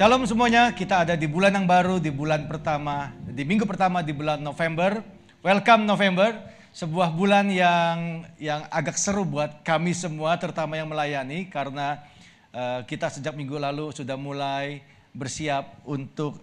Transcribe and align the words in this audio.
Shalom 0.00 0.24
semuanya, 0.24 0.72
kita 0.72 1.04
ada 1.04 1.12
di 1.12 1.28
bulan 1.28 1.52
yang 1.52 1.68
baru, 1.68 2.00
di 2.00 2.08
bulan 2.08 2.48
pertama, 2.48 3.12
di 3.20 3.44
minggu 3.44 3.68
pertama 3.68 4.00
di 4.00 4.16
bulan 4.16 4.40
November. 4.40 5.04
Welcome 5.44 5.84
November, 5.84 6.40
sebuah 6.72 7.12
bulan 7.12 7.52
yang 7.52 8.24
yang 8.40 8.64
agak 8.72 8.96
seru 8.96 9.28
buat 9.28 9.60
kami 9.60 9.92
semua, 9.92 10.40
terutama 10.40 10.80
yang 10.80 10.88
melayani, 10.88 11.52
karena 11.52 12.00
uh, 12.48 12.80
kita 12.88 13.12
sejak 13.12 13.36
minggu 13.36 13.60
lalu 13.60 13.92
sudah 13.92 14.16
mulai 14.16 14.80
bersiap 15.12 15.84
untuk 15.84 16.40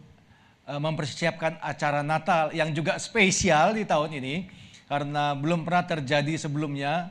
uh, 0.70 0.78
mempersiapkan 0.78 1.58
acara 1.58 2.06
Natal 2.06 2.54
yang 2.54 2.70
juga 2.78 3.02
spesial 3.02 3.74
di 3.74 3.90
tahun 3.90 4.22
ini, 4.22 4.54
karena 4.86 5.34
belum 5.34 5.66
pernah 5.66 5.82
terjadi 5.82 6.38
sebelumnya, 6.38 7.10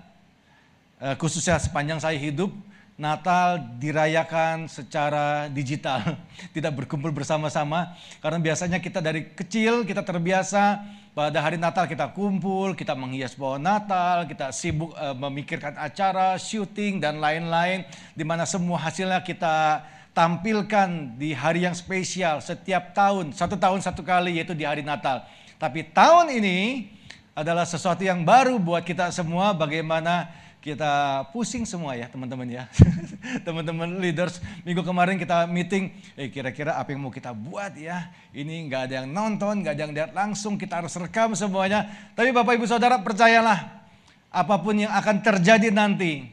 uh, 1.02 1.18
khususnya 1.18 1.58
sepanjang 1.58 1.98
saya 1.98 2.14
hidup 2.14 2.54
Natal 2.96 3.60
dirayakan 3.76 4.72
secara 4.72 5.52
digital, 5.52 6.16
tidak 6.56 6.72
berkumpul 6.72 7.12
bersama-sama. 7.12 7.92
Karena 8.24 8.40
biasanya 8.40 8.80
kita 8.80 9.04
dari 9.04 9.36
kecil 9.36 9.84
kita 9.84 10.00
terbiasa 10.00 10.80
pada 11.12 11.44
hari 11.44 11.60
Natal 11.60 11.84
kita 11.84 12.12
kumpul, 12.16 12.72
kita 12.72 12.96
menghias 12.96 13.36
pohon 13.36 13.60
Natal, 13.60 14.24
kita 14.24 14.48
sibuk 14.48 14.96
uh, 14.96 15.12
memikirkan 15.12 15.76
acara, 15.76 16.40
syuting 16.40 16.96
dan 16.96 17.20
lain-lain, 17.20 17.84
di 18.16 18.24
mana 18.24 18.48
semua 18.48 18.80
hasilnya 18.80 19.20
kita 19.20 19.84
tampilkan 20.16 21.20
di 21.20 21.36
hari 21.36 21.68
yang 21.68 21.76
spesial 21.76 22.40
setiap 22.40 22.96
tahun, 22.96 23.36
satu 23.36 23.60
tahun 23.60 23.84
satu 23.84 24.00
kali 24.00 24.40
yaitu 24.40 24.56
di 24.56 24.64
hari 24.64 24.80
Natal. 24.80 25.28
Tapi 25.60 25.84
tahun 25.92 26.32
ini 26.32 26.88
adalah 27.36 27.68
sesuatu 27.68 28.00
yang 28.00 28.24
baru 28.24 28.56
buat 28.56 28.80
kita 28.80 29.12
semua, 29.12 29.52
bagaimana 29.52 30.32
kita 30.66 31.22
pusing 31.30 31.62
semua 31.62 31.94
ya 31.94 32.10
teman-teman 32.10 32.42
ya. 32.50 32.66
teman-teman 33.46 34.02
leaders, 34.02 34.42
minggu 34.66 34.82
kemarin 34.82 35.14
kita 35.14 35.46
meeting, 35.46 35.94
eh 36.18 36.26
kira-kira 36.26 36.74
apa 36.74 36.90
yang 36.90 37.06
mau 37.06 37.14
kita 37.14 37.30
buat 37.30 37.70
ya. 37.78 38.10
Ini 38.34 38.66
nggak 38.66 38.90
ada 38.90 38.94
yang 39.02 39.08
nonton, 39.14 39.62
nggak 39.62 39.74
ada 39.78 39.82
yang 39.86 39.94
lihat 39.94 40.10
langsung, 40.10 40.58
kita 40.58 40.82
harus 40.82 40.90
rekam 40.98 41.38
semuanya. 41.38 41.86
Tapi 42.18 42.34
Bapak 42.34 42.58
Ibu 42.58 42.66
Saudara 42.66 42.98
percayalah, 42.98 43.86
apa 44.26 44.56
pun 44.58 44.74
yang 44.74 44.90
akan 44.90 45.22
terjadi 45.22 45.70
nanti, 45.70 46.26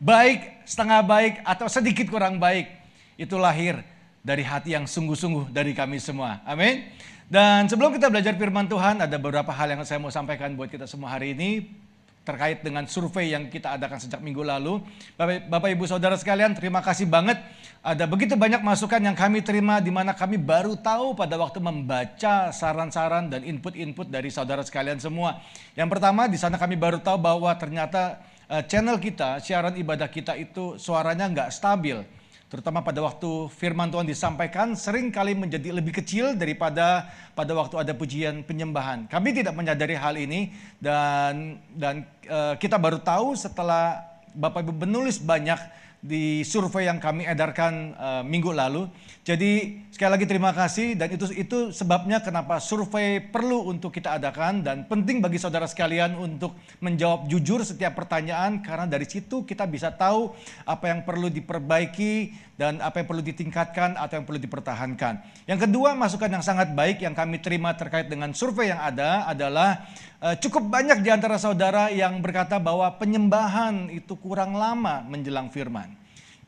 baik, 0.00 0.64
setengah 0.64 1.04
baik, 1.04 1.44
atau 1.44 1.68
sedikit 1.68 2.08
kurang 2.08 2.40
baik, 2.40 2.72
itu 3.20 3.36
lahir 3.36 3.84
dari 4.24 4.40
hati 4.40 4.72
yang 4.72 4.88
sungguh-sungguh 4.88 5.52
dari 5.52 5.76
kami 5.76 6.00
semua. 6.00 6.40
Amin. 6.48 6.88
Dan 7.28 7.68
sebelum 7.68 7.92
kita 7.92 8.08
belajar 8.08 8.32
firman 8.40 8.64
Tuhan, 8.72 9.04
ada 9.04 9.20
beberapa 9.20 9.52
hal 9.52 9.76
yang 9.76 9.84
saya 9.84 10.00
mau 10.00 10.08
sampaikan 10.08 10.56
buat 10.56 10.72
kita 10.72 10.88
semua 10.88 11.12
hari 11.12 11.36
ini 11.36 11.84
terkait 12.26 12.58
dengan 12.66 12.82
survei 12.90 13.30
yang 13.30 13.46
kita 13.46 13.78
adakan 13.78 14.02
sejak 14.02 14.18
minggu 14.18 14.42
lalu. 14.42 14.82
Bapak, 15.14 15.46
Bapak 15.46 15.68
Ibu 15.70 15.86
Saudara 15.86 16.18
sekalian, 16.18 16.58
terima 16.58 16.82
kasih 16.82 17.06
banget. 17.06 17.38
Ada 17.86 18.02
begitu 18.10 18.34
banyak 18.34 18.66
masukan 18.66 18.98
yang 18.98 19.14
kami 19.14 19.46
terima 19.46 19.78
di 19.78 19.94
mana 19.94 20.10
kami 20.10 20.34
baru 20.42 20.74
tahu 20.74 21.14
pada 21.14 21.38
waktu 21.38 21.62
membaca 21.62 22.50
saran-saran 22.50 23.30
dan 23.30 23.46
input-input 23.46 24.10
dari 24.10 24.26
saudara 24.26 24.66
sekalian 24.66 24.98
semua. 24.98 25.38
Yang 25.78 25.94
pertama, 25.94 26.26
di 26.26 26.34
sana 26.34 26.58
kami 26.58 26.74
baru 26.74 26.98
tahu 26.98 27.14
bahwa 27.14 27.54
ternyata 27.54 28.18
uh, 28.50 28.66
channel 28.66 28.98
kita, 28.98 29.38
siaran 29.38 29.78
ibadah 29.78 30.10
kita 30.10 30.34
itu 30.34 30.74
suaranya 30.82 31.30
nggak 31.30 31.54
stabil 31.54 32.02
terutama 32.46 32.78
pada 32.78 33.02
waktu 33.02 33.50
firman 33.50 33.90
Tuhan 33.90 34.06
disampaikan 34.06 34.78
sering 34.78 35.10
kali 35.10 35.34
menjadi 35.34 35.74
lebih 35.74 35.98
kecil 35.98 36.38
daripada 36.38 37.10
pada 37.34 37.52
waktu 37.58 37.82
ada 37.82 37.92
pujian 37.92 38.46
penyembahan. 38.46 39.10
Kami 39.10 39.34
tidak 39.34 39.54
menyadari 39.58 39.98
hal 39.98 40.14
ini 40.14 40.54
dan 40.78 41.58
dan 41.74 42.06
uh, 42.30 42.54
kita 42.54 42.78
baru 42.78 43.02
tahu 43.02 43.34
setelah 43.34 43.98
Bapak 44.36 44.62
Ibu 44.62 44.86
menulis 44.86 45.18
banyak 45.18 45.58
di 46.00 46.46
survei 46.46 46.86
yang 46.86 47.02
kami 47.02 47.26
edarkan 47.26 47.96
uh, 47.96 48.22
minggu 48.22 48.52
lalu. 48.52 48.86
Jadi 49.26 49.82
sekali 49.90 50.10
lagi 50.14 50.26
terima 50.28 50.54
kasih 50.54 50.94
dan 50.94 51.10
itu 51.10 51.26
itu 51.34 51.58
sebabnya 51.74 52.22
kenapa 52.22 52.62
survei 52.62 53.18
perlu 53.18 53.66
untuk 53.66 53.90
kita 53.90 54.14
adakan 54.20 54.62
dan 54.62 54.86
penting 54.86 55.18
bagi 55.18 55.40
saudara 55.40 55.66
sekalian 55.66 56.14
untuk 56.14 56.54
menjawab 56.78 57.26
jujur 57.26 57.66
setiap 57.66 57.98
pertanyaan 57.98 58.62
karena 58.62 58.86
dari 58.86 59.02
situ 59.08 59.42
kita 59.42 59.66
bisa 59.66 59.90
tahu 59.90 60.30
apa 60.62 60.94
yang 60.94 61.00
perlu 61.02 61.26
diperbaiki 61.26 62.46
dan 62.56 62.80
apa 62.80 63.04
yang 63.04 63.06
perlu 63.08 63.20
ditingkatkan 63.20 64.00
atau 64.00 64.16
yang 64.16 64.24
perlu 64.24 64.40
dipertahankan. 64.40 65.20
Yang 65.44 65.68
kedua 65.68 65.92
masukan 65.92 66.40
yang 66.40 66.44
sangat 66.44 66.72
baik 66.72 67.04
yang 67.04 67.12
kami 67.12 67.40
terima 67.44 67.76
terkait 67.76 68.08
dengan 68.08 68.32
survei 68.32 68.72
yang 68.72 68.80
ada 68.80 69.28
adalah 69.28 69.84
uh, 70.24 70.32
cukup 70.40 70.64
banyak 70.72 71.04
di 71.04 71.12
antara 71.12 71.36
saudara 71.36 71.92
yang 71.92 72.16
berkata 72.24 72.56
bahwa 72.56 72.88
penyembahan 72.96 73.92
itu 73.92 74.16
kurang 74.16 74.56
lama 74.56 75.04
menjelang 75.04 75.52
firman. 75.52 75.92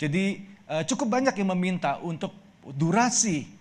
Jadi 0.01 0.41
uh, 0.65 0.81
cukup 0.89 1.21
banyak 1.21 1.37
yang 1.37 1.53
meminta 1.53 2.01
untuk 2.01 2.33
durasi 2.65 3.58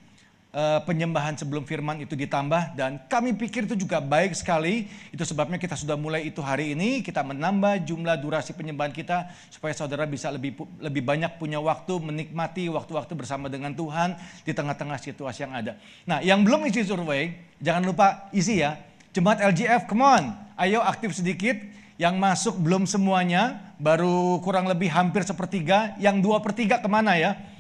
uh, 0.58 0.80
penyembahan 0.82 1.38
sebelum 1.38 1.62
firman 1.70 2.02
itu 2.02 2.18
ditambah 2.18 2.74
dan 2.74 2.98
kami 3.06 3.38
pikir 3.38 3.70
itu 3.70 3.78
juga 3.78 4.02
baik 4.02 4.34
sekali. 4.34 4.90
Itu 5.14 5.22
sebabnya 5.22 5.62
kita 5.62 5.78
sudah 5.78 5.94
mulai 5.94 6.26
itu 6.26 6.42
hari 6.42 6.74
ini, 6.74 7.06
kita 7.06 7.22
menambah 7.22 7.86
jumlah 7.86 8.18
durasi 8.18 8.58
penyembahan 8.58 8.90
kita 8.90 9.30
supaya 9.54 9.78
saudara 9.78 10.10
bisa 10.10 10.34
lebih 10.34 10.58
lebih 10.82 11.06
banyak 11.06 11.38
punya 11.38 11.62
waktu 11.62 11.94
menikmati 12.02 12.66
waktu-waktu 12.74 13.14
bersama 13.14 13.46
dengan 13.48 13.78
Tuhan 13.78 14.18
di 14.42 14.52
tengah-tengah 14.52 14.98
situasi 14.98 15.46
yang 15.46 15.54
ada. 15.54 15.78
Nah, 16.10 16.26
yang 16.26 16.42
belum 16.42 16.66
isi 16.66 16.82
survei, 16.82 17.38
jangan 17.62 17.86
lupa 17.86 18.28
isi 18.34 18.66
ya. 18.66 18.82
Jemaat 19.14 19.42
LGF, 19.54 19.90
come 19.90 20.04
on, 20.06 20.24
ayo 20.58 20.82
aktif 20.82 21.14
sedikit 21.14 21.58
yang 21.98 22.22
masuk 22.22 22.62
belum 22.62 22.86
semuanya, 22.86 23.74
baru 23.82 24.38
kurang 24.46 24.70
lebih 24.70 24.90
hampir 24.94 25.26
sepertiga. 25.26 25.98
Yang 25.98 26.22
dua 26.22 26.38
per 26.42 26.54
tiga 26.54 26.78
ke 26.78 26.86
mana 26.86 27.18
ya? 27.18 27.57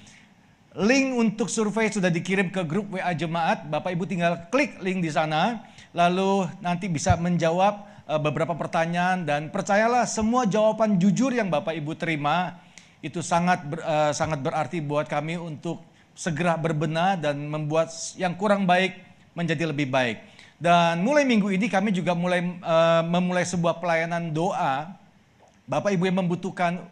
Link 0.78 1.18
untuk 1.18 1.50
survei 1.50 1.90
sudah 1.90 2.14
dikirim 2.14 2.54
ke 2.54 2.62
grup 2.62 2.94
WA 2.94 3.10
Jemaat. 3.18 3.66
Bapak 3.66 3.98
Ibu 3.98 4.06
tinggal 4.06 4.46
klik 4.54 4.78
link 4.78 5.02
di 5.02 5.10
sana. 5.10 5.66
Lalu 5.90 6.46
nanti 6.62 6.86
bisa 6.86 7.18
menjawab 7.18 7.82
eh, 8.06 8.22
beberapa 8.22 8.54
pertanyaan. 8.54 9.26
Dan 9.26 9.50
percayalah 9.50 10.06
semua 10.06 10.46
jawaban 10.46 11.02
jujur 11.02 11.34
yang 11.34 11.50
Bapak 11.50 11.74
Ibu 11.74 11.98
terima 11.98 12.62
itu 13.02 13.26
sangat 13.26 13.66
ber, 13.66 13.82
uh, 13.82 14.10
sangat 14.14 14.42
berarti 14.42 14.82
buat 14.82 15.06
kami 15.06 15.38
untuk 15.38 15.82
segera 16.18 16.58
berbenah 16.58 17.14
dan 17.18 17.38
membuat 17.46 17.94
yang 18.18 18.34
kurang 18.34 18.66
baik 18.66 18.98
menjadi 19.38 19.70
lebih 19.70 19.90
baik. 19.90 20.18
Dan 20.58 21.06
mulai 21.06 21.22
minggu 21.26 21.54
ini 21.54 21.70
kami 21.70 21.94
juga 21.94 22.18
mulai 22.18 22.42
uh, 22.62 23.02
memulai 23.06 23.46
sebuah 23.46 23.82
pelayanan 23.82 24.34
doa. 24.34 24.94
Bapak 25.70 25.94
Ibu 25.94 26.10
yang 26.10 26.22
membutuhkan 26.26 26.86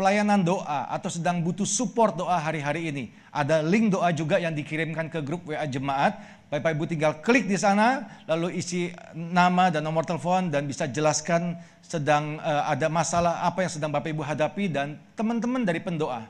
pelayanan 0.00 0.40
doa 0.40 0.88
atau 0.88 1.12
sedang 1.12 1.44
butuh 1.44 1.68
support 1.68 2.16
doa 2.16 2.40
hari-hari 2.40 2.88
ini. 2.88 3.12
Ada 3.28 3.60
link 3.60 3.92
doa 3.92 4.08
juga 4.16 4.40
yang 4.40 4.56
dikirimkan 4.56 5.12
ke 5.12 5.20
grup 5.20 5.44
WA 5.44 5.68
jemaat. 5.68 6.16
Bapak 6.48 6.72
Ibu 6.72 6.88
tinggal 6.88 7.20
klik 7.20 7.44
di 7.44 7.60
sana, 7.60 8.08
lalu 8.24 8.56
isi 8.56 8.88
nama 9.12 9.68
dan 9.68 9.84
nomor 9.84 10.08
telepon 10.08 10.48
dan 10.48 10.64
bisa 10.64 10.88
jelaskan 10.88 11.60
sedang 11.84 12.40
uh, 12.40 12.72
ada 12.72 12.88
masalah 12.88 13.44
apa 13.44 13.68
yang 13.68 13.72
sedang 13.76 13.92
Bapak 13.92 14.08
Ibu 14.08 14.24
hadapi 14.24 14.72
dan 14.72 14.96
teman-teman 15.14 15.68
dari 15.68 15.84
pendoa 15.84 16.24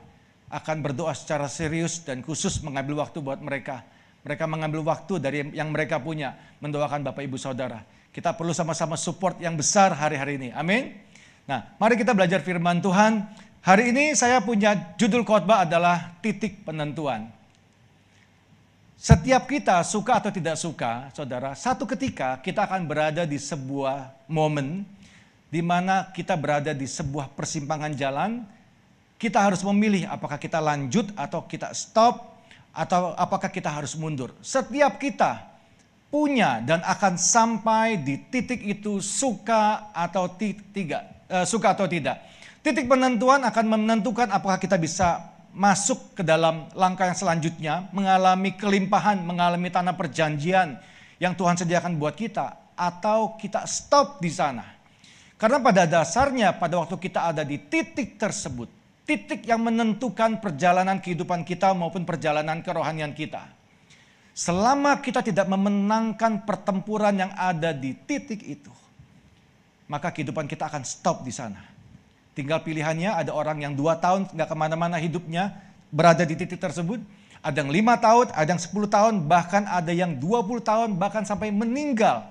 akan 0.51 0.83
berdoa 0.83 1.15
secara 1.15 1.47
serius 1.47 2.03
dan 2.03 2.19
khusus 2.19 2.59
mengambil 2.59 2.99
waktu 3.01 3.23
buat 3.23 3.39
mereka 3.39 3.87
mereka 4.21 4.45
mengambil 4.45 4.85
waktu 4.85 5.17
dari 5.17 5.37
yang 5.57 5.73
mereka 5.73 5.97
punya 5.97 6.37
mendoakan 6.61 7.01
Bapak 7.01 7.25
Ibu 7.25 7.41
Saudara. 7.41 7.81
Kita 8.13 8.35
perlu 8.35 8.53
sama-sama 8.53 8.99
support 8.99 9.39
yang 9.41 9.57
besar 9.57 9.95
hari-hari 9.95 10.37
ini. 10.37 10.49
Amin. 10.53 10.93
Nah, 11.49 11.73
mari 11.81 11.97
kita 11.97 12.13
belajar 12.13 12.43
firman 12.45 12.83
Tuhan. 12.83 13.25
Hari 13.61 13.93
ini 13.93 14.17
saya 14.17 14.41
punya 14.41 14.73
judul 14.97 15.21
khotbah 15.21 15.69
adalah 15.69 16.17
titik 16.17 16.65
penentuan. 16.65 17.29
Setiap 18.97 19.45
kita 19.45 19.85
suka 19.85 20.17
atau 20.17 20.33
tidak 20.33 20.57
suka, 20.57 21.13
saudara, 21.13 21.53
satu 21.53 21.85
ketika 21.85 22.41
kita 22.41 22.65
akan 22.65 22.89
berada 22.89 23.21
di 23.21 23.37
sebuah 23.37 24.17
momen 24.25 24.81
di 25.53 25.61
mana 25.61 26.09
kita 26.09 26.33
berada 26.33 26.73
di 26.73 26.89
sebuah 26.89 27.37
persimpangan 27.37 27.93
jalan. 27.93 28.41
Kita 29.21 29.37
harus 29.37 29.61
memilih 29.61 30.09
apakah 30.09 30.41
kita 30.41 30.57
lanjut 30.57 31.13
atau 31.13 31.45
kita 31.45 31.69
stop 31.77 32.33
atau 32.73 33.13
apakah 33.13 33.53
kita 33.53 33.69
harus 33.69 33.93
mundur? 33.93 34.33
Setiap 34.41 34.97
kita 34.97 35.37
punya 36.09 36.65
dan 36.65 36.81
akan 36.81 37.13
sampai 37.13 38.01
di 38.01 38.17
titik 38.17 38.65
itu 38.65 38.97
suka 39.05 39.93
atau 39.93 40.25
tidak, 40.33 41.29
uh, 41.29 41.45
suka 41.45 41.77
atau 41.77 41.85
tidak. 41.85 42.30
Titik 42.61 42.85
penentuan 42.85 43.41
akan 43.41 43.65
menentukan 43.73 44.29
apakah 44.29 44.61
kita 44.61 44.77
bisa 44.77 45.33
masuk 45.49 46.13
ke 46.13 46.21
dalam 46.21 46.69
langkah 46.77 47.09
yang 47.09 47.17
selanjutnya, 47.17 47.89
mengalami 47.89 48.53
kelimpahan, 48.53 49.17
mengalami 49.17 49.73
tanah 49.73 49.97
perjanjian 49.97 50.77
yang 51.17 51.33
Tuhan 51.33 51.57
sediakan 51.57 51.97
buat 51.97 52.13
kita, 52.13 52.77
atau 52.77 53.33
kita 53.33 53.65
stop 53.65 54.21
di 54.21 54.29
sana. 54.29 54.77
Karena 55.41 55.57
pada 55.57 55.89
dasarnya 55.89 56.53
pada 56.53 56.77
waktu 56.77 57.01
kita 57.01 57.33
ada 57.33 57.41
di 57.41 57.57
titik 57.57 58.21
tersebut, 58.21 58.69
titik 59.09 59.41
yang 59.41 59.65
menentukan 59.65 60.37
perjalanan 60.37 61.01
kehidupan 61.01 61.41
kita 61.41 61.73
maupun 61.73 62.05
perjalanan 62.05 62.61
kerohanian 62.61 63.17
kita. 63.17 63.41
Selama 64.37 65.01
kita 65.01 65.25
tidak 65.25 65.49
memenangkan 65.49 66.45
pertempuran 66.45 67.25
yang 67.25 67.33
ada 67.33 67.73
di 67.73 67.97
titik 68.05 68.45
itu, 68.45 68.69
maka 69.89 70.13
kehidupan 70.13 70.45
kita 70.45 70.69
akan 70.69 70.85
stop 70.85 71.25
di 71.25 71.33
sana. 71.33 71.80
Tinggal 72.31 72.63
pilihannya 72.63 73.11
ada 73.11 73.35
orang 73.35 73.59
yang 73.59 73.73
dua 73.75 73.99
tahun 73.99 74.31
nggak 74.31 74.47
ke 74.47 74.55
mana-mana 74.55 74.95
hidupnya 74.95 75.51
berada 75.91 76.23
di 76.23 76.33
titik 76.39 76.57
tersebut. 76.57 77.03
Ada 77.41 77.65
yang 77.65 77.73
lima 77.73 77.97
tahun, 77.97 78.29
ada 78.37 78.49
yang 78.53 78.61
10 78.61 78.85
tahun, 78.85 79.13
bahkan 79.25 79.65
ada 79.65 79.89
yang 79.89 80.13
20 80.13 80.61
tahun, 80.61 80.89
bahkan 80.93 81.25
sampai 81.25 81.49
meninggal. 81.49 82.29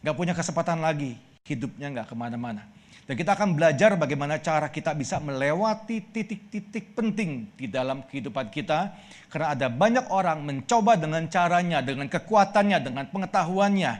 Gak 0.00 0.16
punya 0.16 0.32
kesempatan 0.32 0.80
lagi, 0.80 1.20
hidupnya 1.44 1.92
gak 1.92 2.08
ke 2.08 2.16
mana-mana. 2.16 2.64
Dan 3.04 3.20
kita 3.20 3.36
akan 3.36 3.52
belajar 3.52 4.00
bagaimana 4.00 4.40
cara 4.40 4.72
kita 4.72 4.96
bisa 4.96 5.20
melewati 5.20 6.00
titik-titik 6.08 6.96
penting 6.96 7.52
di 7.52 7.68
dalam 7.68 8.00
kehidupan 8.08 8.48
kita. 8.48 8.96
Karena 9.28 9.52
ada 9.52 9.68
banyak 9.68 10.08
orang 10.08 10.40
mencoba 10.40 10.96
dengan 10.96 11.28
caranya, 11.28 11.84
dengan 11.84 12.08
kekuatannya, 12.08 12.78
dengan 12.80 13.04
pengetahuannya. 13.12 13.92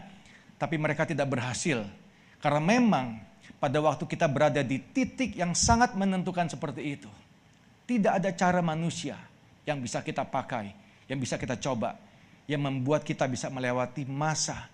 Tapi 0.56 0.76
mereka 0.81 1.05
tidak 1.05 1.29
berhasil. 1.29 1.85
Karena 2.41 2.62
memang 2.65 3.21
pada 3.61 3.77
waktu 3.79 4.09
kita 4.09 4.25
berada 4.25 4.65
di 4.65 4.81
titik 4.81 5.37
yang 5.37 5.53
sangat 5.53 5.93
menentukan 5.93 6.49
seperti 6.49 6.97
itu. 6.97 7.11
Tidak 7.85 8.17
ada 8.17 8.33
cara 8.33 8.65
manusia 8.65 9.21
yang 9.69 9.85
bisa 9.85 10.01
kita 10.01 10.25
pakai, 10.25 10.73
yang 11.07 11.21
bisa 11.21 11.37
kita 11.37 11.61
coba. 11.61 12.01
Yang 12.49 12.67
membuat 12.67 13.07
kita 13.07 13.31
bisa 13.31 13.47
melewati 13.47 14.09
masa 14.09 14.67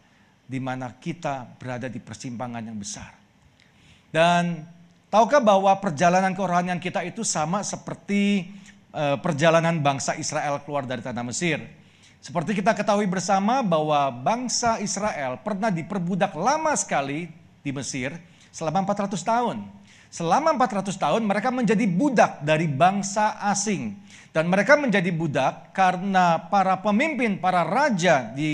di 0.46 0.62
mana 0.62 0.94
kita 0.96 1.44
berada 1.58 1.90
di 1.90 2.00
persimpangan 2.00 2.62
yang 2.62 2.78
besar. 2.78 3.12
Dan 4.08 4.64
tahukah 5.12 5.42
bahwa 5.42 5.74
perjalanan 5.76 6.32
kerohanian 6.32 6.80
kita 6.80 7.04
itu 7.04 7.20
sama 7.20 7.60
seperti 7.60 8.48
uh, 8.94 9.20
perjalanan 9.20 9.76
bangsa 9.82 10.16
Israel 10.16 10.62
keluar 10.64 10.88
dari 10.88 11.04
tanah 11.04 11.26
Mesir. 11.26 11.60
Seperti 12.22 12.56
kita 12.56 12.72
ketahui 12.72 13.04
bersama 13.04 13.60
bahwa 13.60 14.08
bangsa 14.08 14.80
Israel 14.80 15.36
pernah 15.44 15.68
diperbudak 15.68 16.32
lama 16.32 16.72
sekali 16.78 17.28
di 17.60 17.70
Mesir 17.76 18.16
selama 18.56 18.88
400 18.88 19.20
tahun. 19.20 19.68
Selama 20.08 20.56
400 20.56 20.96
tahun 20.96 21.22
mereka 21.28 21.52
menjadi 21.52 21.84
budak 21.84 22.40
dari 22.40 22.64
bangsa 22.64 23.36
asing. 23.52 23.92
Dan 24.32 24.48
mereka 24.48 24.76
menjadi 24.80 25.12
budak 25.12 25.76
karena 25.76 26.40
para 26.48 26.80
pemimpin, 26.80 27.36
para 27.36 27.64
raja 27.64 28.32
di 28.32 28.52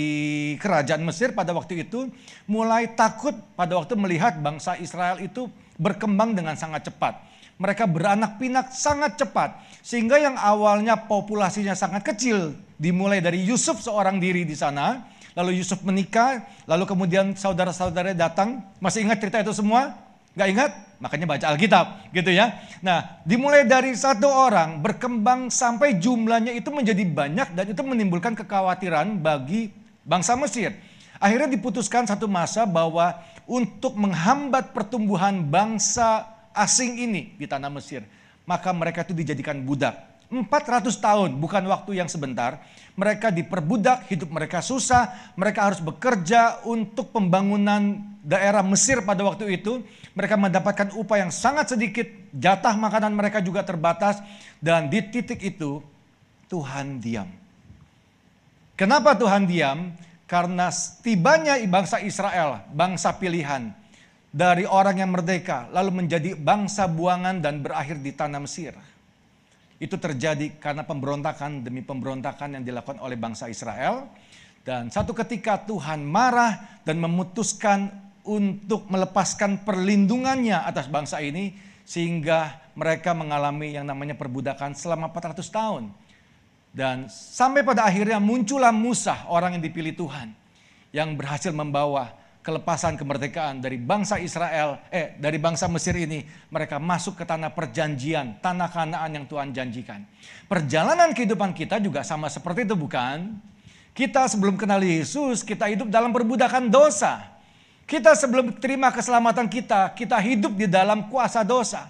kerajaan 0.59 1.03
Mesir 1.03 1.31
pada 1.31 1.55
waktu 1.55 1.87
itu 1.87 2.07
mulai 2.47 2.91
takut 2.95 3.35
pada 3.55 3.79
waktu 3.79 3.95
melihat 3.95 4.39
bangsa 4.39 4.79
Israel 4.79 5.23
itu 5.23 5.47
berkembang 5.79 6.35
dengan 6.35 6.55
sangat 6.59 6.87
cepat. 6.91 7.19
Mereka 7.59 7.87
beranak 7.87 8.39
pinak 8.39 8.71
sangat 8.75 9.19
cepat. 9.19 9.59
Sehingga 9.83 10.19
yang 10.19 10.35
awalnya 10.39 10.95
populasinya 10.99 11.75
sangat 11.75 12.03
kecil 12.03 12.55
dimulai 12.79 13.19
dari 13.19 13.43
Yusuf 13.43 13.83
seorang 13.83 14.19
diri 14.19 14.47
di 14.47 14.55
sana. 14.55 15.12
Lalu 15.33 15.61
Yusuf 15.61 15.81
menikah, 15.81 16.45
lalu 16.69 16.85
kemudian 16.85 17.33
saudara-saudaranya 17.33 18.29
datang. 18.29 18.61
Masih 18.77 19.01
ingat 19.01 19.17
cerita 19.17 19.41
itu 19.41 19.53
semua? 19.53 19.97
Gak 20.33 20.49
ingat? 20.49 20.71
Makanya 20.97 21.25
baca 21.27 21.45
Alkitab 21.51 21.85
gitu 22.15 22.31
ya. 22.31 22.63
Nah 22.79 23.21
dimulai 23.27 23.67
dari 23.67 23.91
satu 23.93 24.25
orang 24.25 24.79
berkembang 24.79 25.51
sampai 25.51 25.99
jumlahnya 25.99 26.55
itu 26.55 26.71
menjadi 26.71 27.03
banyak 27.03 27.53
dan 27.53 27.65
itu 27.67 27.81
menimbulkan 27.83 28.33
kekhawatiran 28.33 29.19
bagi 29.19 29.69
bangsa 30.07 30.39
Mesir. 30.39 30.73
Akhirnya 31.19 31.51
diputuskan 31.51 32.07
satu 32.07 32.25
masa 32.31 32.63
bahwa 32.63 33.19
untuk 33.43 33.99
menghambat 33.99 34.71
pertumbuhan 34.71 35.43
bangsa 35.43 36.23
asing 36.55 36.95
ini 36.95 37.35
di 37.35 37.45
tanah 37.45 37.67
Mesir. 37.67 38.07
Maka 38.47 38.71
mereka 38.71 39.03
itu 39.03 39.11
dijadikan 39.11 39.59
budak. 39.59 40.12
400 40.33 40.89
tahun, 40.97 41.37
bukan 41.37 41.61
waktu 41.69 42.01
yang 42.01 42.09
sebentar. 42.09 42.57
Mereka 42.97 43.29
diperbudak, 43.29 44.09
hidup 44.09 44.33
mereka 44.33 44.65
susah, 44.65 45.33
mereka 45.37 45.69
harus 45.69 45.77
bekerja 45.77 46.65
untuk 46.65 47.13
pembangunan 47.13 48.01
daerah 48.25 48.65
Mesir 48.65 49.05
pada 49.05 49.21
waktu 49.21 49.61
itu. 49.61 49.85
Mereka 50.17 50.33
mendapatkan 50.37 50.93
upah 50.97 51.21
yang 51.21 51.31
sangat 51.33 51.77
sedikit, 51.77 52.09
jatah 52.33 52.73
makanan 52.73 53.13
mereka 53.13 53.45
juga 53.45 53.61
terbatas. 53.61 54.21
Dan 54.57 54.89
di 54.89 55.05
titik 55.05 55.37
itu, 55.41 55.81
Tuhan 56.49 56.97
diam. 56.97 57.29
Kenapa 58.73 59.13
Tuhan 59.13 59.45
diam? 59.45 59.93
Karena 60.25 60.73
tibanya 61.05 61.61
bangsa 61.69 62.01
Israel, 62.01 62.65
bangsa 62.73 63.13
pilihan, 63.21 63.69
dari 64.33 64.65
orang 64.65 64.97
yang 64.97 65.13
merdeka, 65.13 65.69
lalu 65.69 66.05
menjadi 66.05 66.33
bangsa 66.33 66.89
buangan 66.89 67.37
dan 67.37 67.61
berakhir 67.61 68.01
di 68.01 68.09
tanah 68.09 68.41
Mesir 68.41 68.73
itu 69.83 69.99
terjadi 69.99 70.55
karena 70.63 70.87
pemberontakan 70.87 71.67
demi 71.67 71.83
pemberontakan 71.83 72.55
yang 72.55 72.63
dilakukan 72.63 73.03
oleh 73.03 73.19
bangsa 73.19 73.51
Israel. 73.51 74.07
Dan 74.63 74.87
satu 74.87 75.11
ketika 75.11 75.59
Tuhan 75.67 76.07
marah 76.07 76.79
dan 76.87 77.03
memutuskan 77.03 77.91
untuk 78.23 78.87
melepaskan 78.87 79.67
perlindungannya 79.67 80.55
atas 80.63 80.87
bangsa 80.87 81.19
ini 81.19 81.51
sehingga 81.83 82.63
mereka 82.79 83.11
mengalami 83.11 83.75
yang 83.75 83.83
namanya 83.83 84.15
perbudakan 84.15 84.71
selama 84.71 85.11
400 85.11 85.43
tahun. 85.51 85.83
Dan 86.71 87.11
sampai 87.11 87.61
pada 87.61 87.83
akhirnya 87.83 88.17
muncullah 88.23 88.71
Musa, 88.71 89.27
orang 89.27 89.59
yang 89.59 89.63
dipilih 89.67 89.93
Tuhan, 89.93 90.31
yang 90.95 91.13
berhasil 91.13 91.51
membawa 91.51 92.22
kelepasan 92.43 92.99
kemerdekaan 92.99 93.63
dari 93.63 93.79
bangsa 93.79 94.19
Israel, 94.19 94.83
eh 94.91 95.15
dari 95.15 95.39
bangsa 95.39 95.71
Mesir 95.71 95.95
ini, 95.95 96.27
mereka 96.51 96.75
masuk 96.75 97.15
ke 97.15 97.23
tanah 97.23 97.55
perjanjian, 97.55 98.43
tanah 98.43 98.67
Kanaan 98.67 99.15
yang 99.15 99.25
Tuhan 99.25 99.55
janjikan. 99.55 100.03
Perjalanan 100.51 101.15
kehidupan 101.15 101.55
kita 101.55 101.79
juga 101.79 102.03
sama 102.03 102.27
seperti 102.27 102.67
itu 102.67 102.75
bukan? 102.75 103.39
Kita 103.95 104.27
sebelum 104.27 104.59
kenal 104.59 104.83
Yesus, 104.83 105.39
kita 105.41 105.71
hidup 105.71 105.87
dalam 105.87 106.11
perbudakan 106.11 106.67
dosa. 106.67 107.31
Kita 107.87 108.11
sebelum 108.11 108.59
terima 108.59 108.91
keselamatan 108.91 109.47
kita, 109.47 109.95
kita 109.95 110.19
hidup 110.19 110.51
di 110.59 110.67
dalam 110.67 111.07
kuasa 111.07 111.47
dosa, 111.47 111.87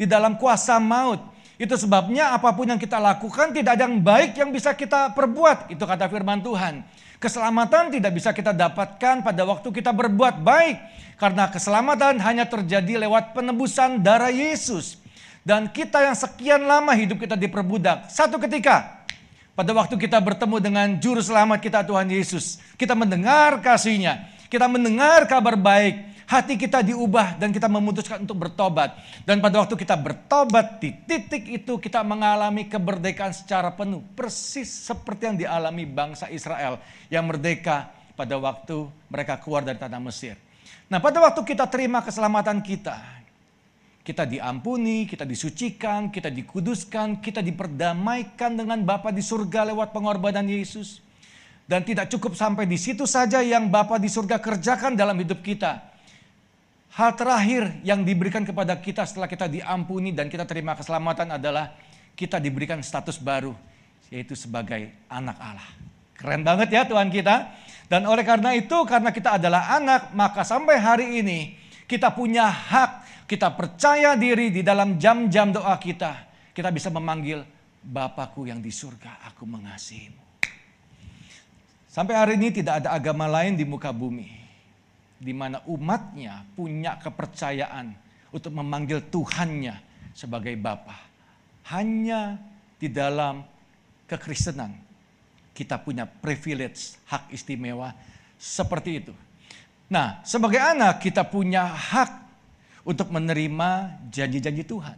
di 0.00 0.08
dalam 0.08 0.40
kuasa 0.40 0.80
maut. 0.80 1.20
Itu 1.60 1.76
sebabnya 1.76 2.32
apa 2.32 2.56
pun 2.56 2.72
yang 2.72 2.80
kita 2.80 2.96
lakukan 2.96 3.52
tidak 3.52 3.76
ada 3.76 3.84
yang 3.84 4.00
baik 4.00 4.32
yang 4.32 4.48
bisa 4.48 4.72
kita 4.72 5.12
perbuat. 5.12 5.68
Itu 5.68 5.84
kata 5.84 6.08
firman 6.08 6.40
Tuhan. 6.40 6.80
Keselamatan 7.20 7.92
tidak 7.92 8.16
bisa 8.16 8.32
kita 8.32 8.56
dapatkan 8.56 9.20
pada 9.20 9.44
waktu 9.44 9.68
kita 9.68 9.92
berbuat 9.92 10.40
baik. 10.40 10.76
Karena 11.20 11.52
keselamatan 11.52 12.16
hanya 12.16 12.48
terjadi 12.48 13.04
lewat 13.04 13.36
penebusan 13.36 14.00
darah 14.00 14.32
Yesus. 14.32 14.96
Dan 15.44 15.68
kita 15.68 16.00
yang 16.00 16.16
sekian 16.16 16.64
lama 16.64 16.96
hidup 16.96 17.20
kita 17.20 17.36
diperbudak. 17.36 18.08
Satu 18.08 18.40
ketika, 18.40 19.04
pada 19.52 19.76
waktu 19.76 20.00
kita 20.00 20.16
bertemu 20.16 20.56
dengan 20.64 20.88
juru 20.96 21.20
selamat 21.20 21.60
kita 21.60 21.84
Tuhan 21.84 22.08
Yesus. 22.08 22.56
Kita 22.80 22.96
mendengar 22.96 23.60
kasihnya. 23.60 24.24
Kita 24.48 24.64
mendengar 24.64 25.28
kabar 25.28 25.54
baik 25.60 26.09
hati 26.30 26.54
kita 26.54 26.86
diubah 26.86 27.34
dan 27.42 27.50
kita 27.50 27.66
memutuskan 27.66 28.22
untuk 28.22 28.38
bertobat. 28.38 28.94
Dan 29.26 29.42
pada 29.42 29.58
waktu 29.58 29.74
kita 29.74 29.98
bertobat 29.98 30.78
di 30.78 30.94
titik 30.94 31.42
itu 31.50 31.82
kita 31.82 32.06
mengalami 32.06 32.70
kemerdekaan 32.70 33.34
secara 33.34 33.74
penuh. 33.74 33.98
Persis 34.14 34.70
seperti 34.70 35.26
yang 35.26 35.36
dialami 35.42 35.82
bangsa 35.90 36.30
Israel 36.30 36.78
yang 37.10 37.26
merdeka 37.26 37.90
pada 38.14 38.38
waktu 38.38 38.86
mereka 39.10 39.42
keluar 39.42 39.66
dari 39.66 39.82
tanah 39.82 39.98
Mesir. 39.98 40.38
Nah 40.86 41.02
pada 41.02 41.18
waktu 41.18 41.42
kita 41.42 41.66
terima 41.66 41.98
keselamatan 41.98 42.62
kita, 42.62 42.94
kita 44.06 44.22
diampuni, 44.22 45.10
kita 45.10 45.26
disucikan, 45.26 46.14
kita 46.14 46.30
dikuduskan, 46.30 47.18
kita 47.18 47.42
diperdamaikan 47.42 48.54
dengan 48.54 48.78
Bapa 48.86 49.10
di 49.10 49.22
surga 49.22 49.74
lewat 49.74 49.90
pengorbanan 49.90 50.46
Yesus. 50.46 51.02
Dan 51.66 51.86
tidak 51.86 52.10
cukup 52.10 52.34
sampai 52.34 52.66
di 52.66 52.74
situ 52.74 53.06
saja 53.06 53.42
yang 53.42 53.70
Bapa 53.70 53.98
di 53.98 54.10
surga 54.10 54.42
kerjakan 54.42 54.94
dalam 54.98 55.14
hidup 55.18 55.38
kita. 55.42 55.89
Hal 56.90 57.14
terakhir 57.14 57.78
yang 57.86 58.02
diberikan 58.02 58.42
kepada 58.42 58.74
kita 58.74 59.06
setelah 59.06 59.30
kita 59.30 59.46
diampuni 59.46 60.10
dan 60.10 60.26
kita 60.26 60.42
terima 60.42 60.74
keselamatan 60.74 61.38
adalah 61.38 61.70
kita 62.18 62.42
diberikan 62.42 62.82
status 62.82 63.22
baru, 63.22 63.54
yaitu 64.10 64.34
sebagai 64.34 64.90
anak 65.06 65.38
Allah. 65.38 65.70
Keren 66.18 66.42
banget 66.42 66.74
ya 66.74 66.82
Tuhan 66.82 67.06
kita. 67.14 67.54
Dan 67.86 68.10
oleh 68.10 68.26
karena 68.26 68.54
itu, 68.58 68.74
karena 68.86 69.14
kita 69.14 69.38
adalah 69.38 69.70
anak, 69.78 70.10
maka 70.18 70.42
sampai 70.42 70.82
hari 70.82 71.22
ini 71.22 71.54
kita 71.86 72.10
punya 72.10 72.50
hak, 72.50 73.26
kita 73.30 73.54
percaya 73.54 74.18
diri 74.18 74.50
di 74.50 74.66
dalam 74.66 74.98
jam-jam 74.98 75.54
doa 75.54 75.78
kita. 75.78 76.26
Kita 76.50 76.74
bisa 76.74 76.90
memanggil 76.90 77.46
Bapakku 77.80 78.50
yang 78.50 78.60
di 78.60 78.68
surga, 78.68 79.24
aku 79.30 79.46
mengasihimu. 79.46 80.42
Sampai 81.86 82.14
hari 82.18 82.34
ini 82.36 82.50
tidak 82.50 82.84
ada 82.84 82.94
agama 82.94 83.24
lain 83.30 83.56
di 83.56 83.64
muka 83.64 83.90
bumi 83.90 84.39
di 85.20 85.36
mana 85.36 85.60
umatnya 85.68 86.48
punya 86.56 86.96
kepercayaan 86.96 87.92
untuk 88.32 88.56
memanggil 88.56 89.04
Tuhannya 89.12 89.76
sebagai 90.16 90.56
Bapa. 90.56 90.96
Hanya 91.68 92.40
di 92.80 92.88
dalam 92.88 93.44
kekristenan 94.08 94.72
kita 95.52 95.76
punya 95.76 96.08
privilege, 96.08 96.96
hak 97.04 97.28
istimewa 97.36 97.92
seperti 98.40 99.04
itu. 99.04 99.14
Nah, 99.92 100.24
sebagai 100.24 100.56
anak 100.56 101.04
kita 101.04 101.28
punya 101.28 101.68
hak 101.68 102.10
untuk 102.88 103.12
menerima 103.12 104.00
janji-janji 104.08 104.64
Tuhan. 104.64 104.96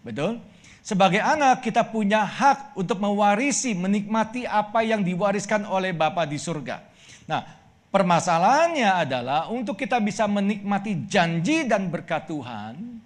Betul? 0.00 0.40
Sebagai 0.80 1.20
anak 1.20 1.60
kita 1.60 1.84
punya 1.84 2.24
hak 2.24 2.72
untuk 2.72 2.96
mewarisi, 2.96 3.76
menikmati 3.76 4.48
apa 4.48 4.80
yang 4.80 5.04
diwariskan 5.04 5.68
oleh 5.68 5.92
Bapa 5.92 6.24
di 6.24 6.40
surga. 6.40 6.80
Nah, 7.28 7.44
Permasalahannya 7.88 9.08
adalah 9.08 9.48
untuk 9.48 9.80
kita 9.80 9.96
bisa 10.04 10.28
menikmati 10.28 11.08
janji 11.08 11.64
dan 11.64 11.88
berkat 11.88 12.28
Tuhan, 12.28 13.00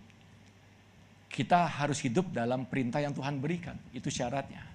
kita 1.31 1.71
harus 1.71 2.03
hidup 2.03 2.35
dalam 2.35 2.67
perintah 2.67 2.99
yang 2.99 3.15
Tuhan 3.15 3.39
berikan. 3.39 3.79
Itu 3.95 4.11
syaratnya. 4.11 4.73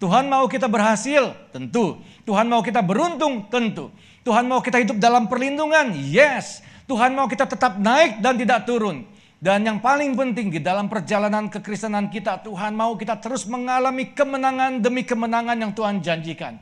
Tuhan 0.00 0.26
mau 0.26 0.48
kita 0.48 0.66
berhasil, 0.66 1.36
tentu. 1.54 2.00
Tuhan 2.24 2.48
mau 2.48 2.64
kita 2.64 2.80
beruntung, 2.80 3.46
tentu. 3.52 3.92
Tuhan 4.24 4.48
mau 4.48 4.64
kita 4.64 4.80
hidup 4.80 4.96
dalam 4.98 5.28
perlindungan, 5.28 5.92
yes. 5.92 6.64
Tuhan 6.88 7.12
mau 7.12 7.28
kita 7.28 7.44
tetap 7.44 7.76
naik 7.76 8.24
dan 8.24 8.40
tidak 8.40 8.64
turun. 8.64 9.04
Dan 9.44 9.60
yang 9.60 9.76
paling 9.76 10.16
penting 10.16 10.48
di 10.48 10.60
dalam 10.60 10.88
perjalanan 10.88 11.52
kekristenan 11.52 12.08
kita, 12.08 12.40
Tuhan 12.40 12.72
mau 12.72 12.96
kita 12.96 13.20
terus 13.20 13.44
mengalami 13.44 14.08
kemenangan 14.16 14.80
demi 14.80 15.04
kemenangan 15.04 15.56
yang 15.60 15.72
Tuhan 15.76 16.00
janjikan. 16.00 16.56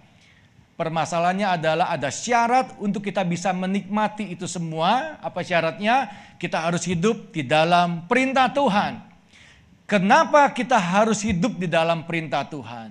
Permasalahannya 0.83 1.63
adalah 1.63 1.95
ada 1.95 2.11
syarat 2.11 2.75
untuk 2.83 3.07
kita 3.07 3.23
bisa 3.23 3.55
menikmati 3.55 4.35
itu 4.35 4.51
semua. 4.51 5.15
Apa 5.23 5.47
syaratnya? 5.47 6.11
Kita 6.43 6.59
harus 6.59 6.83
hidup 6.91 7.31
di 7.31 7.47
dalam 7.47 8.11
perintah 8.11 8.51
Tuhan. 8.51 8.99
Kenapa 9.87 10.51
kita 10.51 10.75
harus 10.83 11.23
hidup 11.23 11.55
di 11.55 11.71
dalam 11.71 12.03
perintah 12.03 12.43
Tuhan? 12.51 12.91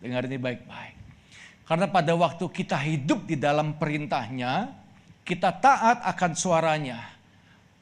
Dengar 0.00 0.24
ini 0.32 0.40
baik-baik. 0.40 0.96
Karena 1.68 1.92
pada 1.92 2.16
waktu 2.16 2.40
kita 2.48 2.80
hidup 2.80 3.28
di 3.28 3.36
dalam 3.36 3.76
perintahnya, 3.76 4.72
kita 5.20 5.60
taat 5.60 6.00
akan 6.00 6.32
suaranya, 6.32 7.04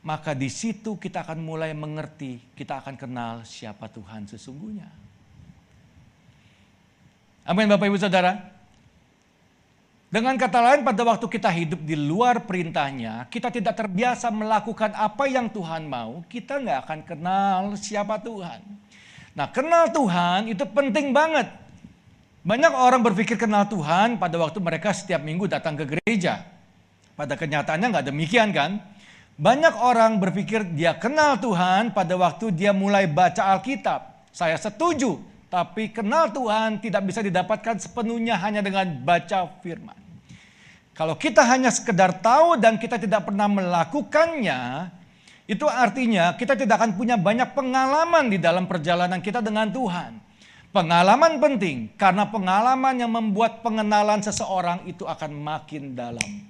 maka 0.03 0.35
di 0.35 0.51
situ 0.51 0.99
kita 0.99 1.23
akan 1.23 1.39
mulai 1.39 1.71
mengerti, 1.79 2.43
kita 2.59 2.83
akan 2.83 2.99
kenal 2.99 3.47
siapa 3.47 3.87
Tuhan 3.87 4.27
sesungguhnya. 4.27 4.91
Amin 7.47 7.71
Bapak 7.71 7.87
Ibu 7.87 8.03
Saudara. 8.03 8.58
Dengan 10.09 10.41
kata 10.41 10.65
lain 10.65 10.81
pada 10.89 11.05
waktu 11.05 11.29
kita 11.29 11.53
hidup 11.53 11.85
di 11.85 11.93
luar 11.93 12.49
perintahnya, 12.49 13.29
kita 13.29 13.53
tidak 13.53 13.77
terbiasa 13.77 14.33
melakukan 14.33 14.97
apa 14.97 15.29
yang 15.29 15.53
Tuhan 15.53 15.85
mau, 15.85 16.25
kita 16.25 16.65
nggak 16.65 16.79
akan 16.89 17.01
kenal 17.05 17.61
siapa 17.77 18.17
Tuhan. 18.17 18.65
Nah 19.37 19.53
kenal 19.53 19.93
Tuhan 19.93 20.49
itu 20.49 20.65
penting 20.65 21.13
banget. 21.13 21.53
Banyak 22.41 22.73
orang 22.73 23.05
berpikir 23.05 23.37
kenal 23.37 23.69
Tuhan 23.69 24.17
pada 24.17 24.41
waktu 24.41 24.57
mereka 24.65 24.97
setiap 24.97 25.21
minggu 25.21 25.45
datang 25.45 25.77
ke 25.77 25.85
gereja. 25.85 26.41
Pada 27.13 27.37
kenyataannya 27.37 27.93
nggak 27.93 28.07
demikian 28.09 28.49
kan? 28.57 28.81
Banyak 29.37 29.77
orang 29.77 30.17
berpikir 30.17 30.73
dia 30.73 30.97
kenal 30.97 31.37
Tuhan 31.37 31.93
pada 31.93 32.17
waktu 32.17 32.49
dia 32.57 32.73
mulai 32.73 33.05
baca 33.05 33.53
Alkitab. 33.53 34.25
Saya 34.33 34.57
setuju, 34.57 35.21
tapi 35.49 35.89
kenal 35.89 36.29
Tuhan 36.29 36.77
tidak 36.85 37.09
bisa 37.09 37.25
didapatkan 37.25 37.81
sepenuhnya 37.81 38.37
hanya 38.37 38.61
dengan 38.61 38.85
baca 39.01 39.49
firman. 39.65 39.97
Kalau 40.93 41.17
kita 41.17 41.41
hanya 41.47 41.73
sekedar 41.73 42.21
tahu 42.21 42.61
dan 42.61 42.77
kita 42.77 43.01
tidak 43.01 43.25
pernah 43.25 43.49
melakukannya, 43.49 44.93
itu 45.49 45.65
artinya 45.65 46.37
kita 46.37 46.53
tidak 46.53 46.77
akan 46.77 47.01
punya 47.01 47.17
banyak 47.17 47.57
pengalaman 47.57 48.29
di 48.29 48.37
dalam 48.37 48.69
perjalanan 48.69 49.25
kita 49.25 49.41
dengan 49.41 49.73
Tuhan. 49.73 50.21
Pengalaman 50.69 51.41
penting 51.41 51.89
karena 51.97 52.29
pengalaman 52.29 53.01
yang 53.01 53.09
membuat 53.09 53.65
pengenalan 53.65 54.21
seseorang 54.21 54.85
itu 54.85 55.09
akan 55.09 55.33
makin 55.33 55.97
dalam. 55.97 56.45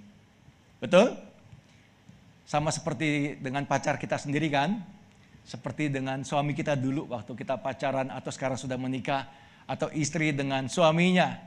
Betul? 0.82 1.14
Sama 2.42 2.74
seperti 2.74 3.38
dengan 3.38 3.62
pacar 3.62 3.94
kita 3.94 4.18
sendiri 4.18 4.50
kan? 4.50 4.82
Seperti 5.48 5.88
dengan 5.88 6.20
suami 6.28 6.52
kita 6.52 6.76
dulu 6.76 7.08
waktu 7.08 7.32
kita 7.32 7.56
pacaran 7.56 8.12
atau 8.12 8.28
sekarang 8.28 8.60
sudah 8.60 8.76
menikah 8.76 9.24
atau 9.64 9.88
istri 9.96 10.36
dengan 10.36 10.68
suaminya. 10.68 11.40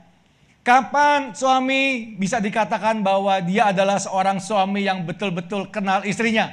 Kapan 0.66 1.30
suami 1.38 2.10
bisa 2.18 2.42
dikatakan 2.42 2.98
bahwa 2.98 3.38
dia 3.46 3.70
adalah 3.70 4.02
seorang 4.02 4.42
suami 4.42 4.90
yang 4.90 5.06
betul-betul 5.06 5.70
kenal 5.70 6.02
istrinya? 6.02 6.50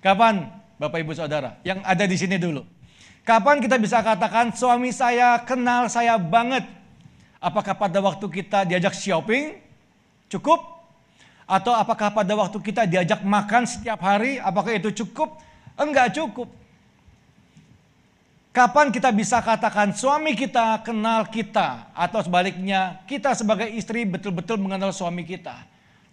Kapan 0.00 0.48
Bapak 0.80 1.04
Ibu 1.04 1.12
Saudara? 1.12 1.60
Yang 1.68 1.84
ada 1.84 2.04
di 2.08 2.16
sini 2.16 2.40
dulu. 2.40 2.64
Kapan 3.28 3.60
kita 3.60 3.76
bisa 3.76 4.00
katakan 4.00 4.56
suami 4.56 4.88
saya 4.88 5.36
kenal 5.44 5.84
saya 5.92 6.16
banget? 6.16 6.64
Apakah 7.44 7.76
pada 7.76 8.00
waktu 8.00 8.24
kita 8.24 8.64
diajak 8.64 8.96
shopping? 8.96 9.60
Cukup? 10.32 10.64
Atau 11.44 11.76
apakah 11.76 12.08
pada 12.08 12.32
waktu 12.32 12.56
kita 12.56 12.88
diajak 12.88 13.20
makan 13.20 13.68
setiap 13.68 14.00
hari? 14.00 14.40
Apakah 14.40 14.72
itu 14.72 15.04
cukup? 15.04 15.36
Enggak 15.76 16.16
cukup. 16.16 16.59
Kapan 18.50 18.90
kita 18.90 19.14
bisa 19.14 19.38
katakan 19.38 19.94
suami 19.94 20.34
kita 20.34 20.82
kenal 20.82 21.22
kita? 21.30 21.86
Atau 21.94 22.18
sebaliknya 22.26 22.98
kita 23.06 23.30
sebagai 23.38 23.70
istri 23.70 24.02
betul-betul 24.02 24.58
mengenal 24.58 24.90
suami 24.90 25.22
kita. 25.22 25.54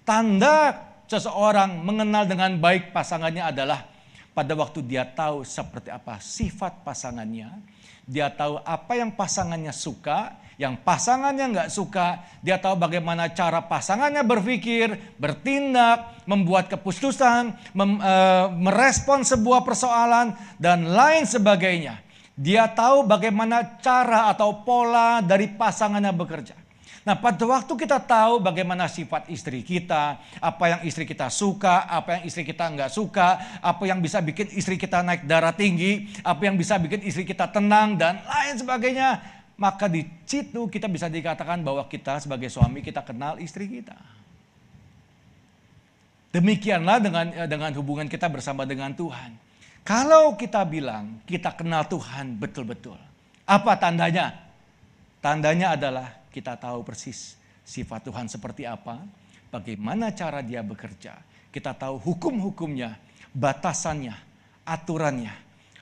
Tanda 0.06 0.78
seseorang 1.10 1.82
mengenal 1.82 2.30
dengan 2.30 2.54
baik 2.62 2.94
pasangannya 2.94 3.42
adalah 3.42 3.90
pada 4.38 4.54
waktu 4.54 4.86
dia 4.86 5.02
tahu 5.02 5.42
seperti 5.42 5.90
apa 5.90 6.22
sifat 6.22 6.86
pasangannya, 6.86 7.58
dia 8.06 8.30
tahu 8.30 8.62
apa 8.62 8.94
yang 8.94 9.10
pasangannya 9.18 9.74
suka, 9.74 10.38
yang 10.62 10.78
pasangannya 10.78 11.58
nggak 11.58 11.70
suka, 11.74 12.22
dia 12.46 12.62
tahu 12.62 12.78
bagaimana 12.78 13.34
cara 13.34 13.66
pasangannya 13.66 14.22
berpikir, 14.22 15.18
bertindak, 15.18 16.22
membuat 16.30 16.70
keputusan, 16.70 17.50
mem, 17.74 17.98
e, 17.98 18.14
merespon 18.62 19.26
sebuah 19.26 19.66
persoalan, 19.66 20.38
dan 20.62 20.86
lain 20.86 21.26
sebagainya. 21.26 22.06
Dia 22.38 22.70
tahu 22.70 23.02
bagaimana 23.02 23.82
cara 23.82 24.30
atau 24.30 24.62
pola 24.62 25.26
dari 25.26 25.50
pasangannya 25.50 26.14
bekerja. 26.14 26.54
Nah 27.02 27.18
pada 27.18 27.40
waktu 27.48 27.74
kita 27.74 28.04
tahu 28.04 28.44
bagaimana 28.44 28.86
sifat 28.86 29.32
istri 29.32 29.66
kita, 29.66 30.22
apa 30.44 30.64
yang 30.70 30.82
istri 30.86 31.08
kita 31.08 31.32
suka, 31.34 31.90
apa 31.90 32.20
yang 32.20 32.24
istri 32.30 32.46
kita 32.46 32.68
nggak 32.68 32.92
suka, 32.94 33.58
apa 33.64 33.84
yang 33.90 34.04
bisa 34.04 34.22
bikin 34.22 34.52
istri 34.54 34.78
kita 34.78 35.02
naik 35.02 35.24
darah 35.26 35.56
tinggi, 35.56 36.14
apa 36.22 36.46
yang 36.46 36.60
bisa 36.60 36.78
bikin 36.78 37.02
istri 37.08 37.24
kita 37.26 37.50
tenang 37.50 37.98
dan 37.98 38.22
lain 38.22 38.60
sebagainya. 38.60 39.24
Maka 39.58 39.90
di 39.90 40.06
situ 40.28 40.70
kita 40.70 40.86
bisa 40.86 41.10
dikatakan 41.10 41.66
bahwa 41.66 41.88
kita 41.90 42.22
sebagai 42.22 42.54
suami 42.54 42.86
kita 42.86 43.02
kenal 43.02 43.42
istri 43.42 43.66
kita. 43.66 43.98
Demikianlah 46.36 47.02
dengan 47.02 47.26
eh, 47.34 47.48
dengan 47.50 47.72
hubungan 47.74 48.06
kita 48.06 48.30
bersama 48.30 48.68
dengan 48.68 48.92
Tuhan. 48.94 49.47
Kalau 49.88 50.36
kita 50.36 50.68
bilang 50.68 51.24
kita 51.24 51.56
kenal 51.56 51.88
Tuhan 51.88 52.36
betul-betul, 52.36 53.00
apa 53.48 53.72
tandanya? 53.80 54.36
Tandanya 55.24 55.80
adalah 55.80 56.28
kita 56.28 56.60
tahu 56.60 56.84
persis 56.84 57.40
sifat 57.64 58.04
Tuhan 58.04 58.28
seperti 58.28 58.68
apa, 58.68 59.00
bagaimana 59.48 60.12
cara 60.12 60.44
dia 60.44 60.60
bekerja. 60.60 61.16
Kita 61.56 61.72
tahu 61.72 62.04
hukum-hukumnya, 62.04 63.00
batasannya, 63.32 64.12
aturannya. 64.68 65.32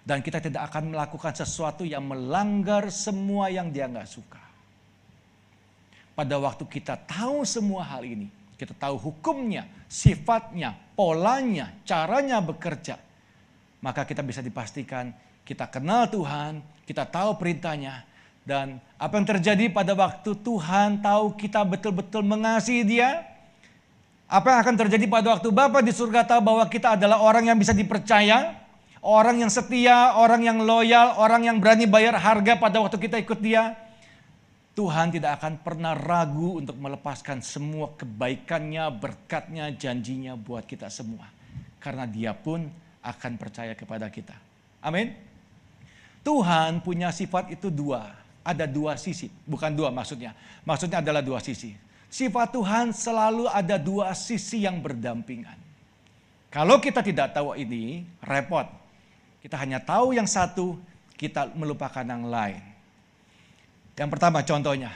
Dan 0.06 0.22
kita 0.22 0.38
tidak 0.38 0.70
akan 0.70 0.94
melakukan 0.94 1.34
sesuatu 1.34 1.82
yang 1.82 2.06
melanggar 2.06 2.94
semua 2.94 3.50
yang 3.50 3.74
dia 3.74 3.90
nggak 3.90 4.06
suka. 4.06 4.44
Pada 6.14 6.38
waktu 6.38 6.62
kita 6.70 6.94
tahu 7.10 7.42
semua 7.42 7.82
hal 7.82 8.06
ini, 8.06 8.30
kita 8.54 8.78
tahu 8.78 9.02
hukumnya, 9.02 9.66
sifatnya, 9.90 10.78
polanya, 10.94 11.74
caranya 11.82 12.38
bekerja, 12.38 13.02
maka 13.86 14.02
kita 14.02 14.26
bisa 14.26 14.42
dipastikan 14.42 15.14
kita 15.46 15.70
kenal 15.70 16.10
Tuhan, 16.10 16.66
kita 16.90 17.06
tahu 17.06 17.38
perintahnya, 17.38 18.02
dan 18.42 18.82
apa 18.98 19.14
yang 19.18 19.30
terjadi 19.30 19.70
pada 19.70 19.94
waktu 19.94 20.34
Tuhan 20.34 21.06
tahu 21.06 21.38
kita 21.38 21.62
betul-betul 21.62 22.26
mengasihi 22.26 22.82
dia? 22.82 23.22
Apa 24.26 24.58
yang 24.58 24.60
akan 24.66 24.76
terjadi 24.86 25.06
pada 25.06 25.38
waktu 25.38 25.54
Bapa 25.54 25.86
di 25.86 25.94
surga 25.94 26.26
tahu 26.26 26.42
bahwa 26.42 26.66
kita 26.66 26.98
adalah 26.98 27.22
orang 27.22 27.46
yang 27.46 27.58
bisa 27.62 27.78
dipercaya? 27.78 28.58
Orang 29.06 29.38
yang 29.38 29.54
setia, 29.54 30.18
orang 30.18 30.42
yang 30.42 30.66
loyal, 30.66 31.14
orang 31.22 31.46
yang 31.46 31.62
berani 31.62 31.86
bayar 31.86 32.18
harga 32.18 32.58
pada 32.58 32.82
waktu 32.82 32.98
kita 32.98 33.22
ikut 33.22 33.38
dia? 33.38 33.78
Tuhan 34.74 35.14
tidak 35.14 35.42
akan 35.42 35.62
pernah 35.62 35.94
ragu 35.94 36.58
untuk 36.58 36.74
melepaskan 36.82 37.46
semua 37.46 37.94
kebaikannya, 37.94 38.90
berkatnya, 38.98 39.70
janjinya 39.70 40.34
buat 40.34 40.66
kita 40.66 40.90
semua. 40.90 41.30
Karena 41.78 42.10
dia 42.10 42.34
pun 42.34 42.66
akan 43.06 43.38
percaya 43.38 43.78
kepada 43.78 44.10
kita. 44.10 44.34
Amin. 44.82 45.14
Tuhan 46.26 46.82
punya 46.82 47.14
sifat 47.14 47.54
itu 47.54 47.70
dua 47.70 48.26
ada 48.46 48.70
dua 48.70 48.94
sisi, 48.94 49.34
bukan 49.50 49.74
dua 49.74 49.90
maksudnya. 49.90 50.38
Maksudnya 50.62 51.02
adalah 51.02 51.26
dua 51.26 51.42
sisi. 51.42 51.74
Sifat 52.14 52.54
Tuhan 52.54 52.94
selalu 52.94 53.50
ada 53.50 53.82
dua 53.82 54.14
sisi 54.14 54.64
yang 54.64 54.78
berdampingan. 54.78 55.58
Kalau 56.54 56.78
kita 56.78 57.02
tidak 57.02 57.34
tahu 57.34 57.58
ini, 57.58 58.06
repot. 58.22 58.70
Kita 59.42 59.58
hanya 59.58 59.82
tahu 59.82 60.14
yang 60.14 60.30
satu, 60.30 60.78
kita 61.18 61.52
melupakan 61.58 62.06
yang 62.06 62.30
lain. 62.30 62.62
Yang 63.98 64.10
pertama 64.14 64.46
contohnya, 64.46 64.94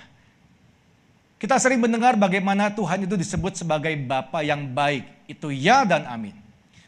kita 1.41 1.57
sering 1.57 1.81
mendengar 1.81 2.15
bagaimana 2.15 2.69
Tuhan 2.71 3.03
itu 3.03 3.17
disebut 3.17 3.57
sebagai 3.57 3.91
Bapa 4.05 4.45
yang 4.45 4.69
baik. 4.71 5.25
Itu 5.25 5.49
ya 5.49 5.83
dan 5.83 6.05
amin. 6.05 6.37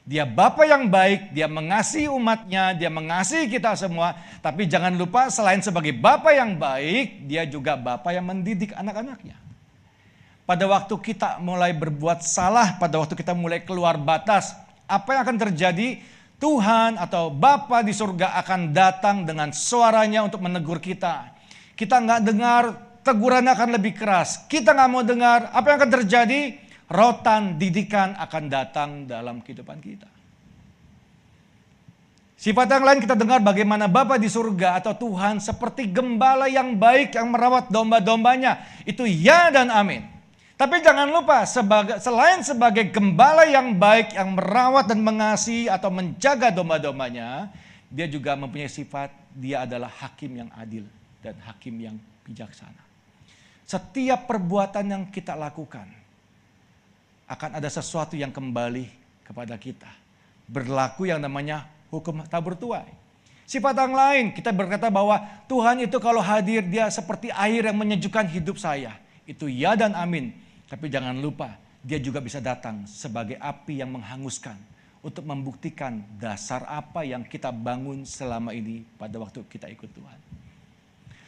Dia 0.01 0.25
Bapa 0.25 0.65
yang 0.65 0.89
baik, 0.89 1.29
dia 1.29 1.45
mengasihi 1.45 2.09
umatnya, 2.09 2.73
dia 2.73 2.89
mengasihi 2.89 3.45
kita 3.45 3.77
semua. 3.77 4.17
Tapi 4.41 4.65
jangan 4.65 4.97
lupa 4.97 5.29
selain 5.29 5.61
sebagai 5.61 5.93
Bapa 5.93 6.33
yang 6.33 6.57
baik, 6.57 7.29
dia 7.29 7.45
juga 7.45 7.77
Bapa 7.77 8.09
yang 8.09 8.25
mendidik 8.25 8.73
anak-anaknya. 8.73 9.37
Pada 10.41 10.65
waktu 10.65 10.97
kita 10.97 11.37
mulai 11.37 11.71
berbuat 11.77 12.25
salah, 12.25 12.81
pada 12.81 12.97
waktu 12.97 13.13
kita 13.13 13.37
mulai 13.37 13.61
keluar 13.61 13.93
batas, 13.95 14.57
apa 14.89 15.15
yang 15.15 15.21
akan 15.21 15.37
terjadi? 15.37 16.01
Tuhan 16.41 16.97
atau 16.97 17.29
Bapa 17.29 17.85
di 17.85 17.93
surga 17.93 18.33
akan 18.41 18.73
datang 18.73 19.29
dengan 19.29 19.53
suaranya 19.53 20.25
untuk 20.25 20.41
menegur 20.41 20.81
kita. 20.81 21.29
Kita 21.77 22.01
nggak 22.01 22.21
dengar 22.25 22.63
tegurannya 23.05 23.53
akan 23.53 23.69
lebih 23.77 23.93
keras. 23.93 24.49
Kita 24.49 24.73
nggak 24.73 24.89
mau 24.89 25.05
dengar, 25.05 25.53
apa 25.53 25.65
yang 25.69 25.77
akan 25.77 25.91
terjadi? 26.01 26.57
Rotan 26.91 27.55
didikan 27.55 28.19
akan 28.19 28.43
datang 28.51 28.89
dalam 29.07 29.39
kehidupan 29.39 29.79
kita. 29.79 30.11
Sifat 32.35 32.67
yang 32.67 32.83
lain 32.83 32.99
kita 32.99 33.15
dengar 33.15 33.39
bagaimana 33.39 33.87
Bapa 33.87 34.19
di 34.19 34.27
surga 34.27 34.81
atau 34.81 34.97
Tuhan 34.97 35.39
seperti 35.39 35.87
gembala 35.87 36.51
yang 36.51 36.75
baik 36.75 37.15
yang 37.15 37.31
merawat 37.31 37.71
domba-dombanya. 37.71 38.83
Itu 38.83 39.07
ya 39.07 39.53
dan 39.53 39.71
amin. 39.71 40.03
Tapi 40.57 40.83
jangan 40.83 41.07
lupa 41.07 41.45
sebagai, 41.47 42.01
selain 42.01 42.43
sebagai 42.43 42.89
gembala 42.91 43.45
yang 43.47 43.77
baik 43.77 44.17
yang 44.17 44.35
merawat 44.35 44.89
dan 44.89 44.99
mengasihi 45.05 45.69
atau 45.69 45.93
menjaga 45.93 46.49
domba-dombanya, 46.49 47.53
dia 47.87 48.09
juga 48.09 48.33
mempunyai 48.35 48.73
sifat 48.73 49.13
dia 49.37 49.63
adalah 49.63 49.93
hakim 50.01 50.43
yang 50.43 50.49
adil 50.57 50.83
dan 51.21 51.37
hakim 51.45 51.77
yang 51.77 51.95
bijaksana. 52.25 52.83
Setiap 53.69 54.25
perbuatan 54.27 54.85
yang 54.89 55.03
kita 55.13 55.37
lakukan 55.37 56.00
akan 57.31 57.63
ada 57.63 57.69
sesuatu 57.71 58.19
yang 58.19 58.35
kembali 58.35 58.91
kepada 59.23 59.55
kita. 59.55 59.87
Berlaku 60.51 61.07
yang 61.07 61.23
namanya 61.23 61.63
hukum 61.87 62.27
tabur 62.27 62.59
tuai. 62.59 62.91
Sifat 63.47 63.75
yang 63.75 63.95
lain, 63.95 64.25
kita 64.35 64.51
berkata 64.51 64.91
bahwa 64.91 65.19
Tuhan 65.47 65.83
itu 65.83 65.95
kalau 65.99 66.19
hadir 66.19 66.63
dia 66.63 66.91
seperti 66.91 67.31
air 67.31 67.71
yang 67.71 67.79
menyejukkan 67.79 68.27
hidup 68.27 68.59
saya. 68.59 68.99
Itu 69.23 69.47
ya 69.47 69.79
dan 69.79 69.95
amin. 69.95 70.35
Tapi 70.67 70.91
jangan 70.91 71.19
lupa, 71.19 71.55
dia 71.83 71.99
juga 71.99 72.19
bisa 72.19 72.43
datang 72.43 72.83
sebagai 72.87 73.39
api 73.39 73.79
yang 73.79 73.95
menghanguskan 73.95 74.55
untuk 75.03 75.23
membuktikan 75.27 76.03
dasar 76.19 76.63
apa 76.67 77.03
yang 77.03 77.23
kita 77.27 77.51
bangun 77.51 78.07
selama 78.07 78.55
ini 78.55 78.83
pada 78.95 79.19
waktu 79.19 79.43
kita 79.47 79.67
ikut 79.71 79.89
Tuhan. 79.91 80.19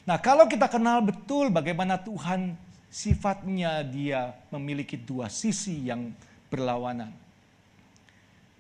Nah, 0.03 0.19
kalau 0.19 0.47
kita 0.51 0.67
kenal 0.67 0.99
betul 0.99 1.47
bagaimana 1.47 1.95
Tuhan 1.95 2.55
sifatnya 2.93 3.81
dia 3.81 4.37
memiliki 4.53 4.93
dua 4.93 5.33
sisi 5.33 5.89
yang 5.89 6.13
berlawanan. 6.53 7.09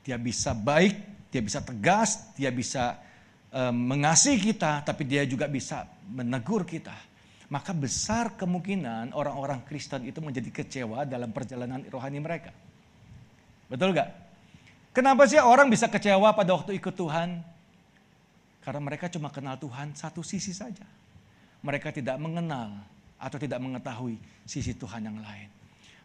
Dia 0.01 0.17
bisa 0.17 0.57
baik 0.57 1.13
dia 1.33 1.41
bisa 1.41 1.65
tegas, 1.65 2.29
dia 2.37 2.53
bisa 2.53 3.01
uh, 3.49 3.73
mengasihi 3.73 4.53
kita, 4.53 4.85
tapi 4.85 5.01
dia 5.01 5.25
juga 5.25 5.49
bisa 5.49 5.89
menegur 6.05 6.61
kita. 6.61 6.93
Maka 7.49 7.73
besar 7.73 8.37
kemungkinan 8.37 9.17
orang-orang 9.17 9.65
Kristen 9.65 10.05
itu 10.05 10.21
menjadi 10.21 10.53
kecewa 10.53 11.09
dalam 11.09 11.33
perjalanan 11.33 11.81
rohani 11.89 12.21
mereka. 12.21 12.53
Betul 13.65 13.97
gak? 13.97 14.13
Kenapa 14.93 15.25
sih 15.25 15.41
orang 15.41 15.73
bisa 15.73 15.89
kecewa 15.89 16.37
pada 16.37 16.53
waktu 16.53 16.77
ikut 16.77 16.93
Tuhan? 16.93 17.41
Karena 18.61 18.81
mereka 18.85 19.09
cuma 19.09 19.33
kenal 19.33 19.57
Tuhan 19.57 19.97
satu 19.97 20.21
sisi 20.21 20.53
saja. 20.53 20.85
Mereka 21.65 21.89
tidak 21.89 22.21
mengenal 22.21 22.77
atau 23.23 23.39
tidak 23.39 23.63
mengetahui 23.63 24.19
sisi 24.43 24.75
Tuhan 24.75 25.07
yang 25.07 25.15
lain. 25.23 25.47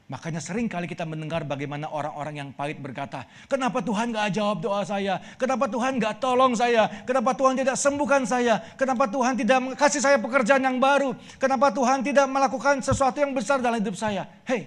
Makanya 0.08 0.40
sering 0.40 0.72
kali 0.72 0.88
kita 0.88 1.04
mendengar 1.04 1.44
bagaimana 1.44 1.84
orang-orang 1.92 2.40
yang 2.40 2.48
pahit 2.56 2.80
berkata, 2.80 3.28
kenapa 3.44 3.84
Tuhan 3.84 4.08
gak 4.08 4.32
jawab 4.32 4.64
doa 4.64 4.80
saya? 4.80 5.20
Kenapa 5.36 5.68
Tuhan 5.68 6.00
gak 6.00 6.16
tolong 6.16 6.56
saya? 6.56 6.88
Kenapa 7.04 7.36
Tuhan 7.36 7.60
tidak 7.60 7.76
sembuhkan 7.76 8.24
saya? 8.24 8.56
Kenapa 8.80 9.04
Tuhan 9.04 9.36
tidak 9.36 9.76
kasih 9.76 10.00
saya 10.00 10.16
pekerjaan 10.16 10.64
yang 10.64 10.80
baru? 10.80 11.12
Kenapa 11.36 11.68
Tuhan 11.68 12.00
tidak 12.00 12.24
melakukan 12.24 12.80
sesuatu 12.80 13.20
yang 13.20 13.36
besar 13.36 13.60
dalam 13.60 13.84
hidup 13.84 14.00
saya? 14.00 14.24
Hei, 14.48 14.64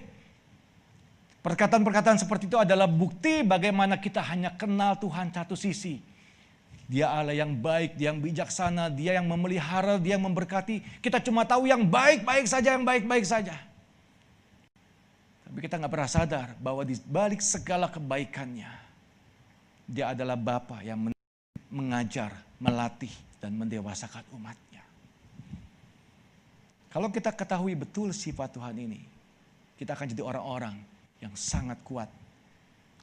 perkataan-perkataan 1.42 2.22
seperti 2.22 2.46
itu 2.46 2.62
adalah 2.62 2.86
bukti 2.86 3.42
bagaimana 3.42 3.98
kita 3.98 4.22
hanya 4.22 4.54
kenal 4.54 4.94
Tuhan 5.02 5.34
satu 5.34 5.58
sisi. 5.58 6.11
Dia 6.92 7.08
Allah 7.08 7.32
yang 7.32 7.56
baik, 7.56 7.96
dia 7.96 8.12
yang 8.12 8.20
bijaksana, 8.20 8.92
dia 8.92 9.16
yang 9.16 9.24
memelihara, 9.24 9.96
dia 9.96 10.20
yang 10.20 10.28
memberkati. 10.28 11.00
Kita 11.00 11.24
cuma 11.24 11.48
tahu 11.48 11.64
yang 11.64 11.88
baik-baik 11.88 12.44
saja, 12.44 12.76
yang 12.76 12.84
baik-baik 12.84 13.24
saja. 13.24 13.56
Tapi 15.48 15.58
kita 15.64 15.80
nggak 15.80 15.88
pernah 15.88 16.10
sadar 16.12 16.52
bahwa 16.60 16.84
di 16.84 16.92
balik 17.08 17.40
segala 17.40 17.88
kebaikannya, 17.88 18.68
dia 19.88 20.12
adalah 20.12 20.36
Bapa 20.36 20.84
yang 20.84 21.08
mengajar, 21.72 22.36
melatih, 22.60 23.12
dan 23.40 23.56
mendewasakan 23.56 24.28
umatnya. 24.36 24.84
Kalau 26.92 27.08
kita 27.08 27.32
ketahui 27.32 27.72
betul 27.72 28.12
sifat 28.12 28.52
Tuhan 28.52 28.76
ini, 28.76 29.00
kita 29.80 29.96
akan 29.96 30.12
jadi 30.12 30.20
orang-orang 30.20 30.76
yang 31.24 31.32
sangat 31.32 31.80
kuat, 31.88 32.12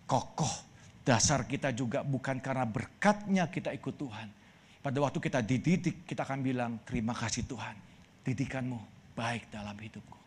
kokoh. 0.06 0.69
Dasar 1.04 1.48
kita 1.48 1.74
juga 1.74 2.06
bukan 2.06 2.38
karena 2.38 2.68
berkatnya 2.68 3.48
kita 3.50 3.74
ikut 3.74 3.96
Tuhan. 3.98 4.28
Pada 4.80 4.98
waktu 5.04 5.20
kita 5.20 5.44
dididik, 5.44 6.08
kita 6.08 6.24
akan 6.24 6.40
bilang, 6.40 6.80
terima 6.88 7.12
kasih 7.12 7.44
Tuhan, 7.44 7.76
didikanmu 8.24 8.80
baik 9.18 9.52
dalam 9.52 9.76
hidupku. 9.76 10.20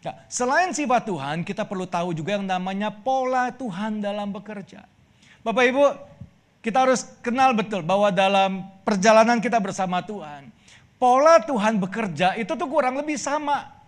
Nah, 0.00 0.16
selain 0.32 0.72
sifat 0.72 1.04
Tuhan, 1.04 1.44
kita 1.44 1.68
perlu 1.68 1.84
tahu 1.84 2.16
juga 2.16 2.40
yang 2.40 2.48
namanya 2.48 2.88
pola 2.88 3.52
Tuhan 3.52 4.00
dalam 4.00 4.32
bekerja. 4.32 4.88
Bapak 5.44 5.64
Ibu, 5.68 5.84
kita 6.64 6.88
harus 6.88 7.04
kenal 7.20 7.52
betul 7.52 7.84
bahwa 7.84 8.08
dalam 8.08 8.64
perjalanan 8.84 9.40
kita 9.44 9.60
bersama 9.60 10.00
Tuhan, 10.00 10.48
pola 10.96 11.40
Tuhan 11.44 11.76
bekerja 11.76 12.36
itu 12.40 12.52
tuh 12.52 12.68
kurang 12.68 12.96
lebih 12.96 13.20
sama. 13.20 13.79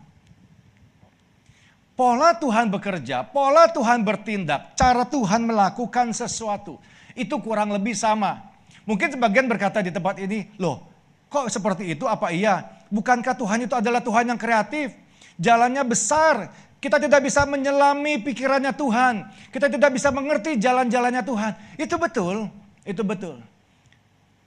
Pola 1.93 2.33
Tuhan 2.41 2.73
bekerja, 2.73 3.21
pola 3.29 3.69
Tuhan 3.69 4.01
bertindak, 4.01 4.73
cara 4.81 5.05
Tuhan 5.05 5.45
melakukan 5.45 6.17
sesuatu, 6.17 6.81
itu 7.13 7.37
kurang 7.45 7.69
lebih 7.69 7.93
sama. 7.93 8.49
Mungkin 8.89 9.13
sebagian 9.13 9.45
berkata 9.45 9.85
di 9.85 9.93
tempat 9.93 10.17
ini, 10.19 10.49
loh 10.57 10.89
kok 11.33 11.49
seperti 11.49 11.97
itu 11.97 12.05
apa 12.09 12.33
iya? 12.33 12.65
Bukankah 12.93 13.33
Tuhan 13.37 13.65
itu 13.65 13.73
adalah 13.73 14.05
Tuhan 14.05 14.29
yang 14.29 14.41
kreatif? 14.41 14.93
Jalannya 15.41 15.81
besar. 15.89 16.53
Kita 16.83 16.99
tidak 16.99 17.25
bisa 17.25 17.47
menyelami 17.47 18.21
pikirannya 18.21 18.75
Tuhan. 18.75 19.15
Kita 19.49 19.71
tidak 19.71 19.95
bisa 19.95 20.11
mengerti 20.11 20.59
jalan-jalannya 20.59 21.23
Tuhan. 21.25 21.53
Itu 21.79 21.95
betul, 21.97 22.51
itu 22.85 23.01
betul. 23.07 23.39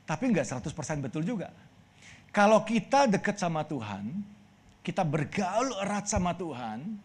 Tapi 0.05 0.23
enggak 0.29 0.45
100% 0.45 1.01
betul 1.01 1.25
juga. 1.25 1.49
Kalau 2.29 2.62
kita 2.67 3.08
dekat 3.08 3.39
sama 3.39 3.63
Tuhan, 3.63 4.21
kita 4.84 5.01
bergaul 5.08 5.73
erat 5.81 6.05
sama 6.05 6.36
Tuhan, 6.36 6.99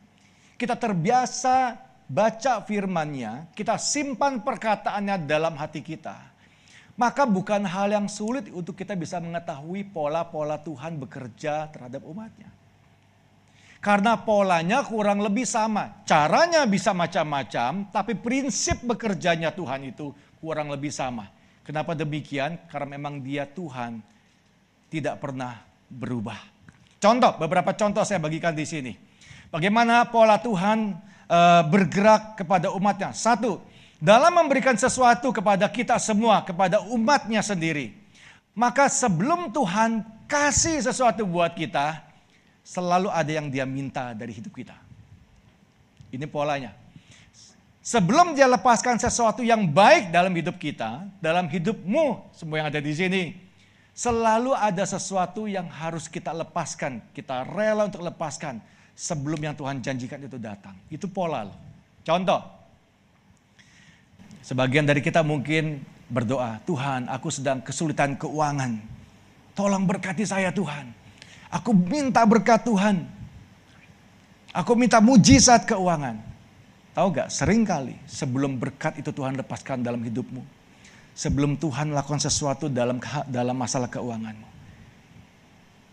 kita 0.61 0.77
terbiasa 0.77 1.73
baca 2.05 2.61
firmannya, 2.61 3.49
kita 3.57 3.81
simpan 3.81 4.45
perkataannya 4.45 5.25
dalam 5.25 5.57
hati 5.57 5.81
kita. 5.81 6.29
Maka 7.01 7.25
bukan 7.25 7.65
hal 7.65 7.97
yang 7.97 8.05
sulit 8.13 8.53
untuk 8.53 8.77
kita 8.77 8.93
bisa 8.93 9.17
mengetahui 9.25 9.89
pola-pola 9.89 10.61
Tuhan 10.61 11.01
bekerja 11.01 11.73
terhadap 11.73 12.05
umatnya. 12.05 12.53
Karena 13.81 14.21
polanya 14.21 14.85
kurang 14.85 15.25
lebih 15.25 15.49
sama. 15.49 16.05
Caranya 16.05 16.69
bisa 16.69 16.93
macam-macam, 16.93 17.89
tapi 17.89 18.13
prinsip 18.13 18.85
bekerjanya 18.85 19.57
Tuhan 19.57 19.89
itu 19.89 20.13
kurang 20.45 20.69
lebih 20.69 20.93
sama. 20.93 21.33
Kenapa 21.65 21.97
demikian? 21.97 22.61
Karena 22.69 23.01
memang 23.01 23.25
dia 23.25 23.49
Tuhan 23.49 24.05
tidak 24.93 25.25
pernah 25.25 25.57
berubah. 25.89 26.37
Contoh, 27.01 27.41
beberapa 27.41 27.73
contoh 27.73 28.05
saya 28.05 28.21
bagikan 28.21 28.53
di 28.53 28.69
sini. 28.69 28.93
Bagaimana 29.51 30.07
pola 30.07 30.39
Tuhan 30.39 30.95
e, 31.27 31.39
bergerak 31.67 32.39
kepada 32.39 32.71
umatnya. 32.71 33.11
Satu, 33.11 33.59
dalam 33.99 34.31
memberikan 34.31 34.79
sesuatu 34.79 35.35
kepada 35.35 35.67
kita 35.67 35.99
semua, 35.99 36.47
kepada 36.47 36.79
umatnya 36.87 37.43
sendiri. 37.43 37.99
Maka 38.55 38.87
sebelum 38.87 39.51
Tuhan 39.51 40.07
kasih 40.31 40.79
sesuatu 40.79 41.27
buat 41.27 41.59
kita, 41.59 41.99
selalu 42.63 43.11
ada 43.11 43.31
yang 43.31 43.51
dia 43.51 43.67
minta 43.67 44.15
dari 44.15 44.31
hidup 44.31 44.55
kita. 44.55 44.79
Ini 46.15 46.31
polanya. 46.31 46.71
Sebelum 47.83 48.39
dia 48.39 48.47
lepaskan 48.47 49.03
sesuatu 49.03 49.43
yang 49.43 49.67
baik 49.67 50.15
dalam 50.15 50.31
hidup 50.31 50.63
kita, 50.63 51.11
dalam 51.19 51.51
hidupmu, 51.51 52.31
semua 52.31 52.63
yang 52.63 52.69
ada 52.71 52.79
di 52.79 52.93
sini, 52.95 53.23
selalu 53.91 54.55
ada 54.55 54.87
sesuatu 54.87 55.51
yang 55.51 55.67
harus 55.67 56.07
kita 56.07 56.31
lepaskan. 56.31 57.03
Kita 57.11 57.43
rela 57.51 57.91
untuk 57.91 58.07
lepaskan 58.07 58.63
sebelum 59.01 59.41
yang 59.41 59.57
Tuhan 59.57 59.81
janjikan 59.81 60.21
itu 60.21 60.37
datang. 60.37 60.77
Itu 60.93 61.09
pola 61.09 61.49
loh. 61.49 61.57
Contoh, 62.05 62.45
sebagian 64.45 64.85
dari 64.85 65.01
kita 65.01 65.25
mungkin 65.25 65.81
berdoa, 66.13 66.61
Tuhan 66.69 67.09
aku 67.09 67.33
sedang 67.33 67.65
kesulitan 67.65 68.21
keuangan. 68.21 68.77
Tolong 69.57 69.89
berkati 69.89 70.29
saya 70.29 70.53
Tuhan. 70.53 70.93
Aku 71.49 71.73
minta 71.73 72.29
berkat 72.29 72.61
Tuhan. 72.69 73.09
Aku 74.53 74.77
minta 74.77 75.01
mujizat 75.01 75.65
keuangan. 75.65 76.21
Tahu 76.93 77.07
gak, 77.17 77.29
sering 77.33 77.65
kali 77.65 77.97
sebelum 78.05 78.61
berkat 78.61 79.01
itu 79.01 79.09
Tuhan 79.15 79.39
lepaskan 79.41 79.81
dalam 79.81 80.03
hidupmu. 80.05 80.45
Sebelum 81.17 81.57
Tuhan 81.57 81.95
lakukan 81.97 82.21
sesuatu 82.21 82.69
dalam 82.69 83.01
dalam 83.31 83.57
masalah 83.57 83.89
keuanganmu. 83.89 84.49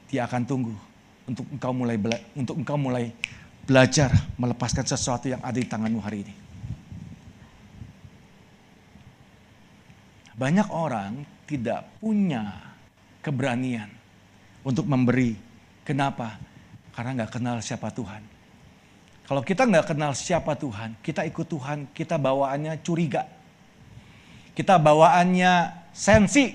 Dia 0.08 0.24
akan 0.24 0.43
tunggu 0.48 0.87
untuk 1.28 1.46
engkau 1.52 1.76
mulai 1.76 2.00
untuk 2.34 2.56
engkau 2.58 2.80
mulai 2.80 3.12
belajar 3.68 4.10
melepaskan 4.40 4.88
sesuatu 4.88 5.28
yang 5.28 5.44
ada 5.44 5.60
di 5.60 5.68
tanganmu 5.68 6.00
hari 6.00 6.24
ini. 6.24 6.36
Banyak 10.38 10.72
orang 10.72 11.28
tidak 11.44 12.00
punya 12.00 12.56
keberanian 13.20 13.90
untuk 14.63 14.88
memberi 14.88 15.48
Kenapa? 15.88 16.36
Karena 16.92 17.24
nggak 17.24 17.40
kenal 17.40 17.63
siapa 17.63 17.88
Tuhan. 17.96 18.20
Kalau 19.24 19.40
kita 19.40 19.63
nggak 19.63 19.96
kenal 19.96 20.12
siapa 20.12 20.60
Tuhan, 20.60 21.00
kita 21.00 21.24
ikut 21.24 21.48
Tuhan, 21.48 21.96
kita 21.96 22.20
bawaannya 22.20 22.84
curiga. 22.84 23.24
Kita 24.52 24.76
bawaannya 24.76 25.88
sensi. 25.96 26.52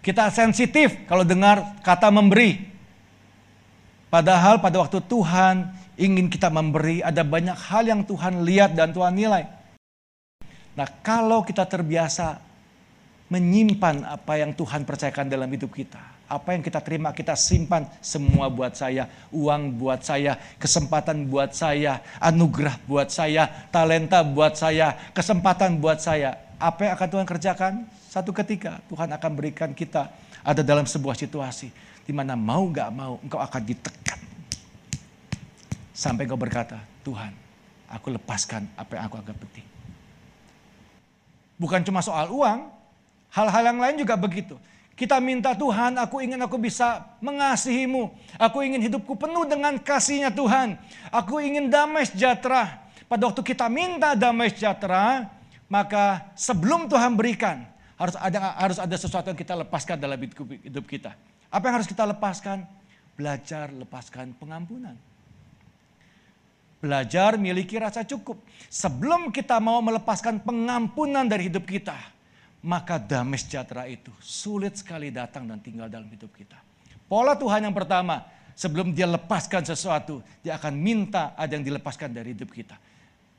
Kita 0.00 0.32
sensitif 0.32 1.04
kalau 1.04 1.28
dengar 1.28 1.76
kata 1.84 2.08
memberi. 2.08 2.75
Padahal 4.06 4.62
pada 4.62 4.78
waktu 4.78 5.02
Tuhan 5.02 5.74
ingin 5.98 6.30
kita 6.30 6.46
memberi, 6.46 7.02
ada 7.02 7.26
banyak 7.26 7.56
hal 7.56 7.84
yang 7.90 8.02
Tuhan 8.06 8.46
lihat 8.46 8.78
dan 8.78 8.94
Tuhan 8.94 9.12
nilai. 9.16 9.44
Nah 10.76 10.88
kalau 11.02 11.42
kita 11.42 11.66
terbiasa 11.66 12.38
menyimpan 13.26 14.06
apa 14.06 14.38
yang 14.38 14.54
Tuhan 14.54 14.86
percayakan 14.86 15.26
dalam 15.26 15.50
hidup 15.50 15.74
kita 15.74 16.16
apa 16.26 16.58
yang 16.58 16.62
kita 16.62 16.82
terima 16.82 17.14
kita 17.14 17.38
simpan 17.38 17.86
semua 18.02 18.50
buat 18.50 18.74
saya, 18.74 19.06
uang 19.30 19.78
buat 19.78 20.02
saya, 20.02 20.34
kesempatan 20.58 21.30
buat 21.30 21.54
saya, 21.54 22.02
anugerah 22.18 22.82
buat 22.82 23.08
saya, 23.14 23.46
talenta 23.70 24.26
buat 24.26 24.58
saya, 24.58 24.98
kesempatan 25.14 25.78
buat 25.78 26.02
saya. 26.02 26.34
Apa 26.58 26.90
yang 26.90 26.92
akan 26.98 27.08
Tuhan 27.14 27.26
kerjakan? 27.30 27.72
Satu 28.10 28.34
ketika 28.34 28.82
Tuhan 28.90 29.06
akan 29.06 29.30
berikan 29.38 29.70
kita 29.70 30.10
ada 30.42 30.66
dalam 30.66 30.82
sebuah 30.82 31.14
situasi 31.14 31.70
di 32.06 32.12
mana 32.14 32.38
mau 32.38 32.70
gak 32.70 32.90
mau 32.94 33.18
engkau 33.20 33.42
akan 33.42 33.62
ditekan. 33.66 34.20
Sampai 35.90 36.24
engkau 36.24 36.38
berkata, 36.38 36.78
Tuhan 37.02 37.34
aku 37.90 38.14
lepaskan 38.14 38.64
apa 38.78 38.96
yang 38.96 39.04
aku 39.10 39.16
anggap 39.18 39.36
penting. 39.42 39.66
Bukan 41.58 41.80
cuma 41.82 42.00
soal 42.00 42.30
uang, 42.30 42.70
hal-hal 43.34 43.62
yang 43.74 43.78
lain 43.82 43.96
juga 43.98 44.14
begitu 44.14 44.54
kita 44.96 45.20
minta 45.20 45.52
Tuhan, 45.52 46.00
aku 46.00 46.24
ingin 46.24 46.40
aku 46.40 46.56
bisa 46.56 47.04
mengasihimu. 47.20 48.08
Aku 48.40 48.64
ingin 48.64 48.80
hidupku 48.80 49.12
penuh 49.12 49.44
dengan 49.44 49.76
kasihnya 49.76 50.32
Tuhan. 50.32 50.80
Aku 51.12 51.36
ingin 51.36 51.68
damai 51.68 52.08
sejahtera. 52.08 52.80
Pada 53.04 53.28
waktu 53.28 53.44
kita 53.44 53.68
minta 53.68 54.16
damai 54.16 54.48
sejahtera, 54.48 55.28
maka 55.68 56.32
sebelum 56.32 56.88
Tuhan 56.88 57.12
berikan, 57.12 57.68
harus 58.00 58.16
ada 58.16 58.56
harus 58.56 58.78
ada 58.80 58.96
sesuatu 58.96 59.28
yang 59.28 59.36
kita 59.36 59.52
lepaskan 59.52 60.00
dalam 60.00 60.16
hidup 60.16 60.88
kita. 60.88 61.12
Apa 61.56 61.72
yang 61.72 61.80
harus 61.80 61.88
kita 61.88 62.04
lepaskan? 62.04 62.68
Belajar 63.16 63.72
lepaskan 63.72 64.36
pengampunan. 64.36 64.92
Belajar 66.84 67.40
miliki 67.40 67.80
rasa 67.80 68.04
cukup. 68.04 68.36
Sebelum 68.68 69.32
kita 69.32 69.56
mau 69.56 69.80
melepaskan 69.80 70.44
pengampunan 70.44 71.24
dari 71.24 71.48
hidup 71.48 71.64
kita, 71.64 71.96
maka 72.60 73.00
damai 73.00 73.40
sejahtera 73.40 73.88
itu 73.88 74.12
sulit 74.20 74.76
sekali 74.76 75.08
datang 75.08 75.48
dan 75.48 75.56
tinggal 75.64 75.88
dalam 75.88 76.04
hidup 76.12 76.28
kita. 76.36 76.60
Pola 77.08 77.32
Tuhan 77.32 77.64
yang 77.64 77.72
pertama, 77.72 78.28
sebelum 78.52 78.92
dia 78.92 79.08
lepaskan 79.08 79.64
sesuatu, 79.64 80.20
dia 80.44 80.60
akan 80.60 80.76
minta 80.76 81.32
ada 81.40 81.56
yang 81.56 81.64
dilepaskan 81.64 82.12
dari 82.12 82.36
hidup 82.36 82.52
kita. 82.52 82.76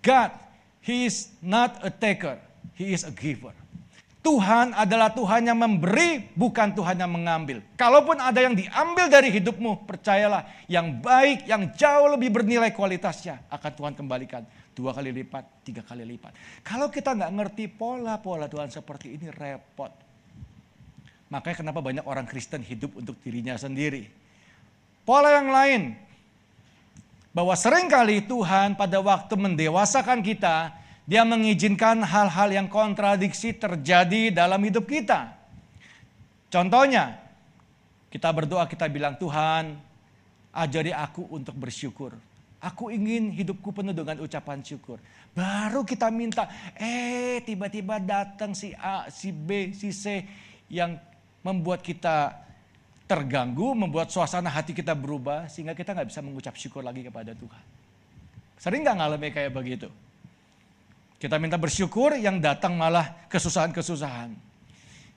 God, 0.01 0.33
He 0.81 1.05
is 1.05 1.29
not 1.37 1.85
a 1.85 1.93
taker, 1.93 2.41
He 2.73 2.97
is 2.97 3.05
a 3.05 3.13
giver. 3.13 3.53
Tuhan 4.27 4.75
adalah 4.75 5.15
Tuhan 5.15 5.47
yang 5.47 5.55
memberi, 5.55 6.27
bukan 6.35 6.75
Tuhan 6.75 6.99
yang 6.99 7.07
mengambil. 7.07 7.63
Kalaupun 7.79 8.19
ada 8.19 8.35
yang 8.43 8.51
diambil 8.51 9.07
dari 9.07 9.31
hidupmu, 9.31 9.87
percayalah, 9.87 10.43
yang 10.67 10.99
baik, 10.99 11.47
yang 11.47 11.71
jauh 11.71 12.11
lebih 12.11 12.35
bernilai 12.35 12.75
kualitasnya 12.75 13.47
akan 13.47 13.71
Tuhan 13.71 13.93
kembalikan 13.95 14.43
dua 14.75 14.91
kali 14.91 15.15
lipat, 15.15 15.63
tiga 15.63 15.79
kali 15.79 16.03
lipat. 16.03 16.35
Kalau 16.59 16.91
kita 16.91 17.15
nggak 17.15 17.31
ngerti 17.39 17.71
pola-pola 17.71 18.51
Tuhan 18.51 18.67
seperti 18.67 19.15
ini 19.15 19.31
repot. 19.31 19.95
Makanya 21.31 21.63
kenapa 21.63 21.79
banyak 21.79 22.03
orang 22.03 22.27
Kristen 22.27 22.67
hidup 22.67 22.99
untuk 22.99 23.15
dirinya 23.23 23.55
sendiri. 23.55 24.11
Pola 25.07 25.39
yang 25.39 25.47
lain, 25.55 25.95
bahwa 27.31 27.55
sering 27.55 27.87
kali 27.87 28.27
Tuhan 28.27 28.75
pada 28.75 28.99
waktu 28.99 29.39
mendewasakan 29.39 30.19
kita, 30.19 30.75
dia 31.07 31.23
mengizinkan 31.23 32.03
hal-hal 32.03 32.51
yang 32.51 32.67
kontradiksi 32.67 33.55
terjadi 33.55 34.35
dalam 34.35 34.59
hidup 34.59 34.83
kita. 34.83 35.31
Contohnya, 36.51 37.15
kita 38.11 38.27
berdoa, 38.35 38.67
kita 38.67 38.91
bilang, 38.91 39.15
Tuhan, 39.15 39.79
ajari 40.51 40.91
aku 40.91 41.31
untuk 41.31 41.55
bersyukur. 41.55 42.11
Aku 42.59 42.91
ingin 42.91 43.31
hidupku 43.31 43.71
penuh 43.71 43.95
dengan 43.95 44.19
ucapan 44.19 44.59
syukur. 44.59 44.99
Baru 45.31 45.87
kita 45.87 46.11
minta, 46.11 46.51
eh 46.75 47.39
tiba-tiba 47.45 48.03
datang 48.03 48.51
si 48.51 48.75
A, 48.75 49.07
si 49.07 49.31
B, 49.31 49.71
si 49.71 49.95
C 49.95 50.27
yang 50.67 50.99
membuat 51.39 51.85
kita 51.85 52.33
terganggu, 53.07 53.71
membuat 53.77 54.11
suasana 54.11 54.51
hati 54.51 54.75
kita 54.75 54.91
berubah 54.91 55.47
sehingga 55.47 55.71
kita 55.71 55.95
nggak 55.95 56.09
bisa 56.11 56.19
mengucap 56.19 56.57
syukur 56.59 56.83
lagi 56.83 57.05
kepada 57.05 57.31
Tuhan. 57.31 57.63
Sering 58.57 58.81
nggak 58.83 58.97
ngalami 58.99 59.29
kayak 59.31 59.53
begitu? 59.53 59.87
Kita 61.17 61.41
minta 61.41 61.57
bersyukur 61.57 62.13
yang 62.13 62.37
datang 62.37 62.77
malah 62.77 63.25
kesusahan-kesusahan. 63.25 64.37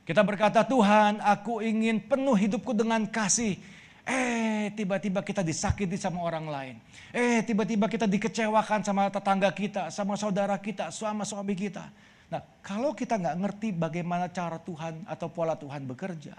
Kita 0.09 0.25
berkata, 0.25 0.65
Tuhan 0.65 1.21
aku 1.21 1.61
ingin 1.61 2.01
penuh 2.01 2.33
hidupku 2.33 2.73
dengan 2.73 3.05
kasih. 3.05 3.61
Eh 4.09 4.73
tiba-tiba 4.73 5.21
kita 5.21 5.45
disakiti 5.45 6.01
sama 6.01 6.25
orang 6.25 6.49
lain. 6.49 6.75
Eh 7.13 7.45
tiba-tiba 7.45 7.85
kita 7.85 8.09
dikecewakan 8.09 8.81
sama 8.81 9.13
tetangga 9.13 9.53
kita, 9.53 9.93
sama 9.93 10.17
saudara 10.17 10.57
kita, 10.57 10.89
sama 10.89 11.29
suami 11.29 11.53
kita. 11.53 11.85
Nah 12.33 12.41
kalau 12.65 12.97
kita 12.97 13.21
nggak 13.21 13.37
ngerti 13.37 13.69
bagaimana 13.77 14.33
cara 14.33 14.57
Tuhan 14.57 15.05
atau 15.05 15.29
pola 15.29 15.53
Tuhan 15.53 15.85
bekerja, 15.85 16.33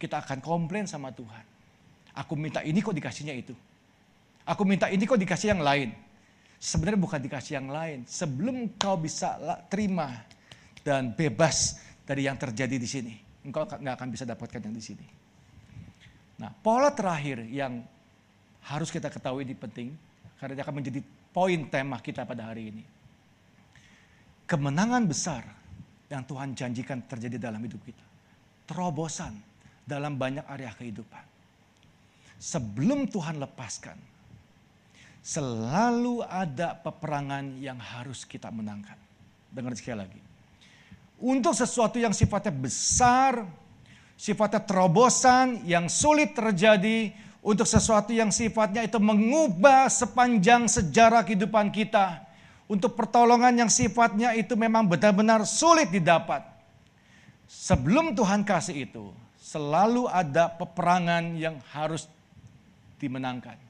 kita 0.00 0.24
akan 0.24 0.40
komplain 0.40 0.88
sama 0.88 1.12
Tuhan. 1.12 1.44
Aku 2.24 2.40
minta 2.40 2.64
ini 2.64 2.80
kok 2.80 2.96
dikasihnya 2.96 3.36
itu. 3.36 3.52
Aku 4.48 4.64
minta 4.64 4.88
ini 4.88 5.04
kok 5.04 5.20
dikasih 5.20 5.52
yang 5.54 5.60
lain 5.60 5.92
sebenarnya 6.64 6.96
bukan 6.96 7.20
dikasih 7.20 7.60
yang 7.60 7.68
lain. 7.68 8.08
Sebelum 8.08 8.72
kau 8.80 8.96
bisa 8.96 9.36
terima 9.68 10.24
dan 10.80 11.12
bebas 11.12 11.84
dari 12.08 12.24
yang 12.24 12.40
terjadi 12.40 12.80
di 12.80 12.88
sini, 12.88 13.14
engkau 13.44 13.68
nggak 13.68 13.94
akan 14.00 14.08
bisa 14.08 14.24
dapatkan 14.24 14.64
yang 14.64 14.72
di 14.72 14.80
sini. 14.80 15.06
Nah, 16.40 16.48
pola 16.64 16.88
terakhir 16.96 17.44
yang 17.52 17.84
harus 18.64 18.88
kita 18.88 19.12
ketahui 19.12 19.44
ini 19.44 19.52
penting 19.52 19.92
karena 20.40 20.56
dia 20.56 20.64
akan 20.64 20.80
menjadi 20.80 21.00
poin 21.36 21.60
tema 21.68 22.00
kita 22.00 22.24
pada 22.24 22.48
hari 22.48 22.72
ini. 22.72 22.84
Kemenangan 24.48 25.04
besar 25.04 25.44
yang 26.08 26.24
Tuhan 26.24 26.56
janjikan 26.56 27.04
terjadi 27.04 27.36
dalam 27.48 27.60
hidup 27.60 27.80
kita. 27.84 28.04
Terobosan 28.64 29.36
dalam 29.84 30.16
banyak 30.16 30.44
area 30.48 30.72
kehidupan. 30.72 31.24
Sebelum 32.40 33.08
Tuhan 33.08 33.40
lepaskan, 33.40 33.96
selalu 35.24 36.20
ada 36.20 36.76
peperangan 36.76 37.56
yang 37.56 37.80
harus 37.80 38.28
kita 38.28 38.52
menangkan. 38.52 39.00
Dengar 39.48 39.72
sekali 39.72 40.04
lagi. 40.04 40.20
Untuk 41.16 41.56
sesuatu 41.56 41.96
yang 41.96 42.12
sifatnya 42.12 42.52
besar, 42.52 43.48
sifatnya 44.20 44.60
terobosan, 44.60 45.64
yang 45.64 45.88
sulit 45.88 46.36
terjadi, 46.36 47.08
untuk 47.40 47.64
sesuatu 47.64 48.12
yang 48.12 48.28
sifatnya 48.28 48.84
itu 48.84 49.00
mengubah 49.00 49.88
sepanjang 49.88 50.68
sejarah 50.68 51.24
kehidupan 51.24 51.72
kita, 51.72 52.20
untuk 52.68 52.92
pertolongan 52.92 53.64
yang 53.64 53.70
sifatnya 53.72 54.36
itu 54.36 54.52
memang 54.52 54.84
benar-benar 54.84 55.48
sulit 55.48 55.88
didapat. 55.88 56.44
Sebelum 57.48 58.12
Tuhan 58.12 58.44
kasih 58.44 58.84
itu, 58.84 59.08
selalu 59.40 60.04
ada 60.12 60.52
peperangan 60.52 61.32
yang 61.40 61.56
harus 61.72 62.04
dimenangkan. 63.00 63.63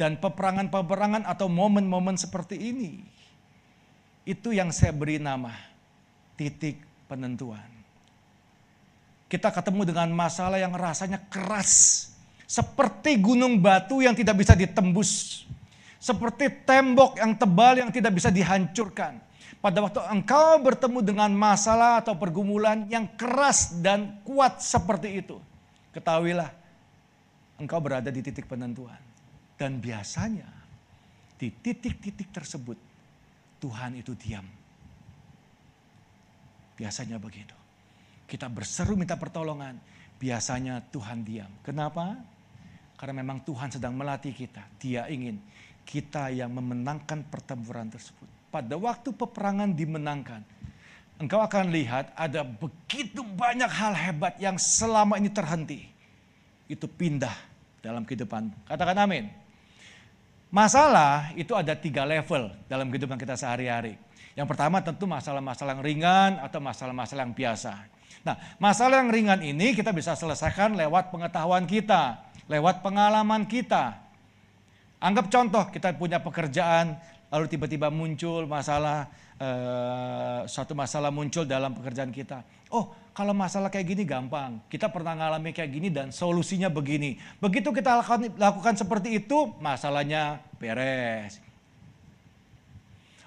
Dan 0.00 0.16
peperangan-peperangan 0.16 1.28
atau 1.28 1.52
momen-momen 1.52 2.16
seperti 2.16 2.56
ini, 2.56 3.04
itu 4.24 4.48
yang 4.48 4.72
saya 4.72 4.96
beri 4.96 5.20
nama 5.20 5.52
titik 6.40 6.80
penentuan. 7.04 7.68
Kita 9.28 9.52
ketemu 9.52 9.92
dengan 9.92 10.08
masalah 10.08 10.56
yang 10.56 10.72
rasanya 10.72 11.20
keras, 11.28 12.08
seperti 12.48 13.20
gunung 13.20 13.60
batu 13.60 14.00
yang 14.00 14.16
tidak 14.16 14.40
bisa 14.40 14.56
ditembus, 14.56 15.44
seperti 16.00 16.48
tembok 16.64 17.20
yang 17.20 17.36
tebal 17.36 17.84
yang 17.84 17.92
tidak 17.92 18.16
bisa 18.16 18.32
dihancurkan. 18.32 19.20
Pada 19.60 19.84
waktu 19.84 20.00
engkau 20.08 20.64
bertemu 20.64 21.04
dengan 21.04 21.28
masalah 21.36 22.00
atau 22.00 22.16
pergumulan 22.16 22.88
yang 22.88 23.04
keras 23.20 23.76
dan 23.84 24.16
kuat 24.24 24.64
seperti 24.64 25.20
itu, 25.20 25.36
ketahuilah 25.92 26.48
engkau 27.60 27.76
berada 27.84 28.08
di 28.08 28.24
titik 28.24 28.48
penentuan. 28.48 29.09
Dan 29.60 29.76
biasanya 29.76 30.48
di 31.36 31.52
titik-titik 31.52 32.32
tersebut 32.32 32.80
Tuhan 33.60 33.92
itu 34.00 34.16
diam. 34.16 34.48
Biasanya 36.80 37.20
begitu. 37.20 37.52
Kita 38.24 38.48
berseru 38.48 38.96
minta 38.96 39.20
pertolongan, 39.20 39.76
biasanya 40.16 40.80
Tuhan 40.88 41.20
diam. 41.28 41.52
Kenapa? 41.60 42.16
Karena 42.96 43.20
memang 43.20 43.44
Tuhan 43.44 43.68
sedang 43.68 43.92
melatih 43.92 44.32
kita. 44.32 44.64
Dia 44.80 45.04
ingin 45.12 45.36
kita 45.84 46.32
yang 46.32 46.56
memenangkan 46.56 47.28
pertempuran 47.28 47.92
tersebut. 47.92 48.24
Pada 48.48 48.80
waktu 48.80 49.12
peperangan 49.12 49.76
dimenangkan, 49.76 50.40
engkau 51.20 51.44
akan 51.44 51.68
lihat 51.68 52.16
ada 52.16 52.40
begitu 52.48 53.20
banyak 53.20 53.68
hal 53.68 53.92
hebat 53.92 54.40
yang 54.40 54.56
selama 54.56 55.20
ini 55.20 55.28
terhenti. 55.28 55.84
Itu 56.64 56.88
pindah 56.88 57.34
dalam 57.84 58.08
kehidupan. 58.08 58.64
Katakan 58.64 59.04
amin. 59.04 59.39
Masalah 60.50 61.30
itu 61.38 61.54
ada 61.54 61.78
tiga 61.78 62.02
level 62.02 62.50
dalam 62.66 62.90
kehidupan 62.90 63.14
kita 63.14 63.38
sehari-hari. 63.38 63.94
Yang 64.34 64.46
pertama 64.50 64.82
tentu 64.82 65.06
masalah-masalah 65.06 65.78
yang 65.78 65.82
ringan 65.82 66.32
atau 66.42 66.58
masalah-masalah 66.58 67.22
yang 67.22 67.34
biasa. 67.34 67.74
Nah, 68.26 68.34
masalah 68.58 68.98
yang 68.98 69.14
ringan 69.14 69.40
ini 69.46 69.78
kita 69.78 69.94
bisa 69.94 70.18
selesaikan 70.18 70.74
lewat 70.74 71.14
pengetahuan 71.14 71.70
kita, 71.70 72.18
lewat 72.50 72.82
pengalaman 72.82 73.46
kita. 73.46 73.94
Anggap 74.98 75.30
contoh 75.30 75.64
kita 75.70 75.94
punya 75.94 76.18
pekerjaan, 76.18 76.98
lalu 77.30 77.46
tiba-tiba 77.46 77.88
muncul 77.88 78.44
masalah, 78.50 79.06
eh, 79.38 80.44
suatu 80.50 80.74
masalah 80.74 81.14
muncul 81.14 81.46
dalam 81.46 81.72
pekerjaan 81.78 82.10
kita. 82.10 82.42
Oh, 82.70 82.94
kalau 83.10 83.34
masalah 83.34 83.68
kayak 83.68 83.86
gini 83.90 84.02
gampang. 84.06 84.62
Kita 84.70 84.86
pernah 84.88 85.18
ngalami 85.18 85.50
kayak 85.50 85.70
gini 85.74 85.88
dan 85.90 86.14
solusinya 86.14 86.70
begini. 86.70 87.18
Begitu 87.42 87.74
kita 87.74 88.00
lakukan, 88.00 88.30
lakukan 88.38 88.74
seperti 88.78 89.18
itu, 89.18 89.50
masalahnya 89.58 90.38
beres. 90.62 91.42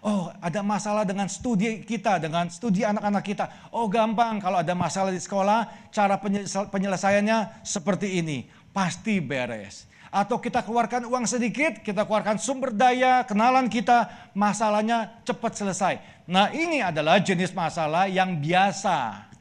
Oh, 0.03 0.31
ada 0.43 0.59
masalah 0.59 1.07
dengan 1.07 1.31
studi 1.31 1.79
kita, 1.83 2.19
dengan 2.19 2.51
studi 2.51 2.83
anak-anak 2.83 3.23
kita. 3.23 3.45
Oh, 3.71 3.87
gampang. 3.87 4.39
Kalau 4.43 4.59
ada 4.59 4.75
masalah 4.75 5.15
di 5.15 5.19
sekolah, 5.19 5.91
cara 5.95 6.19
penyelesaiannya 6.67 7.63
seperti 7.63 8.19
ini. 8.19 8.43
Pasti 8.75 9.23
beres. 9.23 9.87
Atau 10.11 10.43
kita 10.43 10.59
keluarkan 10.59 11.07
uang 11.07 11.23
sedikit, 11.23 11.79
kita 11.79 12.03
keluarkan 12.03 12.35
sumber 12.35 12.75
daya, 12.75 13.23
kenalan 13.23 13.71
kita, 13.71 14.29
masalahnya 14.35 15.23
cepat 15.23 15.55
selesai. 15.55 15.93
Nah, 16.27 16.51
ini 16.51 16.83
adalah 16.83 17.23
jenis 17.23 17.55
masalah 17.55 18.05
yang 18.11 18.37
biasa. 18.37 19.31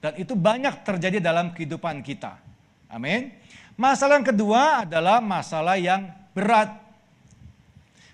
Dan 0.00 0.16
itu 0.16 0.32
banyak 0.32 0.80
terjadi 0.80 1.20
dalam 1.20 1.52
kehidupan 1.52 2.00
kita. 2.00 2.40
Amin. 2.88 3.36
Masalah 3.76 4.20
yang 4.20 4.28
kedua 4.28 4.84
adalah 4.88 5.20
masalah 5.20 5.76
yang 5.76 6.08
berat 6.32 6.72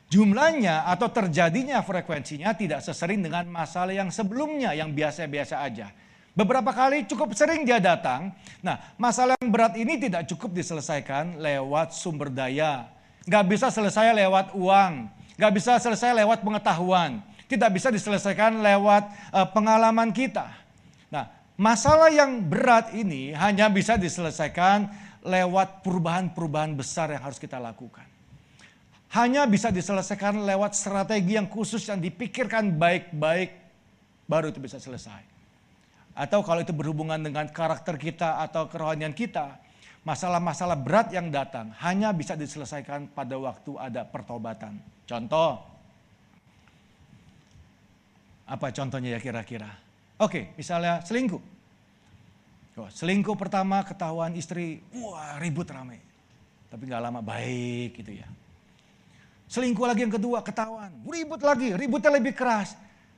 jumlahnya 0.06 0.86
atau 0.86 1.10
terjadinya 1.10 1.82
frekuensinya 1.82 2.54
tidak 2.54 2.82
sesering 2.82 3.22
dengan 3.22 3.46
masalah 3.50 3.94
yang 3.94 4.10
sebelumnya 4.10 4.74
yang 4.74 4.94
biasa-biasa 4.94 5.62
aja. 5.62 5.90
Beberapa 6.36 6.68
kali 6.68 7.08
cukup 7.08 7.32
sering 7.32 7.64
dia 7.64 7.80
datang. 7.80 8.28
Nah, 8.60 8.76
masalah 9.00 9.40
yang 9.40 9.48
berat 9.48 9.72
ini 9.80 9.96
tidak 9.96 10.28
cukup 10.28 10.52
diselesaikan 10.52 11.40
lewat 11.40 11.96
sumber 11.96 12.28
daya. 12.28 12.92
Gak 13.24 13.48
bisa 13.48 13.72
selesai 13.72 14.12
lewat 14.12 14.52
uang. 14.52 15.08
Gak 15.40 15.52
bisa 15.56 15.80
selesai 15.80 16.12
lewat 16.12 16.44
pengetahuan. 16.44 17.24
Tidak 17.48 17.70
bisa 17.72 17.88
diselesaikan 17.88 18.60
lewat 18.60 19.08
uh, 19.32 19.48
pengalaman 19.48 20.12
kita. 20.12 20.65
Masalah 21.56 22.12
yang 22.12 22.44
berat 22.44 22.92
ini 22.92 23.32
hanya 23.32 23.72
bisa 23.72 23.96
diselesaikan 23.96 24.92
lewat 25.24 25.80
perubahan-perubahan 25.80 26.76
besar 26.76 27.10
yang 27.10 27.24
harus 27.24 27.40
kita 27.40 27.56
lakukan 27.56 28.04
hanya 29.14 29.46
bisa 29.46 29.70
diselesaikan 29.70 30.42
lewat 30.42 30.74
strategi 30.74 31.38
yang 31.38 31.46
khusus 31.46 31.80
yang 31.86 32.02
dipikirkan 32.02 32.74
baik-baik, 32.74 33.54
baru 34.26 34.50
itu 34.50 34.58
bisa 34.58 34.82
selesai. 34.82 35.22
Atau 36.16 36.42
kalau 36.42 36.64
itu 36.64 36.72
berhubungan 36.76 37.20
dengan 37.20 37.46
karakter 37.48 37.96
kita 38.00 38.44
atau 38.44 38.66
kerohanian 38.66 39.16
kita, 39.16 39.56
masalah-masalah 40.02 40.76
berat 40.76 41.12
yang 41.16 41.32
datang 41.32 41.70
hanya 41.80 42.10
bisa 42.10 42.34
diselesaikan 42.34 43.12
pada 43.12 43.36
waktu 43.40 43.78
ada 43.80 44.02
pertobatan. 44.02 44.80
Contoh, 45.06 45.64
apa 48.44 48.66
contohnya 48.74 49.16
ya 49.16 49.20
kira-kira? 49.22 49.85
Oke, 50.16 50.56
misalnya 50.56 51.04
selingkuh. 51.04 51.42
Oh, 52.76 52.88
selingkuh 52.92 53.36
pertama 53.40 53.80
ketahuan 53.84 54.36
istri, 54.36 54.84
wah 54.96 55.40
ribut 55.40 55.68
ramai. 55.68 56.00
Tapi 56.68 56.82
nggak 56.88 57.02
lama 57.04 57.20
baik 57.24 58.00
gitu 58.00 58.20
ya. 58.20 58.28
Selingkuh 59.48 59.86
lagi 59.86 60.04
yang 60.04 60.12
kedua, 60.12 60.42
ketahuan. 60.42 60.92
Ribut 61.06 61.40
lagi, 61.40 61.72
ributnya 61.72 62.12
lebih 62.16 62.36
keras. 62.36 62.76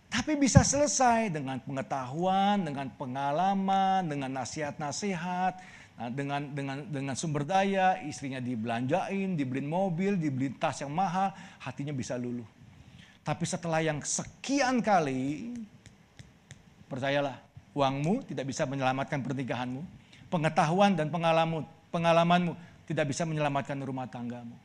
Tapi 0.08 0.36
bisa 0.40 0.64
selesai 0.64 1.32
dengan 1.32 1.60
pengetahuan, 1.60 2.64
dengan 2.64 2.88
pengalaman, 2.96 4.08
dengan 4.08 4.40
nasihat-nasihat, 4.40 5.52
nah, 6.00 6.08
dengan 6.08 6.48
dengan 6.52 6.80
dengan 6.88 7.14
sumber 7.16 7.44
daya, 7.44 8.00
istrinya 8.04 8.40
dibelanjain, 8.40 9.36
dibeliin 9.36 9.68
mobil, 9.68 10.16
dibeliin 10.16 10.56
tas 10.56 10.80
yang 10.80 10.92
mahal, 10.92 11.32
hatinya 11.60 11.92
bisa 11.92 12.16
luluh. 12.16 12.46
Tapi 13.20 13.44
setelah 13.44 13.84
yang 13.84 14.00
sekian 14.00 14.80
kali, 14.80 15.52
percayalah, 16.88 17.38
uangmu 17.76 18.24
tidak 18.26 18.48
bisa 18.48 18.64
menyelamatkan 18.64 19.20
pernikahanmu, 19.20 19.84
pengetahuan 20.32 20.96
dan 20.96 21.12
pengalaman 21.12 21.68
pengalamanmu 21.92 22.52
tidak 22.88 23.12
bisa 23.12 23.28
menyelamatkan 23.28 23.76
rumah 23.84 24.08
tanggamu. 24.08 24.56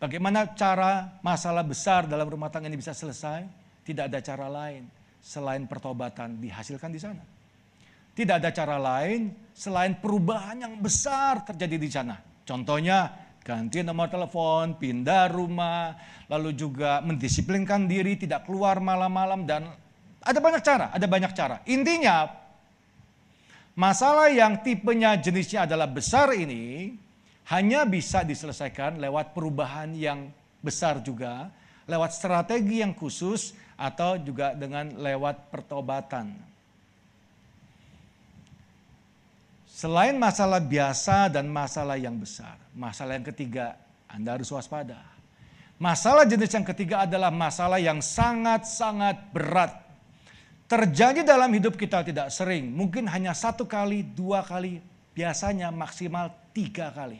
Bagaimana 0.00 0.48
cara 0.56 1.20
masalah 1.20 1.60
besar 1.60 2.08
dalam 2.08 2.24
rumah 2.24 2.48
tangga 2.48 2.72
ini 2.72 2.80
bisa 2.80 2.96
selesai? 2.96 3.44
Tidak 3.84 4.08
ada 4.08 4.22
cara 4.24 4.48
lain 4.48 4.88
selain 5.20 5.68
pertobatan 5.68 6.40
dihasilkan 6.40 6.88
di 6.88 7.00
sana. 7.02 7.20
Tidak 8.16 8.40
ada 8.40 8.48
cara 8.48 8.80
lain 8.80 9.28
selain 9.52 9.92
perubahan 10.00 10.64
yang 10.64 10.74
besar 10.80 11.44
terjadi 11.44 11.76
di 11.76 11.90
sana. 11.92 12.16
Contohnya 12.48 13.12
ganti 13.44 13.84
nomor 13.84 14.08
telepon, 14.08 14.80
pindah 14.80 15.28
rumah, 15.28 15.94
lalu 16.32 16.56
juga 16.56 17.04
mendisiplinkan 17.04 17.84
diri, 17.84 18.16
tidak 18.16 18.48
keluar 18.48 18.80
malam-malam 18.80 19.44
dan 19.44 19.68
ada 20.20 20.38
banyak 20.38 20.62
cara, 20.62 20.86
ada 20.92 21.06
banyak 21.08 21.32
cara. 21.32 21.56
Intinya 21.64 22.28
masalah 23.76 24.28
yang 24.28 24.60
tipenya 24.60 25.16
jenisnya 25.16 25.64
adalah 25.64 25.88
besar 25.88 26.36
ini 26.36 26.92
hanya 27.48 27.88
bisa 27.88 28.22
diselesaikan 28.22 29.00
lewat 29.00 29.32
perubahan 29.32 29.96
yang 29.96 30.30
besar 30.60 31.00
juga, 31.00 31.48
lewat 31.88 32.14
strategi 32.14 32.84
yang 32.84 32.92
khusus, 32.94 33.56
atau 33.80 34.20
juga 34.20 34.52
dengan 34.52 34.92
lewat 35.00 35.48
pertobatan. 35.48 36.36
Selain 39.64 40.12
masalah 40.12 40.60
biasa 40.60 41.32
dan 41.32 41.48
masalah 41.48 41.96
yang 41.96 42.20
besar, 42.20 42.60
masalah 42.76 43.16
yang 43.16 43.24
ketiga, 43.32 43.80
Anda 44.04 44.36
harus 44.36 44.52
waspada. 44.52 45.00
Masalah 45.80 46.28
jenis 46.28 46.52
yang 46.52 46.68
ketiga 46.68 47.08
adalah 47.08 47.32
masalah 47.32 47.80
yang 47.80 48.04
sangat-sangat 48.04 49.32
berat. 49.32 49.79
Terjadi 50.70 51.26
dalam 51.26 51.50
hidup 51.50 51.74
kita 51.74 52.06
tidak 52.06 52.30
sering, 52.30 52.70
mungkin 52.70 53.02
hanya 53.10 53.34
satu 53.34 53.66
kali, 53.66 54.06
dua 54.06 54.46
kali, 54.46 54.78
biasanya 55.18 55.74
maksimal 55.74 56.30
tiga 56.54 56.94
kali. 56.94 57.18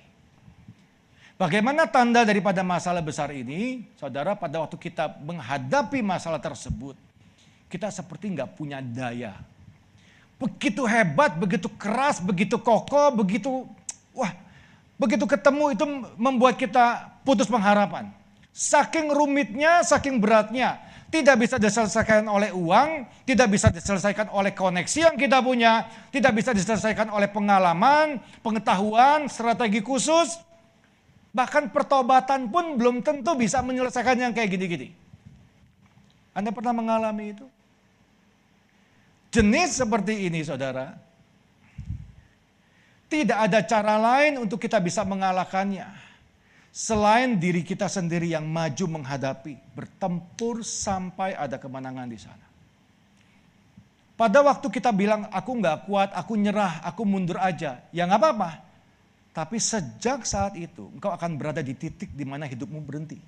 Bagaimana 1.35 1.91
tanda 1.91 2.23
daripada 2.23 2.63
masalah 2.63 3.03
besar 3.03 3.35
ini? 3.35 3.91
Saudara, 3.99 4.39
pada 4.39 4.63
waktu 4.63 4.79
kita 4.79 5.19
menghadapi 5.27 5.99
masalah 5.99 6.39
tersebut, 6.39 6.95
kita 7.67 7.91
seperti 7.91 8.39
nggak 8.39 8.55
punya 8.55 8.79
daya. 8.79 9.35
Begitu 10.39 10.87
hebat, 10.87 11.35
begitu 11.35 11.67
keras, 11.75 12.23
begitu 12.23 12.55
kokoh, 12.55 13.11
begitu 13.19 13.67
wah, 14.15 14.31
begitu 14.95 15.27
ketemu 15.27 15.75
itu 15.75 15.85
membuat 16.15 16.55
kita 16.55 17.11
putus 17.27 17.51
pengharapan. 17.51 18.15
Saking 18.55 19.11
rumitnya, 19.11 19.83
saking 19.83 20.23
beratnya, 20.23 20.79
tidak 21.11 21.37
bisa 21.43 21.59
diselesaikan 21.59 22.25
oleh 22.31 22.55
uang, 22.55 23.05
tidak 23.27 23.51
bisa 23.51 23.69
diselesaikan 23.75 24.31
oleh 24.31 24.55
koneksi 24.55 25.11
yang 25.11 25.17
kita 25.19 25.43
punya, 25.43 25.91
tidak 26.15 26.33
bisa 26.39 26.55
diselesaikan 26.55 27.11
oleh 27.11 27.27
pengalaman, 27.27 28.23
pengetahuan, 28.41 29.27
strategi 29.27 29.83
khusus, 29.83 30.39
Bahkan 31.31 31.71
pertobatan 31.71 32.51
pun 32.51 32.75
belum 32.75 33.07
tentu 33.07 33.39
bisa 33.39 33.63
menyelesaikan 33.63 34.19
yang 34.19 34.33
kayak 34.35 34.51
gini-gini. 34.51 34.91
Anda 36.35 36.51
pernah 36.51 36.75
mengalami 36.75 37.39
itu? 37.39 37.47
Jenis 39.31 39.79
seperti 39.79 40.27
ini 40.27 40.43
saudara, 40.43 40.99
tidak 43.07 43.39
ada 43.47 43.63
cara 43.63 43.95
lain 43.95 44.43
untuk 44.43 44.59
kita 44.59 44.83
bisa 44.83 45.07
mengalahkannya. 45.07 46.10
Selain 46.71 47.35
diri 47.35 47.67
kita 47.67 47.91
sendiri 47.91 48.31
yang 48.31 48.47
maju 48.47 49.03
menghadapi, 49.03 49.59
bertempur 49.75 50.63
sampai 50.63 51.35
ada 51.35 51.59
kemenangan 51.59 52.07
di 52.07 52.19
sana. 52.19 52.47
Pada 54.15 54.39
waktu 54.45 54.71
kita 54.71 54.95
bilang, 54.95 55.27
aku 55.35 55.51
nggak 55.59 55.91
kuat, 55.91 56.15
aku 56.15 56.39
nyerah, 56.39 56.79
aku 56.87 57.03
mundur 57.03 57.43
aja. 57.43 57.83
Ya 57.91 58.07
nggak 58.07 58.21
apa-apa. 58.23 58.51
Tapi 59.35 59.59
sejak 59.59 60.23
saat 60.27 60.55
itu 60.59 60.91
engkau 60.95 61.11
akan 61.11 61.41
berada 61.41 61.59
di 61.59 61.75
titik 61.75 62.15
di 62.15 62.23
mana 62.23 62.47
hidupmu 62.47 62.79
berhenti. 62.83 63.19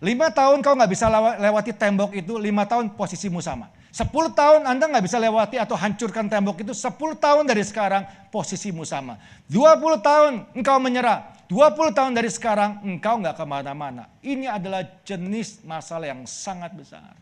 Lima 0.00 0.30
tahun 0.30 0.62
kau 0.62 0.74
nggak 0.76 0.90
bisa 0.90 1.10
lewati 1.38 1.72
tembok 1.74 2.14
itu, 2.14 2.38
lima 2.38 2.62
tahun 2.68 2.94
posisimu 2.94 3.42
sama. 3.42 3.72
Sepuluh 3.90 4.30
tahun 4.30 4.70
Anda 4.70 4.86
nggak 4.86 5.04
bisa 5.04 5.18
lewati 5.18 5.58
atau 5.58 5.74
hancurkan 5.74 6.30
tembok 6.30 6.62
itu, 6.62 6.72
sepuluh 6.76 7.18
tahun 7.18 7.42
dari 7.48 7.66
sekarang 7.66 8.06
posisimu 8.30 8.86
sama. 8.86 9.18
Dua 9.50 9.74
puluh 9.80 9.98
tahun 9.98 10.46
engkau 10.54 10.78
menyerah, 10.78 11.39
dua 11.50 11.74
puluh 11.74 11.90
tahun 11.90 12.14
dari 12.14 12.30
sekarang 12.30 12.86
engkau 12.86 13.18
nggak 13.18 13.34
ke 13.34 13.42
mana-mana. 13.42 14.06
Ini 14.22 14.46
adalah 14.46 14.86
jenis 15.02 15.66
masalah 15.66 16.06
yang 16.06 16.22
sangat 16.22 16.70
besar. 16.78 17.18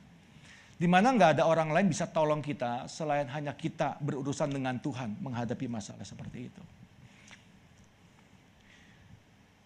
Di 0.76 0.84
mana 0.84 1.16
nggak 1.16 1.40
ada 1.40 1.48
orang 1.48 1.72
lain 1.72 1.88
bisa 1.88 2.04
tolong 2.04 2.44
kita 2.44 2.84
selain 2.92 3.24
hanya 3.32 3.56
kita 3.56 3.96
berurusan 4.04 4.52
dengan 4.52 4.76
Tuhan 4.78 5.16
menghadapi 5.24 5.64
masalah 5.66 6.04
seperti 6.04 6.38
itu. 6.52 6.62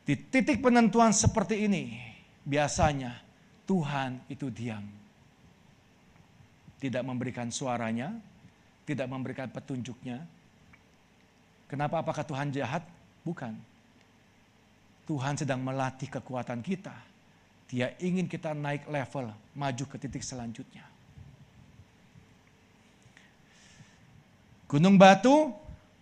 Di 0.06 0.14
titik 0.18 0.62
penentuan 0.62 1.10
seperti 1.10 1.66
ini, 1.66 1.98
biasanya 2.46 3.18
Tuhan 3.66 4.30
itu 4.30 4.46
diam. 4.48 4.82
Tidak 6.78 7.02
memberikan 7.02 7.50
suaranya, 7.54 8.10
tidak 8.82 9.06
memberikan 9.06 9.46
petunjuknya. 9.52 10.22
Kenapa? 11.70 12.02
Apakah 12.02 12.26
Tuhan 12.26 12.50
jahat? 12.50 12.82
Bukan. 13.22 13.54
Tuhan 15.06 15.34
sedang 15.34 15.58
melatih 15.62 16.06
kekuatan 16.06 16.62
kita. 16.62 16.94
Dia 17.72 17.96
ingin 17.98 18.28
kita 18.28 18.52
naik 18.52 18.86
level, 18.86 19.32
maju 19.56 19.84
ke 19.88 19.96
titik 19.96 20.20
selanjutnya. 20.20 20.84
Gunung 24.68 24.96
batu, 24.96 25.52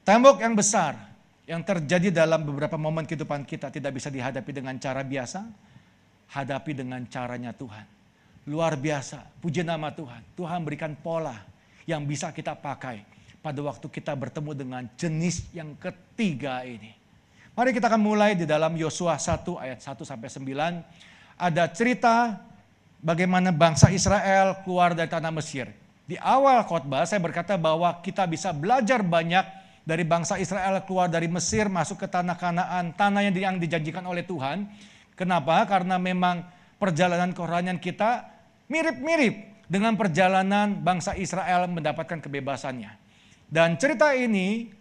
tembok 0.07 0.43
yang 0.43 0.55
besar 0.55 0.95
yang 1.51 1.67
terjadi 1.67 2.15
dalam 2.15 2.47
beberapa 2.47 2.79
momen 2.79 3.03
kehidupan 3.03 3.43
kita 3.43 3.75
tidak 3.75 3.99
bisa 3.99 4.07
dihadapi 4.07 4.51
dengan 4.55 4.79
cara 4.79 5.03
biasa, 5.03 5.43
hadapi 6.31 6.79
dengan 6.79 7.03
caranya 7.11 7.51
Tuhan. 7.51 7.87
Luar 8.47 8.79
biasa, 8.79 9.27
puji 9.43 9.67
nama 9.67 9.91
Tuhan. 9.91 10.23
Tuhan 10.39 10.63
berikan 10.63 10.95
pola 10.95 11.35
yang 11.87 12.07
bisa 12.07 12.31
kita 12.31 12.55
pakai 12.55 13.03
pada 13.43 13.59
waktu 13.65 13.91
kita 13.91 14.15
bertemu 14.15 14.53
dengan 14.55 14.83
jenis 14.95 15.51
yang 15.51 15.75
ketiga 15.75 16.63
ini. 16.63 17.00
Mari 17.61 17.77
kita 17.77 17.93
akan 17.93 18.01
mulai 18.01 18.33
di 18.33 18.49
dalam 18.49 18.73
Yosua 18.73 19.21
1 19.21 19.45
ayat 19.61 19.85
1 19.85 20.01
sampai 20.01 20.33
9. 20.33 20.81
Ada 21.37 21.69
cerita 21.69 22.41
bagaimana 23.05 23.53
bangsa 23.53 23.93
Israel 23.93 24.65
keluar 24.65 24.97
dari 24.97 25.13
tanah 25.13 25.29
Mesir. 25.29 25.69
Di 26.09 26.17
awal 26.25 26.65
khotbah 26.65 27.05
saya 27.05 27.21
berkata 27.21 27.61
bahwa 27.61 28.01
kita 28.01 28.25
bisa 28.25 28.57
belajar 28.57 29.05
banyak 29.05 29.45
dari 29.85 30.09
bangsa 30.09 30.41
Israel 30.41 30.81
keluar 30.89 31.13
dari 31.13 31.29
Mesir 31.29 31.69
masuk 31.69 32.01
ke 32.01 32.09
tanah 32.09 32.41
Kanaan, 32.41 32.97
tanah 32.97 33.29
yang, 33.29 33.37
yang 33.37 33.57
dijanjikan 33.61 34.09
oleh 34.09 34.25
Tuhan. 34.25 34.65
Kenapa? 35.13 35.61
Karena 35.69 36.01
memang 36.01 36.41
perjalanan 36.81 37.37
kerohanian 37.37 37.77
kita 37.77 38.25
mirip-mirip 38.73 39.69
dengan 39.69 40.01
perjalanan 40.01 40.81
bangsa 40.81 41.13
Israel 41.13 41.69
mendapatkan 41.69 42.25
kebebasannya. 42.25 42.97
Dan 43.53 43.77
cerita 43.77 44.17
ini 44.17 44.80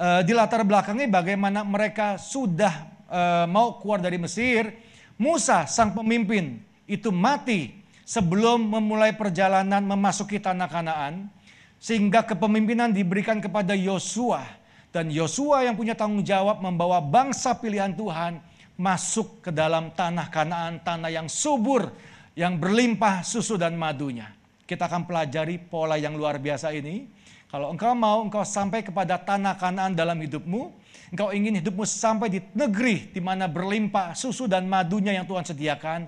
e, 0.00 0.24
dilatar 0.24 0.64
belakangi 0.64 1.04
bagaimana 1.04 1.60
mereka 1.60 2.16
sudah 2.16 2.88
e, 3.04 3.20
mau 3.52 3.76
keluar 3.76 4.00
dari 4.00 4.16
Mesir, 4.16 4.72
Musa 5.20 5.68
sang 5.68 5.92
pemimpin 5.92 6.64
itu 6.88 7.12
mati 7.12 7.76
sebelum 8.08 8.72
memulai 8.80 9.12
perjalanan 9.12 9.84
memasuki 9.84 10.40
tanah 10.40 10.66
Kanaan 10.72 11.28
sehingga 11.76 12.24
kepemimpinan 12.24 12.88
diberikan 12.96 13.36
kepada 13.44 13.76
Yosua 13.76 14.42
dan 14.90 15.06
Yosua 15.12 15.68
yang 15.68 15.78
punya 15.78 15.94
tanggung 15.94 16.24
jawab 16.26 16.58
membawa 16.58 16.98
bangsa 16.98 17.54
pilihan 17.54 17.94
Tuhan 17.94 18.42
masuk 18.80 19.44
ke 19.44 19.50
dalam 19.52 19.92
tanah 19.92 20.32
Kanaan, 20.32 20.80
tanah 20.80 21.12
yang 21.12 21.28
subur, 21.28 21.92
yang 22.32 22.56
berlimpah 22.56 23.20
susu 23.20 23.60
dan 23.60 23.76
madunya. 23.76 24.32
Kita 24.64 24.88
akan 24.88 25.04
pelajari 25.04 25.60
pola 25.60 26.00
yang 26.00 26.16
luar 26.16 26.40
biasa 26.40 26.72
ini. 26.72 27.06
Kalau 27.50 27.74
engkau 27.74 27.98
mau 27.98 28.22
engkau 28.22 28.46
sampai 28.46 28.86
kepada 28.86 29.18
tanah 29.18 29.58
Kanaan 29.58 29.98
dalam 29.98 30.14
hidupmu, 30.22 30.70
engkau 31.10 31.34
ingin 31.34 31.58
hidupmu 31.58 31.82
sampai 31.82 32.30
di 32.30 32.38
negeri 32.54 33.10
di 33.10 33.18
mana 33.18 33.50
berlimpah 33.50 34.14
susu 34.14 34.46
dan 34.46 34.70
madunya 34.70 35.18
yang 35.18 35.26
Tuhan 35.26 35.42
sediakan, 35.42 36.06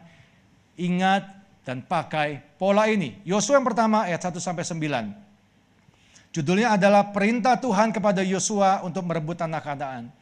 ingat 0.79 1.27
dan 1.67 1.83
pakai 1.83 2.39
pola 2.55 2.87
ini. 2.87 3.19
Yosua 3.27 3.59
yang 3.59 3.67
pertama 3.67 4.07
ayat 4.07 4.23
1 4.23 4.39
sampai 4.39 4.63
9. 4.63 6.31
Judulnya 6.31 6.79
adalah 6.79 7.11
perintah 7.11 7.59
Tuhan 7.59 7.91
kepada 7.91 8.23
Yosua 8.23 8.87
untuk 8.87 9.03
merebut 9.03 9.35
tanah 9.35 9.59
Kanaan. 9.59 10.15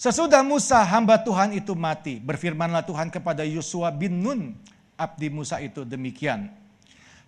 Sesudah 0.00 0.40
Musa 0.40 0.80
hamba 0.80 1.20
Tuhan 1.20 1.54
itu 1.54 1.76
mati, 1.76 2.18
berfirmanlah 2.18 2.88
Tuhan 2.88 3.12
kepada 3.12 3.44
Yosua 3.44 3.92
bin 3.92 4.18
Nun, 4.18 4.56
abdi 4.96 5.28
Musa 5.28 5.60
itu 5.60 5.84
demikian. 5.84 6.50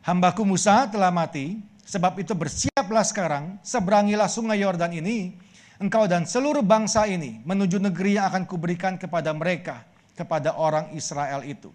Hambaku 0.03 0.43
Musa 0.43 0.89
telah 0.91 1.15
mati, 1.15 1.61
sebab 1.87 2.19
itu 2.19 2.35
bersiaplah 2.35 3.07
sekarang, 3.07 3.63
seberangilah 3.63 4.27
sungai 4.27 4.61
Yordan 4.61 4.91
ini, 4.99 5.39
engkau 5.79 6.11
dan 6.11 6.27
seluruh 6.27 6.67
bangsa 6.67 7.07
ini 7.07 7.41
menuju 7.47 7.79
negeri 7.79 8.19
yang 8.19 8.27
akan 8.29 8.43
kuberikan 8.45 8.99
kepada 8.99 9.31
mereka, 9.31 9.87
kepada 10.19 10.59
orang 10.59 10.91
Israel 10.99 11.47
itu. 11.47 11.71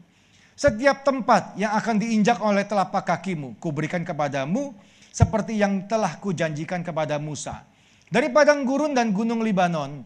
Setiap 0.60 1.08
tempat 1.08 1.56
yang 1.56 1.74
akan 1.74 1.97
diinjak 1.97 2.38
oleh 2.43 2.67
telapak 2.67 3.08
kakimu, 3.08 3.58
kuberikan 3.58 4.04
kepadamu, 4.04 4.76
seperti 5.10 5.58
yang 5.58 5.88
telah 5.88 6.19
kujanjikan 6.19 6.84
kepada 6.86 7.17
Musa. 7.17 7.63
Dari 8.12 8.28
padang 8.28 8.67
gurun 8.67 8.91
dan 8.91 9.15
gunung 9.15 9.39
Libanon, 9.39 10.04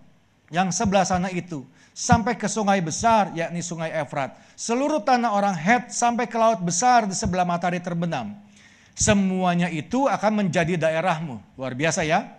yang 0.53 0.69
sebelah 0.69 1.01
sana 1.01 1.33
itu 1.33 1.65
sampai 1.95 2.37
ke 2.37 2.45
sungai 2.45 2.77
besar 2.83 3.33
yakni 3.33 3.65
sungai 3.65 3.89
Efrat. 3.89 4.37
Seluruh 4.53 5.01
tanah 5.01 5.33
orang 5.33 5.57
Het 5.57 5.89
sampai 5.89 6.29
ke 6.29 6.37
laut 6.37 6.61
besar 6.61 7.09
di 7.09 7.17
sebelah 7.17 7.47
matahari 7.47 7.81
terbenam. 7.81 8.44
Semuanya 8.95 9.67
itu 9.67 10.07
akan 10.07 10.47
menjadi 10.47 10.79
daerahmu. 10.79 11.59
Luar 11.59 11.75
biasa 11.75 12.07
ya. 12.07 12.31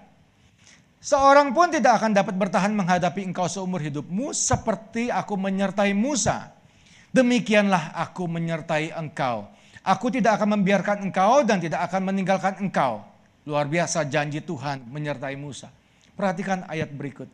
Seorang 1.04 1.52
pun 1.52 1.68
tidak 1.68 2.00
akan 2.00 2.16
dapat 2.16 2.34
bertahan 2.34 2.72
menghadapi 2.72 3.22
engkau 3.22 3.46
seumur 3.46 3.78
hidupmu 3.78 4.32
seperti 4.32 5.12
aku 5.12 5.36
menyertai 5.36 5.92
Musa. 5.92 6.50
Demikianlah 7.12 7.92
aku 7.94 8.24
menyertai 8.26 8.96
engkau. 8.96 9.46
Aku 9.86 10.10
tidak 10.10 10.40
akan 10.40 10.58
membiarkan 10.58 11.06
engkau 11.06 11.46
dan 11.46 11.62
tidak 11.62 11.86
akan 11.86 12.10
meninggalkan 12.10 12.58
engkau. 12.58 13.06
Luar 13.46 13.70
biasa 13.70 14.02
janji 14.10 14.42
Tuhan 14.42 14.82
menyertai 14.90 15.38
Musa. 15.38 15.70
Perhatikan 16.18 16.66
ayat 16.66 16.90
berikut. 16.90 17.30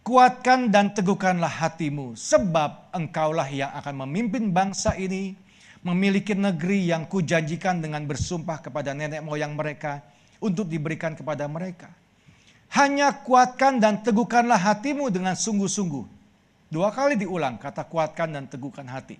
Kuatkan 0.00 0.72
dan 0.72 0.90
teguhkanlah 0.90 1.60
hatimu, 1.60 2.18
sebab 2.18 2.90
engkaulah 2.90 3.46
yang 3.52 3.70
akan 3.78 4.08
memimpin 4.08 4.50
bangsa 4.50 4.96
ini, 4.96 5.36
memiliki 5.80 6.36
negeri 6.36 6.92
yang 6.92 7.08
kujanjikan 7.08 7.80
dengan 7.80 8.04
bersumpah 8.04 8.60
kepada 8.60 8.92
nenek 8.92 9.24
moyang 9.24 9.56
mereka 9.56 10.04
untuk 10.40 10.68
diberikan 10.68 11.16
kepada 11.16 11.48
mereka. 11.48 11.88
Hanya 12.70 13.10
kuatkan 13.26 13.82
dan 13.82 14.00
teguhkanlah 14.00 14.60
hatimu 14.60 15.10
dengan 15.10 15.34
sungguh-sungguh. 15.34 16.06
Dua 16.70 16.94
kali 16.94 17.18
diulang 17.18 17.58
kata 17.58 17.82
kuatkan 17.88 18.30
dan 18.30 18.46
teguhkan 18.46 18.86
hati. 18.86 19.18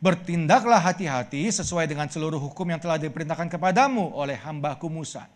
Bertindaklah 0.00 0.80
hati-hati 0.80 1.48
sesuai 1.52 1.84
dengan 1.84 2.08
seluruh 2.08 2.40
hukum 2.40 2.64
yang 2.68 2.80
telah 2.80 2.96
diperintahkan 2.96 3.52
kepadamu 3.52 4.16
oleh 4.16 4.36
hambaku 4.36 4.88
Musa 4.88 5.28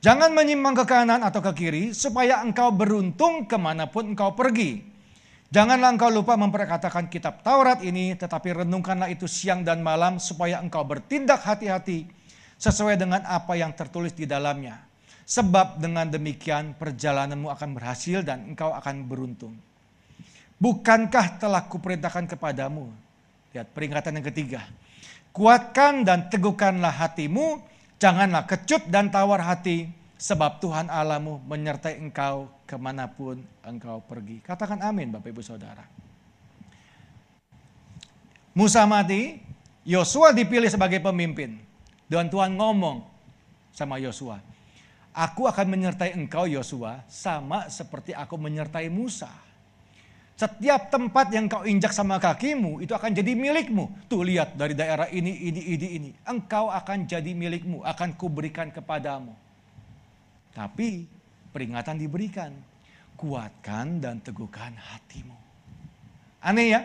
Jangan 0.00 0.32
menyimpang 0.32 0.72
ke 0.80 0.84
kanan 0.88 1.20
atau 1.20 1.44
ke 1.44 1.52
kiri 1.52 1.84
supaya 1.92 2.40
engkau 2.40 2.72
beruntung 2.72 3.44
ke 3.44 3.60
mana 3.60 3.84
pun 3.84 4.16
engkau 4.16 4.32
pergi. 4.32 4.80
Janganlah 5.50 5.98
engkau 5.98 6.10
lupa 6.14 6.38
memperkatakan 6.38 7.10
kitab 7.10 7.42
Taurat 7.42 7.82
ini, 7.82 8.14
tetapi 8.14 8.62
renungkanlah 8.62 9.10
itu 9.10 9.26
siang 9.26 9.66
dan 9.66 9.82
malam 9.82 10.22
supaya 10.22 10.62
engkau 10.62 10.86
bertindak 10.86 11.42
hati-hati 11.42 12.06
sesuai 12.54 12.94
dengan 12.94 13.26
apa 13.26 13.58
yang 13.58 13.74
tertulis 13.74 14.14
di 14.14 14.30
dalamnya. 14.30 14.78
Sebab 15.26 15.82
dengan 15.82 16.06
demikian 16.06 16.78
perjalananmu 16.78 17.50
akan 17.50 17.70
berhasil 17.74 18.22
dan 18.22 18.54
engkau 18.54 18.70
akan 18.70 19.06
beruntung. 19.10 19.54
Bukankah 20.62 21.42
telah 21.42 21.66
kuperintahkan 21.66 22.30
kepadamu? 22.30 22.90
Lihat 23.50 23.74
peringatan 23.74 24.22
yang 24.22 24.26
ketiga. 24.30 24.62
Kuatkan 25.34 26.06
dan 26.06 26.30
teguhkanlah 26.30 26.94
hatimu 26.94 27.62
Janganlah 28.00 28.48
kecut 28.48 28.88
dan 28.88 29.12
tawar 29.12 29.44
hati, 29.44 29.84
sebab 30.20 30.60
Tuhan 30.60 30.92
Allahmu 30.92 31.40
menyertai 31.48 31.96
engkau 31.96 32.52
ke 32.68 32.76
mana 32.76 33.08
pun 33.08 33.40
engkau 33.64 34.04
pergi. 34.04 34.44
Katakan 34.44 34.84
amin 34.84 35.08
Bapak 35.08 35.32
Ibu 35.32 35.40
Saudara. 35.40 35.88
Musa 38.52 38.84
mati, 38.84 39.40
Yosua 39.88 40.36
dipilih 40.36 40.68
sebagai 40.68 41.00
pemimpin. 41.00 41.56
Dan 42.04 42.28
Tuhan 42.28 42.58
ngomong 42.58 43.06
sama 43.72 43.96
Yosua, 43.96 44.42
Aku 45.10 45.50
akan 45.50 45.66
menyertai 45.74 46.14
engkau 46.14 46.46
Yosua 46.46 47.02
sama 47.10 47.66
seperti 47.66 48.14
aku 48.14 48.38
menyertai 48.38 48.86
Musa. 48.86 49.30
Setiap 50.38 50.88
tempat 50.88 51.34
yang 51.34 51.50
kau 51.50 51.66
injak 51.66 51.90
sama 51.90 52.16
kakimu 52.16 52.80
itu 52.80 52.94
akan 52.94 53.12
jadi 53.12 53.34
milikmu. 53.34 54.06
Tuh 54.06 54.22
lihat 54.22 54.54
dari 54.54 54.72
daerah 54.72 55.10
ini, 55.10 55.50
ini, 55.50 55.60
ini, 55.76 55.88
ini. 55.98 56.10
Engkau 56.24 56.70
akan 56.70 57.10
jadi 57.10 57.34
milikmu, 57.34 57.82
akan 57.82 58.14
kuberikan 58.16 58.70
kepadamu. 58.70 59.34
Tapi 60.52 61.06
peringatan 61.54 61.96
diberikan. 61.98 62.52
Kuatkan 63.20 64.00
dan 64.00 64.24
teguhkan 64.24 64.72
hatimu. 64.72 65.36
Aneh 66.40 66.72
ya? 66.72 66.80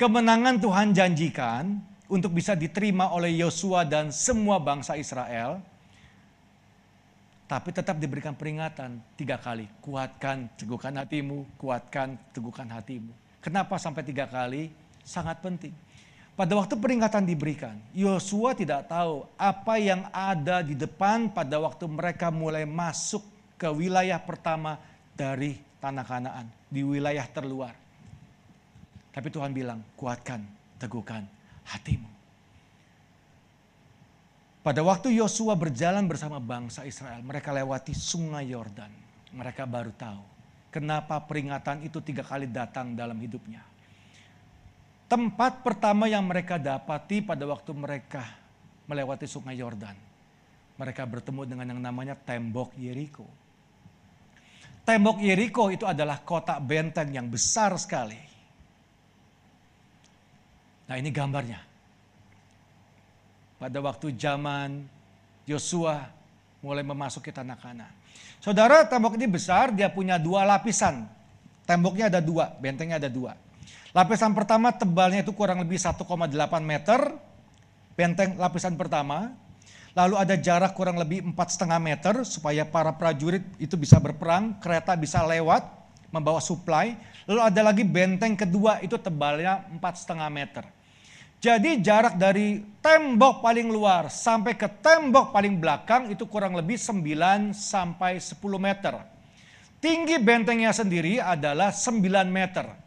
Kemenangan 0.00 0.56
Tuhan 0.56 0.96
janjikan 0.96 1.76
untuk 2.08 2.32
bisa 2.32 2.56
diterima 2.56 3.12
oleh 3.12 3.36
Yosua 3.36 3.84
dan 3.84 4.08
semua 4.08 4.56
bangsa 4.56 4.96
Israel 4.96 5.60
tapi 7.46 7.70
tetap 7.70 7.94
diberikan 8.02 8.34
peringatan 8.34 8.98
tiga 9.14 9.38
kali. 9.38 9.70
Kuatkan, 9.78 10.50
teguhkan 10.58 10.98
hatimu, 10.98 11.46
kuatkan, 11.54 12.18
teguhkan 12.34 12.66
hatimu. 12.74 13.14
Kenapa 13.38 13.78
sampai 13.78 14.02
tiga 14.02 14.26
kali? 14.26 14.74
Sangat 15.06 15.38
penting. 15.38 15.70
Pada 16.36 16.52
waktu 16.52 16.76
peringatan 16.76 17.24
diberikan, 17.24 17.80
Yosua 17.96 18.52
tidak 18.52 18.92
tahu 18.92 19.24
apa 19.40 19.80
yang 19.80 20.04
ada 20.12 20.60
di 20.60 20.76
depan 20.76 21.32
pada 21.32 21.56
waktu 21.56 21.88
mereka 21.88 22.28
mulai 22.28 22.68
masuk 22.68 23.24
ke 23.56 23.64
wilayah 23.72 24.20
pertama 24.20 24.76
dari 25.16 25.56
tanah 25.80 26.04
kanaan, 26.04 26.46
di 26.68 26.84
wilayah 26.84 27.24
terluar. 27.24 27.72
Tapi 29.16 29.32
Tuhan 29.32 29.56
bilang, 29.56 29.80
kuatkan, 29.96 30.44
teguhkan 30.76 31.24
hatimu. 31.72 32.12
Pada 34.60 34.84
waktu 34.84 35.16
Yosua 35.16 35.56
berjalan 35.56 36.04
bersama 36.04 36.36
bangsa 36.36 36.84
Israel, 36.84 37.24
mereka 37.24 37.48
lewati 37.48 37.96
sungai 37.96 38.52
Yordan. 38.52 38.92
Mereka 39.32 39.64
baru 39.64 39.94
tahu 39.96 40.36
kenapa 40.68 41.16
peringatan 41.24 41.80
itu 41.80 42.04
tiga 42.04 42.20
kali 42.20 42.44
datang 42.44 42.92
dalam 42.92 43.16
hidupnya. 43.16 43.64
Tempat 45.06 45.62
pertama 45.62 46.10
yang 46.10 46.26
mereka 46.26 46.58
dapati 46.58 47.22
pada 47.22 47.46
waktu 47.46 47.70
mereka 47.70 48.26
melewati 48.90 49.26
sungai 49.30 49.54
Yordan. 49.54 49.94
Mereka 50.76 51.06
bertemu 51.06 51.42
dengan 51.46 51.66
yang 51.72 51.80
namanya 51.80 52.18
tembok 52.18 52.74
Yeriko. 52.74 53.24
Tembok 54.82 55.22
Yeriko 55.22 55.70
itu 55.70 55.86
adalah 55.86 56.22
kota 56.22 56.58
benteng 56.58 57.14
yang 57.14 57.30
besar 57.30 57.74
sekali. 57.78 58.18
Nah 60.86 60.94
ini 60.98 61.10
gambarnya 61.10 61.76
pada 63.56 63.78
waktu 63.80 64.12
zaman 64.14 64.84
Yosua 65.48 66.06
mulai 66.60 66.84
memasuki 66.84 67.30
tanah 67.32 67.56
Kana. 67.56 67.88
Saudara, 68.42 68.84
tembok 68.86 69.16
ini 69.16 69.26
besar, 69.26 69.72
dia 69.72 69.88
punya 69.88 70.20
dua 70.20 70.44
lapisan. 70.44 71.08
Temboknya 71.66 72.10
ada 72.12 72.20
dua, 72.22 72.52
bentengnya 72.58 73.00
ada 73.00 73.10
dua. 73.10 73.34
Lapisan 73.96 74.36
pertama 74.36 74.76
tebalnya 74.76 75.24
itu 75.24 75.32
kurang 75.32 75.64
lebih 75.64 75.80
1,8 75.80 76.04
meter, 76.60 77.16
benteng 77.96 78.36
lapisan 78.36 78.76
pertama. 78.76 79.32
Lalu 79.96 80.20
ada 80.20 80.36
jarak 80.36 80.76
kurang 80.76 81.00
lebih 81.00 81.24
4,5 81.32 81.80
meter 81.80 82.14
supaya 82.28 82.68
para 82.68 82.92
prajurit 82.92 83.40
itu 83.56 83.72
bisa 83.80 83.96
berperang, 83.96 84.60
kereta 84.60 84.92
bisa 85.00 85.24
lewat, 85.24 85.64
membawa 86.12 86.44
supply. 86.44 86.92
Lalu 87.24 87.40
ada 87.40 87.72
lagi 87.72 87.88
benteng 87.88 88.36
kedua 88.36 88.84
itu 88.84 89.00
tebalnya 89.00 89.64
4,5 89.80 90.28
meter. 90.28 90.68
Jadi 91.40 91.80
jarak 91.80 92.20
dari 92.20 92.60
tembok 92.84 93.40
paling 93.40 93.72
luar 93.72 94.12
sampai 94.12 94.60
ke 94.60 94.68
tembok 94.76 95.32
paling 95.32 95.56
belakang 95.56 96.12
itu 96.12 96.28
kurang 96.28 96.52
lebih 96.52 96.76
9 96.76 97.00
sampai 97.56 98.20
10 98.20 98.44
meter. 98.60 99.00
Tinggi 99.80 100.20
bentengnya 100.20 100.76
sendiri 100.76 101.16
adalah 101.16 101.72
9 101.72 102.04
meter. 102.28 102.84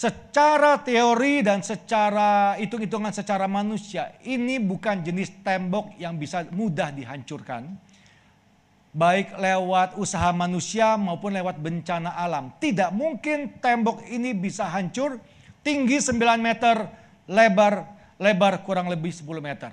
Secara 0.00 0.80
teori 0.80 1.44
dan 1.44 1.60
secara 1.60 2.56
hitung-hitungan 2.56 3.12
secara 3.12 3.44
manusia, 3.44 4.16
ini 4.24 4.56
bukan 4.56 5.04
jenis 5.04 5.28
tembok 5.44 5.92
yang 6.00 6.16
bisa 6.16 6.48
mudah 6.56 6.88
dihancurkan. 6.88 7.68
Baik 8.96 9.36
lewat 9.36 10.00
usaha 10.00 10.32
manusia 10.32 10.96
maupun 10.96 11.36
lewat 11.36 11.60
bencana 11.60 12.16
alam. 12.16 12.48
Tidak 12.56 12.96
mungkin 12.96 13.60
tembok 13.60 14.08
ini 14.08 14.32
bisa 14.32 14.72
hancur 14.72 15.20
tinggi 15.60 16.00
9 16.00 16.16
meter, 16.40 16.88
lebar 17.28 17.84
lebar 18.16 18.64
kurang 18.64 18.88
lebih 18.88 19.12
10 19.12 19.28
meter. 19.44 19.68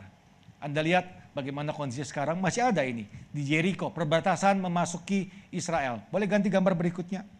Anda 0.59 0.83
lihat 0.83 1.31
bagaimana 1.31 1.71
kondisi 1.71 2.03
sekarang 2.03 2.43
masih 2.43 2.67
ada 2.67 2.83
ini 2.83 3.07
di 3.31 3.47
Jericho, 3.47 3.95
perbatasan 3.95 4.59
memasuki 4.59 5.31
Israel. 5.55 6.03
Boleh 6.11 6.27
ganti 6.27 6.51
gambar 6.51 6.75
berikutnya? 6.75 7.36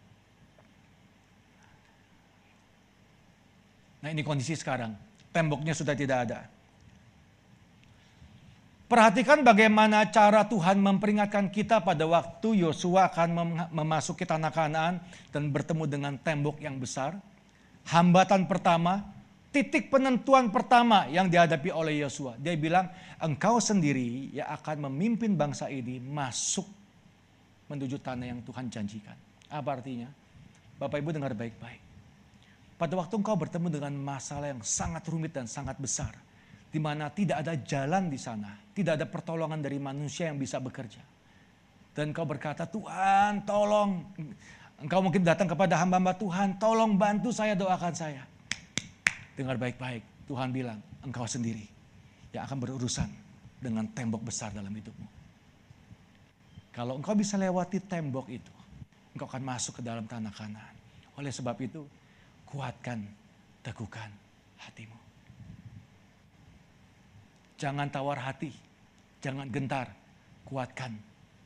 Nah 4.07 4.15
ini 4.15 4.23
kondisi 4.23 4.55
sekarang, 4.55 4.95
temboknya 5.35 5.75
sudah 5.75 5.91
tidak 5.91 6.31
ada. 6.31 6.47
Perhatikan 8.87 9.43
bagaimana 9.43 10.07
cara 10.07 10.47
Tuhan 10.47 10.79
memperingatkan 10.79 11.51
kita 11.51 11.83
pada 11.83 12.07
waktu 12.07 12.63
Yosua 12.63 13.11
akan 13.11 13.67
memasuki 13.67 14.23
tanah 14.23 14.47
Kanaan 14.47 15.03
dan 15.27 15.51
bertemu 15.51 15.83
dengan 15.91 16.15
tembok 16.15 16.63
yang 16.63 16.79
besar. 16.79 17.19
Hambatan 17.83 18.47
pertama, 18.47 19.03
titik 19.51 19.91
penentuan 19.91 20.55
pertama 20.55 21.03
yang 21.11 21.27
dihadapi 21.27 21.67
oleh 21.67 21.99
Yosua. 21.99 22.39
Dia 22.39 22.55
bilang, 22.55 22.87
engkau 23.19 23.59
sendiri 23.59 24.31
yang 24.31 24.47
akan 24.55 24.87
memimpin 24.87 25.35
bangsa 25.35 25.67
ini 25.67 25.99
masuk 25.99 26.63
menuju 27.67 27.99
tanah 27.99 28.31
yang 28.31 28.39
Tuhan 28.39 28.71
janjikan. 28.71 29.19
Apa 29.51 29.83
artinya? 29.83 30.07
Bapak 30.79 31.03
Ibu 31.03 31.11
dengar 31.11 31.35
baik-baik. 31.35 31.86
Pada 32.77 32.93
waktu 32.93 33.17
engkau 33.17 33.33
bertemu 33.33 33.73
dengan 33.73 33.93
masalah 33.97 34.53
yang 34.53 34.61
sangat 34.61 35.01
rumit 35.09 35.33
dan 35.33 35.49
sangat 35.49 35.81
besar. 35.81 36.13
Di 36.69 36.77
mana 36.77 37.09
tidak 37.09 37.41
ada 37.41 37.57
jalan 37.57 38.05
di 38.07 38.21
sana. 38.21 38.53
Tidak 38.53 38.93
ada 38.93 39.09
pertolongan 39.09 39.57
dari 39.57 39.81
manusia 39.81 40.29
yang 40.29 40.37
bisa 40.37 40.61
bekerja. 40.61 41.01
Dan 41.97 42.13
engkau 42.13 42.29
berkata, 42.29 42.69
Tuhan 42.69 43.41
tolong. 43.49 44.05
Engkau 44.77 45.01
mungkin 45.01 45.25
datang 45.25 45.49
kepada 45.49 45.73
hamba-hamba 45.81 46.13
Tuhan, 46.13 46.61
tolong 46.61 46.93
bantu 46.93 47.33
saya, 47.33 47.57
doakan 47.57 47.97
saya 47.97 48.21
Dengar 49.37 49.57
baik-baik, 49.61 50.29
Tuhan 50.29 50.49
bilang, 50.49 50.81
engkau 51.05 51.29
sendiri 51.29 51.61
yang 52.33 52.49
akan 52.49 52.57
berurusan 52.57 53.05
dengan 53.61 53.85
tembok 53.93 54.25
besar 54.25 54.49
dalam 54.49 54.73
hidupmu. 54.73 55.05
Kalau 56.73 56.97
engkau 56.97 57.13
bisa 57.13 57.37
lewati 57.37 57.81
tembok 57.85 58.33
itu, 58.33 58.53
engkau 59.13 59.29
akan 59.29 59.41
masuk 59.45 59.77
ke 59.77 59.81
dalam 59.85 60.09
tanah 60.09 60.33
kanan. 60.33 60.73
Oleh 61.21 61.29
sebab 61.29 61.53
itu, 61.61 61.85
kuatkan, 62.47 63.03
teguhkan 63.61 64.09
hatimu. 64.63 64.95
Jangan 67.59 67.89
tawar 67.91 68.21
hati, 68.21 68.53
jangan 69.19 69.49
gentar, 69.51 69.91
kuatkan, 70.47 70.95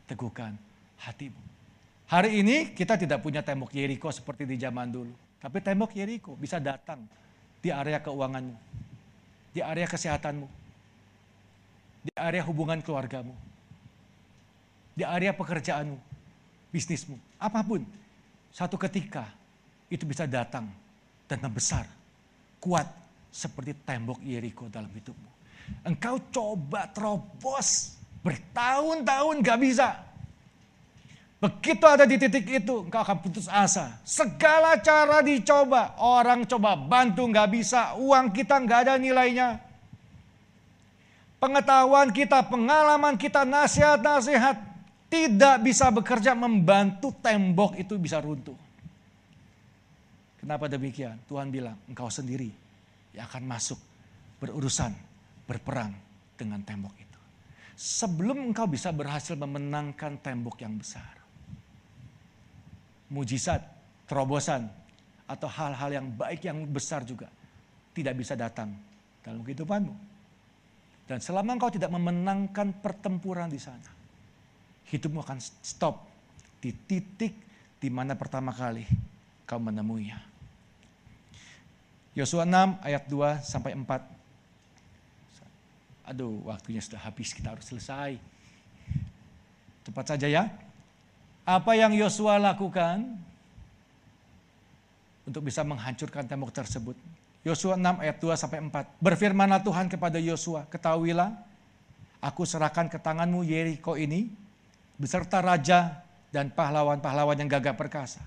teguhkan 0.05 0.53
hatimu. 1.01 1.39
Hari 2.11 2.43
ini 2.43 2.75
kita 2.75 2.99
tidak 2.99 3.23
punya 3.23 3.39
tembok 3.39 3.71
Yeriko 3.71 4.11
seperti 4.11 4.43
di 4.43 4.59
zaman 4.59 4.91
dulu. 4.91 5.15
Tapi 5.39 5.57
tembok 5.63 5.95
Yeriko 5.95 6.35
bisa 6.35 6.59
datang 6.59 7.07
di 7.63 7.71
area 7.71 8.03
keuanganmu, 8.03 8.55
di 9.55 9.63
area 9.63 9.87
kesehatanmu, 9.87 10.47
di 12.03 12.11
area 12.19 12.43
hubungan 12.43 12.83
keluargamu, 12.83 13.31
di 14.91 15.07
area 15.07 15.31
pekerjaanmu, 15.31 15.97
bisnismu, 16.69 17.15
apa 17.39 17.63
pun. 17.63 17.87
Satu 18.51 18.75
ketika 18.75 19.31
itu 19.87 20.03
bisa 20.03 20.27
datang 20.27 20.67
dan 21.31 21.39
membesar, 21.39 21.87
kuat 22.59 22.91
seperti 23.31 23.71
tembok 23.87 24.19
Yeriko 24.19 24.67
dalam 24.67 24.91
hidupmu. 24.91 25.31
Engkau 25.87 26.19
coba 26.27 26.91
terobos 26.91 27.95
bertahun-tahun 28.19 29.39
gak 29.39 29.59
bisa. 29.63 29.89
Begitu 31.41 31.81
ada 31.89 32.05
di 32.05 32.21
titik 32.21 32.45
itu, 32.45 32.85
engkau 32.85 33.01
akan 33.01 33.17
putus 33.17 33.49
asa. 33.49 33.97
Segala 34.05 34.77
cara 34.77 35.25
dicoba, 35.25 35.97
orang 35.97 36.45
coba 36.45 36.77
bantu 36.77 37.25
nggak 37.25 37.49
bisa, 37.49 37.97
uang 37.97 38.29
kita 38.29 38.61
nggak 38.61 38.79
ada 38.85 38.93
nilainya. 39.01 39.57
Pengetahuan 41.41 42.13
kita, 42.13 42.45
pengalaman 42.45 43.17
kita, 43.17 43.41
nasihat-nasihat 43.41 44.53
tidak 45.09 45.65
bisa 45.65 45.89
bekerja 45.89 46.37
membantu 46.37 47.09
tembok 47.25 47.73
itu 47.73 47.97
bisa 47.97 48.21
runtuh. 48.21 48.60
Kenapa 50.41 50.65
demikian? 50.65 51.21
Tuhan 51.29 51.53
bilang, 51.53 51.77
engkau 51.85 52.09
sendiri 52.09 52.49
yang 53.13 53.29
akan 53.29 53.45
masuk 53.45 53.77
berurusan, 54.41 54.89
berperang 55.45 55.93
dengan 56.33 56.65
tembok 56.65 56.97
itu. 56.97 57.19
Sebelum 57.77 58.49
engkau 58.49 58.65
bisa 58.65 58.89
berhasil 58.89 59.37
memenangkan 59.37 60.17
tembok 60.17 60.57
yang 60.65 60.81
besar 60.81 61.21
mujizat, 63.11 63.59
terobosan, 64.07 64.71
atau 65.27 65.47
hal-hal 65.51 65.89
yang 65.91 66.07
baik 66.15 66.47
yang 66.47 66.63
besar 66.71 67.03
juga 67.03 67.27
tidak 67.91 68.15
bisa 68.15 68.39
datang 68.39 68.71
dalam 69.19 69.43
kehidupanmu. 69.43 69.95
Dan 71.07 71.19
selama 71.19 71.59
engkau 71.59 71.71
tidak 71.71 71.91
memenangkan 71.91 72.79
pertempuran 72.79 73.51
di 73.51 73.59
sana, 73.59 73.91
hidupmu 74.87 75.19
akan 75.19 75.39
stop 75.43 76.07
di 76.63 76.71
titik 76.71 77.35
di 77.75 77.89
mana 77.91 78.15
pertama 78.15 78.55
kali 78.55 78.87
kau 79.43 79.59
menemuinya. 79.59 80.30
Yosua 82.11 82.43
6 82.43 82.83
ayat 82.83 83.03
2 83.07 83.39
sampai 83.39 83.71
4. 83.71 83.87
Aduh, 86.11 86.43
waktunya 86.43 86.83
sudah 86.83 86.99
habis, 86.99 87.31
kita 87.31 87.55
harus 87.55 87.63
selesai. 87.63 88.19
Cepat 89.87 90.05
saja 90.15 90.27
ya. 90.27 90.51
Apa 91.47 91.73
yang 91.79 91.95
Yosua 91.95 92.35
lakukan 92.35 93.15
untuk 95.23 95.47
bisa 95.47 95.63
menghancurkan 95.63 96.27
tembok 96.27 96.51
tersebut? 96.51 96.99
Yosua 97.47 97.79
6 97.79 98.03
ayat 98.03 98.19
2 98.19 98.35
sampai 98.35 98.59
4. 98.59 99.01
Berfirmanlah 99.01 99.63
Tuhan 99.63 99.87
kepada 99.87 100.19
Yosua, 100.19 100.67
ketahuilah 100.67 101.31
aku 102.21 102.45
serahkan 102.45 102.91
ke 102.91 102.99
tanganmu 102.99 103.41
Yeriko 103.41 103.95
ini 103.97 104.29
beserta 104.99 105.41
raja 105.41 106.05
dan 106.29 106.53
pahlawan-pahlawan 106.53 107.39
yang 107.39 107.49
gagah 107.49 107.73
perkasa. 107.73 108.21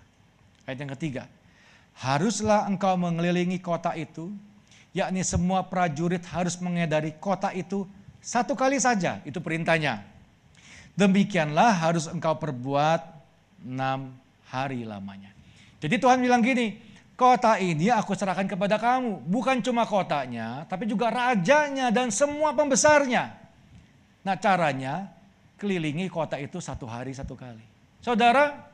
Ayat 0.67 0.83
yang 0.83 0.93
ketiga, 0.99 1.31
haruslah 1.99 2.67
engkau 2.67 2.99
mengelilingi 2.99 3.63
kota 3.63 3.95
itu, 3.95 4.35
yakni 4.95 5.23
semua 5.23 5.67
prajurit 5.67 6.23
harus 6.31 6.59
mengedari 6.59 7.15
kota 7.19 7.51
itu 7.55 7.87
satu 8.25 8.57
kali 8.57 8.81
saja, 8.81 9.21
itu 9.29 9.39
perintahnya. 9.39 10.01
Demikianlah 10.95 11.75
harus 11.75 12.07
engkau 12.07 12.39
perbuat 12.39 13.03
enam 13.67 14.15
hari 14.49 14.87
lamanya. 14.87 15.35
Jadi 15.83 15.99
Tuhan 15.99 16.23
bilang 16.23 16.41
gini, 16.41 16.79
kota 17.19 17.59
ini 17.59 17.91
aku 17.91 18.15
serahkan 18.15 18.47
kepada 18.47 18.79
kamu. 18.79 19.27
Bukan 19.27 19.61
cuma 19.61 19.85
kotanya, 19.85 20.65
tapi 20.71 20.87
juga 20.87 21.11
rajanya 21.11 21.91
dan 21.91 22.09
semua 22.15 22.55
pembesarnya. 22.55 23.35
Nah 24.25 24.37
caranya, 24.41 25.13
kelilingi 25.61 26.09
kota 26.09 26.41
itu 26.41 26.63
satu 26.63 26.89
hari 26.89 27.13
satu 27.13 27.37
kali. 27.37 27.61
Saudara, 28.01 28.74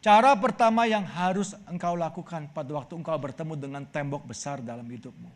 cara 0.00 0.32
pertama 0.36 0.88
yang 0.88 1.04
harus 1.04 1.52
engkau 1.68 1.96
lakukan 1.96 2.48
pada 2.50 2.72
waktu 2.72 2.92
engkau 2.96 3.16
bertemu 3.16 3.54
dengan 3.56 3.82
tembok 3.84 4.24
besar 4.24 4.64
dalam 4.64 4.84
hidupmu. 4.84 5.30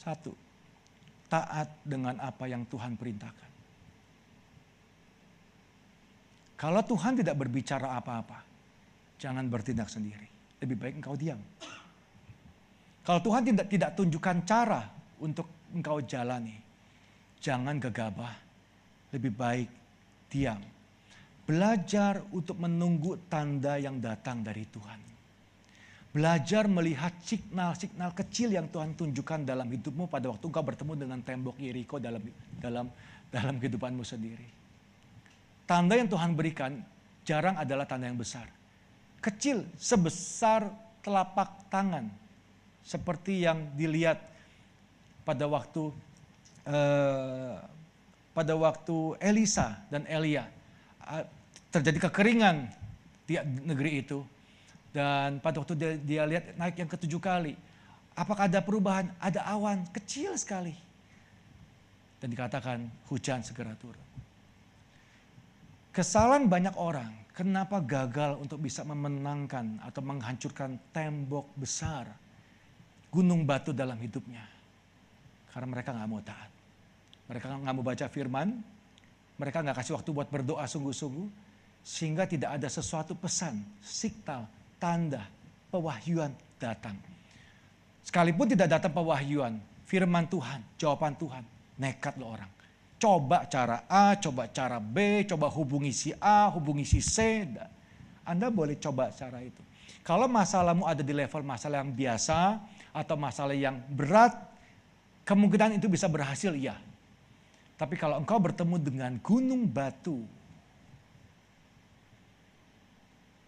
Satu, 0.00 0.32
taat 1.28 1.68
dengan 1.84 2.16
apa 2.18 2.48
yang 2.48 2.64
Tuhan 2.64 2.96
perintahkan. 2.96 3.48
Kalau 6.58 6.82
Tuhan 6.82 7.14
tidak 7.22 7.38
berbicara 7.38 7.94
apa-apa, 7.94 8.42
jangan 9.20 9.46
bertindak 9.46 9.86
sendiri. 9.86 10.26
Lebih 10.58 10.74
baik 10.74 10.94
engkau 10.98 11.14
diam. 11.14 11.38
Kalau 13.06 13.20
Tuhan 13.22 13.46
tidak 13.46 13.66
tidak 13.70 13.90
tunjukkan 13.94 14.36
cara 14.42 14.82
untuk 15.22 15.70
engkau 15.70 16.02
jalani, 16.02 16.58
jangan 17.38 17.78
gegabah. 17.78 18.34
Lebih 19.14 19.32
baik 19.32 19.70
diam. 20.28 20.60
Belajar 21.48 22.20
untuk 22.28 22.60
menunggu 22.60 23.16
tanda 23.32 23.80
yang 23.80 23.96
datang 24.04 24.44
dari 24.44 24.68
Tuhan. 24.68 25.00
Belajar 26.12 26.68
melihat 26.68 27.16
signal-signal 27.24 28.12
kecil 28.12 28.52
yang 28.52 28.68
Tuhan 28.68 28.92
tunjukkan 28.92 29.48
dalam 29.48 29.64
hidupmu 29.64 30.12
pada 30.12 30.28
waktu 30.28 30.44
engkau 30.44 30.64
bertemu 30.64 30.92
dengan 31.08 31.20
tembok 31.24 31.56
Yeriko 31.56 31.96
dalam 31.96 32.20
dalam 32.60 32.86
dalam 33.32 33.54
kehidupanmu 33.56 34.04
sendiri. 34.04 34.44
Tanda 35.64 35.96
yang 35.96 36.08
Tuhan 36.08 36.36
berikan 36.36 36.84
jarang 37.24 37.56
adalah 37.56 37.88
tanda 37.88 38.08
yang 38.08 38.20
besar 38.20 38.48
kecil 39.18 39.66
sebesar 39.74 40.70
telapak 41.02 41.66
tangan 41.70 42.06
seperti 42.86 43.44
yang 43.44 43.74
dilihat 43.74 44.22
pada 45.26 45.44
waktu 45.44 45.90
eh, 46.64 47.56
pada 48.32 48.54
waktu 48.54 49.18
Elisa 49.18 49.82
dan 49.90 50.06
Elia 50.06 50.46
terjadi 51.68 52.08
kekeringan 52.08 52.68
di 53.28 53.36
negeri 53.64 54.02
itu. 54.04 54.24
Dan 54.88 55.38
pada 55.44 55.60
waktu 55.60 55.74
dia, 55.76 55.92
dia 56.00 56.22
lihat 56.24 56.56
naik 56.56 56.80
yang 56.80 56.88
ketujuh 56.88 57.20
kali 57.20 57.52
apakah 58.18 58.50
ada 58.50 58.58
perubahan? 58.58 59.14
Ada 59.22 59.46
awan 59.46 59.86
kecil 59.94 60.34
sekali. 60.34 60.74
Dan 62.18 62.34
dikatakan 62.34 62.82
hujan 63.06 63.46
segera 63.46 63.78
turun. 63.78 64.02
Kesalahan 65.94 66.50
banyak 66.50 66.74
orang. 66.74 67.14
Kenapa 67.30 67.78
gagal 67.78 68.34
untuk 68.42 68.58
bisa 68.58 68.82
memenangkan 68.82 69.78
atau 69.78 70.02
menghancurkan 70.02 70.74
tembok 70.90 71.46
besar 71.54 72.10
gunung 73.14 73.46
batu 73.46 73.70
dalam 73.70 73.94
hidupnya? 74.02 74.42
Karena 75.54 75.70
mereka 75.70 75.94
nggak 75.94 76.10
mau 76.10 76.18
taat. 76.18 76.50
Mereka 77.30 77.46
nggak 77.62 77.74
mau 77.78 77.86
baca 77.86 78.06
firman, 78.10 78.58
mereka 79.38 79.62
nggak 79.62 79.78
kasih 79.78 79.94
waktu 79.94 80.10
buat 80.10 80.26
berdoa 80.26 80.66
sungguh-sungguh, 80.66 81.28
sehingga 81.82 82.28
tidak 82.28 82.60
ada 82.60 82.68
sesuatu 82.68 83.16
pesan, 83.16 83.64
signal, 83.80 84.44
tanda, 84.76 85.24
pewahyuan 85.72 86.32
datang. 86.60 86.96
Sekalipun 88.04 88.48
tidak 88.48 88.78
datang 88.78 88.92
pewahyuan, 88.92 89.60
firman 89.84 90.24
Tuhan, 90.28 90.64
jawaban 90.80 91.16
Tuhan, 91.16 91.44
nekat 91.76 92.16
lo 92.16 92.32
orang. 92.32 92.50
Coba 92.98 93.46
cara 93.46 93.86
A, 93.86 94.18
coba 94.18 94.50
cara 94.50 94.82
B, 94.82 95.22
coba 95.28 95.46
hubungi 95.46 95.94
si 95.94 96.10
A, 96.18 96.50
hubungi 96.50 96.82
si 96.82 96.98
C. 96.98 97.46
Anda 98.26 98.50
boleh 98.50 98.74
coba 98.80 99.14
cara 99.14 99.38
itu. 99.44 99.62
Kalau 100.02 100.24
masalahmu 100.24 100.88
ada 100.88 101.04
di 101.04 101.12
level 101.12 101.44
masalah 101.44 101.84
yang 101.84 101.92
biasa 101.92 102.58
atau 102.96 103.14
masalah 103.20 103.52
yang 103.52 103.76
berat, 103.92 104.34
kemungkinan 105.28 105.76
itu 105.76 105.86
bisa 105.86 106.08
berhasil, 106.08 106.50
iya. 106.56 106.80
Tapi 107.78 107.94
kalau 107.94 108.18
engkau 108.18 108.40
bertemu 108.40 108.76
dengan 108.80 109.12
gunung 109.22 109.68
batu, 109.68 110.24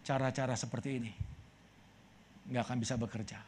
cara-cara 0.01 0.57
seperti 0.57 0.89
ini 0.97 1.13
nggak 2.51 2.63
akan 2.67 2.77
bisa 2.81 2.99
bekerja. 2.99 3.39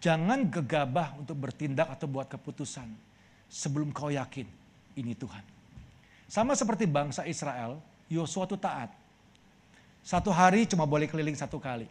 Jangan 0.00 0.48
gegabah 0.48 1.16
untuk 1.20 1.36
bertindak 1.36 1.92
atau 1.92 2.08
buat 2.08 2.28
keputusan 2.28 2.88
sebelum 3.48 3.92
kau 3.92 4.08
yakin 4.08 4.48
ini 4.96 5.12
Tuhan. 5.12 5.44
Sama 6.30 6.56
seperti 6.56 6.88
bangsa 6.88 7.28
Israel, 7.28 7.80
Yosua 8.08 8.48
itu 8.48 8.56
taat. 8.56 8.92
Satu 10.00 10.32
hari 10.32 10.64
cuma 10.64 10.88
boleh 10.88 11.04
keliling 11.04 11.36
satu 11.36 11.60
kali. 11.60 11.84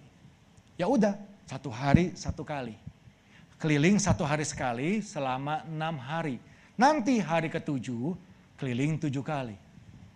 Ya 0.79 0.89
udah, 0.89 1.13
satu 1.45 1.69
hari 1.69 2.17
satu 2.17 2.41
kali. 2.41 2.73
Keliling 3.59 3.99
satu 3.99 4.23
hari 4.23 4.47
sekali 4.47 5.03
selama 5.03 5.61
enam 5.67 5.99
hari. 5.99 6.39
Nanti 6.79 7.19
hari 7.19 7.51
ketujuh, 7.51 8.15
keliling 8.55 8.95
tujuh 8.97 9.21
kali. 9.21 9.53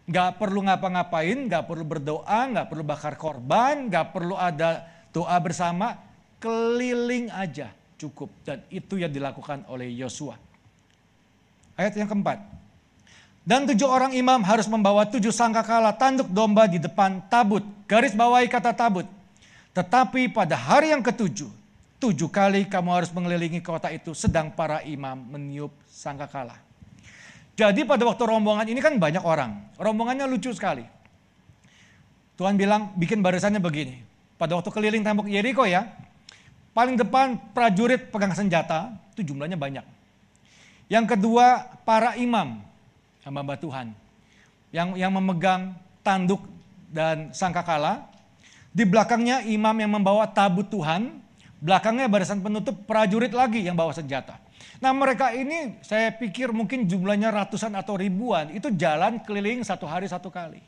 Gak 0.03 0.35
perlu 0.35 0.67
ngapa-ngapain, 0.67 1.47
gak 1.47 1.63
perlu 1.63 1.87
berdoa, 1.87 2.39
gak 2.51 2.67
perlu 2.67 2.83
bakar 2.83 3.15
korban, 3.15 3.87
gak 3.87 4.11
perlu 4.11 4.35
ada 4.35 4.83
doa 5.15 5.37
bersama. 5.39 5.95
Keliling 6.43 7.31
aja 7.31 7.71
cukup. 7.95 8.27
Dan 8.43 8.59
itu 8.67 8.99
yang 8.99 9.07
dilakukan 9.07 9.63
oleh 9.71 9.87
Yosua. 9.95 10.35
Ayat 11.79 11.95
yang 11.95 12.11
keempat. 12.11 12.43
Dan 13.43 13.67
tujuh 13.67 13.87
orang 13.87 14.15
imam 14.15 14.39
harus 14.43 14.71
membawa 14.71 15.03
tujuh 15.03 15.31
sangkakala 15.31 15.91
tanduk 15.95 16.31
domba 16.31 16.63
di 16.63 16.79
depan 16.79 17.19
tabut. 17.27 17.63
Garis 17.87 18.15
bawahi 18.15 18.47
kata 18.47 18.71
tabut. 18.71 19.03
Tetapi 19.75 20.31
pada 20.31 20.55
hari 20.55 20.95
yang 20.95 21.03
ketujuh, 21.03 21.51
tujuh 21.99 22.31
kali 22.31 22.63
kamu 22.71 22.89
harus 23.03 23.11
mengelilingi 23.11 23.59
kota 23.59 23.91
itu 23.91 24.15
sedang 24.15 24.47
para 24.47 24.79
imam 24.87 25.19
meniup 25.35 25.75
sangkakala. 25.91 26.55
Jadi 27.53 27.85
pada 27.85 28.01
waktu 28.09 28.23
rombongan 28.25 28.65
ini 28.65 28.81
kan 28.81 28.97
banyak 28.97 29.21
orang. 29.21 29.61
Rombongannya 29.77 30.25
lucu 30.25 30.49
sekali. 30.57 30.85
Tuhan 32.33 32.57
bilang 32.57 32.89
bikin 32.97 33.21
barisannya 33.21 33.61
begini. 33.61 34.01
Pada 34.41 34.57
waktu 34.57 34.73
keliling 34.73 35.05
tembok 35.05 35.29
Yeriko 35.29 35.69
ya, 35.69 35.85
paling 36.73 36.97
depan 36.97 37.37
prajurit 37.53 38.09
pegang 38.09 38.33
senjata, 38.33 38.89
itu 39.13 39.33
jumlahnya 39.33 39.53
banyak. 39.53 39.85
Yang 40.89 41.05
kedua, 41.13 41.77
para 41.85 42.17
imam, 42.17 42.59
hamba 43.21 43.55
Tuhan, 43.55 43.93
yang 44.73 44.97
yang 44.97 45.13
memegang 45.13 45.77
tanduk 46.01 46.41
dan 46.89 47.29
sangkakala. 47.31 48.09
Di 48.73 48.89
belakangnya 48.89 49.45
imam 49.45 49.77
yang 49.77 49.93
membawa 49.93 50.25
tabut 50.25 50.65
Tuhan, 50.65 51.21
belakangnya 51.61 52.09
barisan 52.09 52.41
penutup 52.41 52.73
prajurit 52.89 53.29
lagi 53.29 53.61
yang 53.61 53.77
bawa 53.77 53.93
senjata. 53.93 54.41
Nah 54.83 54.91
mereka 54.91 55.31
ini 55.31 55.79
saya 55.79 56.11
pikir 56.11 56.51
mungkin 56.51 56.83
jumlahnya 56.83 57.31
ratusan 57.31 57.71
atau 57.71 57.95
ribuan, 57.95 58.51
itu 58.51 58.67
jalan 58.75 59.23
keliling 59.23 59.63
satu 59.63 59.87
hari 59.87 60.11
satu 60.11 60.27
kali. 60.27 60.59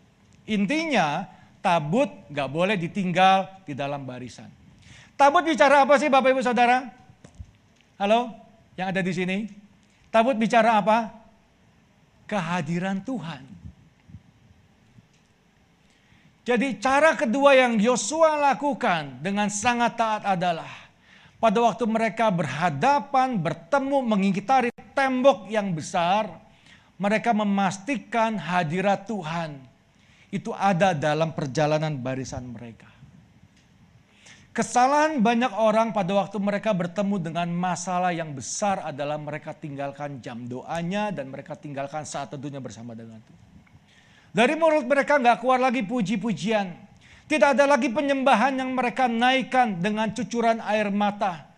Intinya 0.48 1.28
tabut 1.60 2.08
gak 2.32 2.48
boleh 2.48 2.80
ditinggal 2.80 3.68
di 3.68 3.76
dalam 3.76 4.08
barisan. 4.08 4.48
Tabut 5.20 5.44
bicara 5.44 5.84
apa 5.84 6.00
sih 6.00 6.08
Bapak 6.08 6.32
Ibu 6.32 6.40
Saudara? 6.40 6.88
Halo, 8.00 8.32
yang 8.80 8.88
ada 8.96 9.04
di 9.04 9.12
sini? 9.12 9.52
Tabut 10.08 10.40
bicara 10.40 10.80
apa? 10.80 11.12
Kehadiran 12.24 13.04
Tuhan. 13.04 13.44
Jadi 16.48 16.80
cara 16.80 17.20
kedua 17.20 17.52
yang 17.52 17.76
Yosua 17.84 18.40
lakukan 18.40 19.20
dengan 19.20 19.52
sangat 19.52 20.00
taat 20.00 20.24
adalah 20.24 20.85
pada 21.38 21.60
waktu 21.62 21.84
mereka 21.86 22.32
berhadapan, 22.32 23.36
bertemu, 23.38 23.98
mengingkari 24.02 24.72
tembok 24.96 25.52
yang 25.52 25.76
besar, 25.76 26.32
mereka 26.96 27.36
memastikan 27.36 28.40
hadirat 28.40 29.04
Tuhan 29.04 29.60
itu 30.32 30.52
ada 30.56 30.96
dalam 30.96 31.36
perjalanan 31.36 31.96
barisan 32.00 32.48
mereka. 32.50 32.88
Kesalahan 34.56 35.20
banyak 35.20 35.52
orang 35.52 35.92
pada 35.92 36.16
waktu 36.16 36.40
mereka 36.40 36.72
bertemu 36.72 37.20
dengan 37.20 37.52
masalah 37.52 38.16
yang 38.16 38.32
besar 38.32 38.88
adalah 38.88 39.20
mereka 39.20 39.52
tinggalkan 39.52 40.24
jam 40.24 40.48
doanya 40.48 41.12
dan 41.12 41.28
mereka 41.28 41.60
tinggalkan 41.60 42.08
saat 42.08 42.32
teduhnya 42.32 42.64
bersama 42.64 42.96
dengan 42.96 43.20
Tuhan. 43.20 43.44
Dari 44.32 44.56
mulut 44.56 44.88
mereka 44.88 45.20
nggak 45.20 45.44
keluar 45.44 45.60
lagi 45.60 45.84
puji-pujian. 45.84 46.85
Tidak 47.26 47.58
ada 47.58 47.66
lagi 47.66 47.90
penyembahan 47.90 48.62
yang 48.62 48.78
mereka 48.78 49.10
naikkan 49.10 49.82
dengan 49.82 50.14
cucuran 50.14 50.62
air 50.62 50.94
mata. 50.94 51.50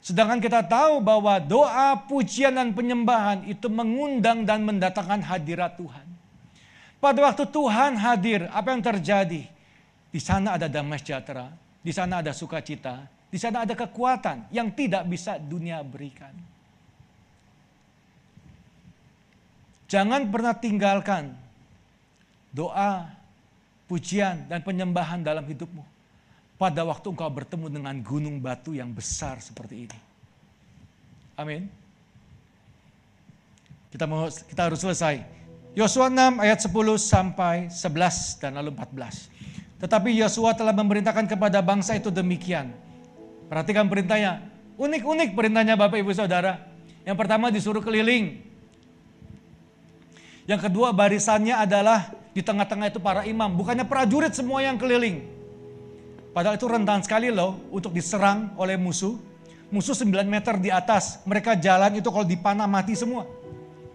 Sedangkan 0.00 0.38
kita 0.38 0.62
tahu 0.62 1.02
bahwa 1.02 1.36
doa, 1.42 1.98
pujian, 2.06 2.54
dan 2.54 2.70
penyembahan 2.70 3.42
itu 3.44 3.66
mengundang 3.66 4.46
dan 4.46 4.62
mendatangkan 4.62 5.18
hadirat 5.18 5.74
Tuhan. 5.74 6.06
Pada 7.02 7.18
waktu 7.26 7.44
Tuhan 7.50 7.98
hadir, 7.98 8.46
apa 8.54 8.70
yang 8.70 8.80
terjadi? 8.86 9.42
Di 10.08 10.20
sana 10.22 10.56
ada 10.56 10.70
damai 10.70 11.02
sejahtera, 11.02 11.50
di 11.82 11.90
sana 11.90 12.22
ada 12.22 12.30
sukacita, 12.30 13.04
di 13.28 13.36
sana 13.36 13.66
ada 13.66 13.74
kekuatan 13.74 14.48
yang 14.54 14.70
tidak 14.72 15.04
bisa 15.10 15.36
dunia 15.42 15.82
berikan. 15.82 16.32
Jangan 19.90 20.30
pernah 20.30 20.54
tinggalkan 20.54 21.34
doa, 22.54 23.15
pujian, 23.86 24.46
dan 24.50 24.62
penyembahan 24.62 25.22
dalam 25.22 25.46
hidupmu. 25.46 25.82
Pada 26.56 26.82
waktu 26.82 27.06
engkau 27.12 27.30
bertemu 27.30 27.66
dengan 27.70 27.94
gunung 28.02 28.42
batu 28.42 28.74
yang 28.74 28.90
besar 28.90 29.38
seperti 29.38 29.86
ini. 29.86 29.98
Amin. 31.36 31.68
Kita 33.92 34.08
mau 34.08 34.26
kita 34.28 34.62
harus 34.66 34.80
selesai. 34.80 35.20
Yosua 35.76 36.08
6 36.08 36.40
ayat 36.40 36.58
10 36.64 36.72
sampai 36.96 37.68
11 37.68 38.40
dan 38.40 38.56
lalu 38.56 38.72
14. 38.72 39.28
Tetapi 39.76 40.16
Yosua 40.16 40.56
telah 40.56 40.72
memerintahkan 40.72 41.28
kepada 41.28 41.60
bangsa 41.60 41.92
itu 42.00 42.08
demikian. 42.08 42.72
Perhatikan 43.52 43.84
perintahnya. 43.84 44.40
Unik-unik 44.80 45.36
perintahnya 45.36 45.76
Bapak 45.76 46.00
Ibu 46.00 46.16
Saudara. 46.16 46.64
Yang 47.04 47.16
pertama 47.20 47.52
disuruh 47.52 47.84
keliling. 47.84 48.40
Yang 50.48 50.70
kedua 50.72 50.96
barisannya 50.96 51.52
adalah 51.52 52.08
di 52.36 52.44
tengah-tengah 52.44 52.92
itu 52.92 53.00
para 53.00 53.24
imam. 53.24 53.48
Bukannya 53.56 53.88
prajurit 53.88 54.36
semua 54.36 54.60
yang 54.60 54.76
keliling. 54.76 55.24
Padahal 56.36 56.60
itu 56.60 56.68
rentan 56.68 57.00
sekali 57.00 57.32
loh 57.32 57.56
untuk 57.72 57.96
diserang 57.96 58.52
oleh 58.60 58.76
musuh. 58.76 59.16
Musuh 59.72 59.96
9 59.96 60.28
meter 60.28 60.60
di 60.60 60.68
atas. 60.68 61.24
Mereka 61.24 61.56
jalan 61.56 61.96
itu 61.96 62.12
kalau 62.12 62.28
dipanah 62.28 62.68
mati 62.68 62.92
semua. 62.92 63.24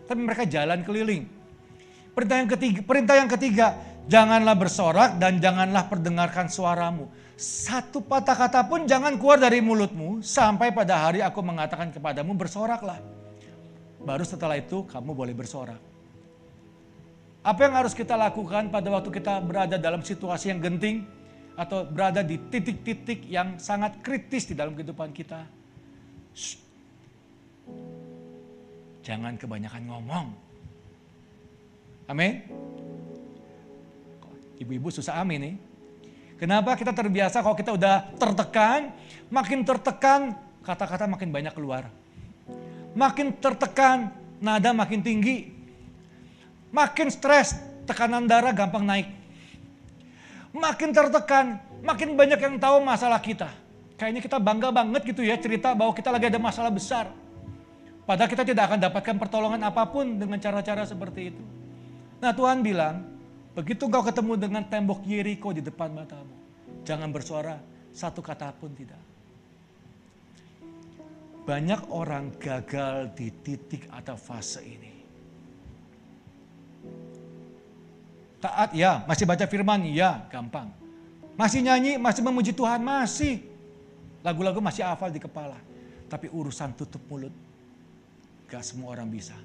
Tapi 0.10 0.18
mereka 0.18 0.50
jalan 0.50 0.82
keliling. 0.82 1.30
Perintah 2.18 2.42
yang 2.42 2.50
ketiga, 2.50 2.80
perintah 2.82 3.16
yang 3.22 3.30
ketiga, 3.30 3.78
janganlah 4.10 4.58
bersorak 4.58 5.22
dan 5.22 5.38
janganlah 5.38 5.86
perdengarkan 5.86 6.50
suaramu. 6.50 7.14
Satu 7.38 8.02
patah 8.02 8.36
kata 8.36 8.66
pun 8.66 8.89
jangan 8.89 9.22
keluar 9.22 9.38
dari 9.38 9.62
mulutmu 9.62 10.26
sampai 10.26 10.74
pada 10.74 10.98
hari 10.98 11.22
aku 11.22 11.46
mengatakan 11.46 11.94
kepadamu 11.94 12.34
bersoraklah. 12.34 12.98
Baru 14.02 14.26
setelah 14.26 14.58
itu 14.58 14.82
kamu 14.89 15.14
boleh 15.14 15.38
bersorak. 15.38 15.91
Apa 17.42 17.66
yang 17.66 17.74
harus 17.74 17.98
kita 17.98 18.14
lakukan 18.14 18.70
pada 18.70 18.88
waktu 18.94 19.10
kita 19.10 19.42
berada 19.42 19.78
dalam 19.82 20.06
situasi 20.06 20.54
yang 20.54 20.62
genting 20.62 21.06
atau 21.58 21.86
berada 21.86 22.22
di 22.22 22.38
titik-titik 22.38 23.26
yang 23.26 23.58
sangat 23.58 23.98
kritis 24.06 24.46
di 24.46 24.54
dalam 24.54 24.78
kehidupan 24.78 25.10
kita? 25.10 25.42
Shh. 26.38 26.62
Jangan 29.02 29.34
kebanyakan 29.42 29.89
ngomong 29.89 30.28
Amin. 32.12 32.44
Ibu-ibu 34.60 34.92
susah 34.92 35.24
amin 35.24 35.39
nih. 35.39 35.56
Kenapa 36.36 36.76
kita 36.76 36.92
terbiasa 36.92 37.39
kalau 37.39 37.56
kita 37.56 37.72
udah 37.72 38.12
tertekan, 38.20 38.92
makin 39.32 39.64
tertekan 39.64 40.36
kata-kata 40.60 41.08
makin 41.08 41.32
banyak 41.32 41.56
keluar. 41.56 41.88
Makin 42.92 43.39
tertekan, 43.39 44.12
nada 44.44 44.76
makin 44.76 45.00
tinggi. 45.00 45.61
Makin 46.72 47.11
stres, 47.11 47.59
tekanan 47.84 48.26
darah 48.26 48.55
gampang 48.55 48.88
naik. 48.88 49.07
Makin 50.55 50.91
tertekan, 50.91 51.59
makin 51.84 52.15
banyak 52.15 52.39
yang 52.39 52.55
tahu 52.59 52.84
masalah 52.84 53.19
kita. 53.19 53.51
Kayaknya 53.99 54.22
kita 54.24 54.38
bangga 54.41 54.74
banget 54.74 55.05
gitu 55.13 55.22
ya 55.22 55.38
cerita 55.38 55.76
bahwa 55.78 55.91
kita 55.93 56.09
lagi 56.09 56.32
ada 56.32 56.39
masalah 56.41 56.72
besar. 56.72 57.11
Padahal 58.07 58.28
kita 58.32 58.43
tidak 58.43 58.72
akan 58.72 58.80
dapatkan 58.82 59.15
pertolongan 59.19 59.61
apa 59.67 59.86
pun 59.88 60.17
dengan 60.17 60.41
cara-cara 60.41 60.84
seperti 60.84 61.32
itu. 61.32 61.43
Nah 62.19 62.34
Tuhan 62.34 62.65
bilang, 62.65 63.07
begitu 63.53 63.88
kau 63.88 64.03
ketemu 64.03 64.36
dengan 64.41 64.63
tembok 64.65 65.05
Yeriko 65.05 65.53
di 65.55 65.61
depan 65.61 65.93
matamu, 65.93 66.34
jangan 66.82 67.07
bersuara 67.13 67.55
satu 67.95 68.19
kata 68.19 68.51
pun 68.57 68.74
tidak. 68.74 68.99
Banyak 71.41 71.89
orang 71.89 72.36
gagal 72.38 73.15
di 73.15 73.32
titik 73.43 73.88
atau 73.89 74.15
fase 74.19 74.61
ini. 74.65 74.91
Taat 78.42 78.74
ya, 78.74 79.06
masih 79.06 79.30
baca 79.30 79.46
firman 79.46 79.86
ya, 79.86 80.26
gampang. 80.34 80.74
Masih 81.38 81.62
nyanyi, 81.62 82.02
masih 82.02 82.26
memuji 82.26 82.52
Tuhan, 82.52 82.82
masih. 82.82 83.46
Lagu-lagu 84.26 84.58
masih 84.58 84.82
hafal 84.82 85.14
di 85.14 85.22
kepala. 85.22 85.58
Tapi 86.10 86.28
urusan 86.28 86.74
tutup 86.74 87.00
mulut, 87.08 87.32
gak 88.50 88.66
semua 88.66 88.98
orang 88.98 89.08
bisa. 89.08 89.38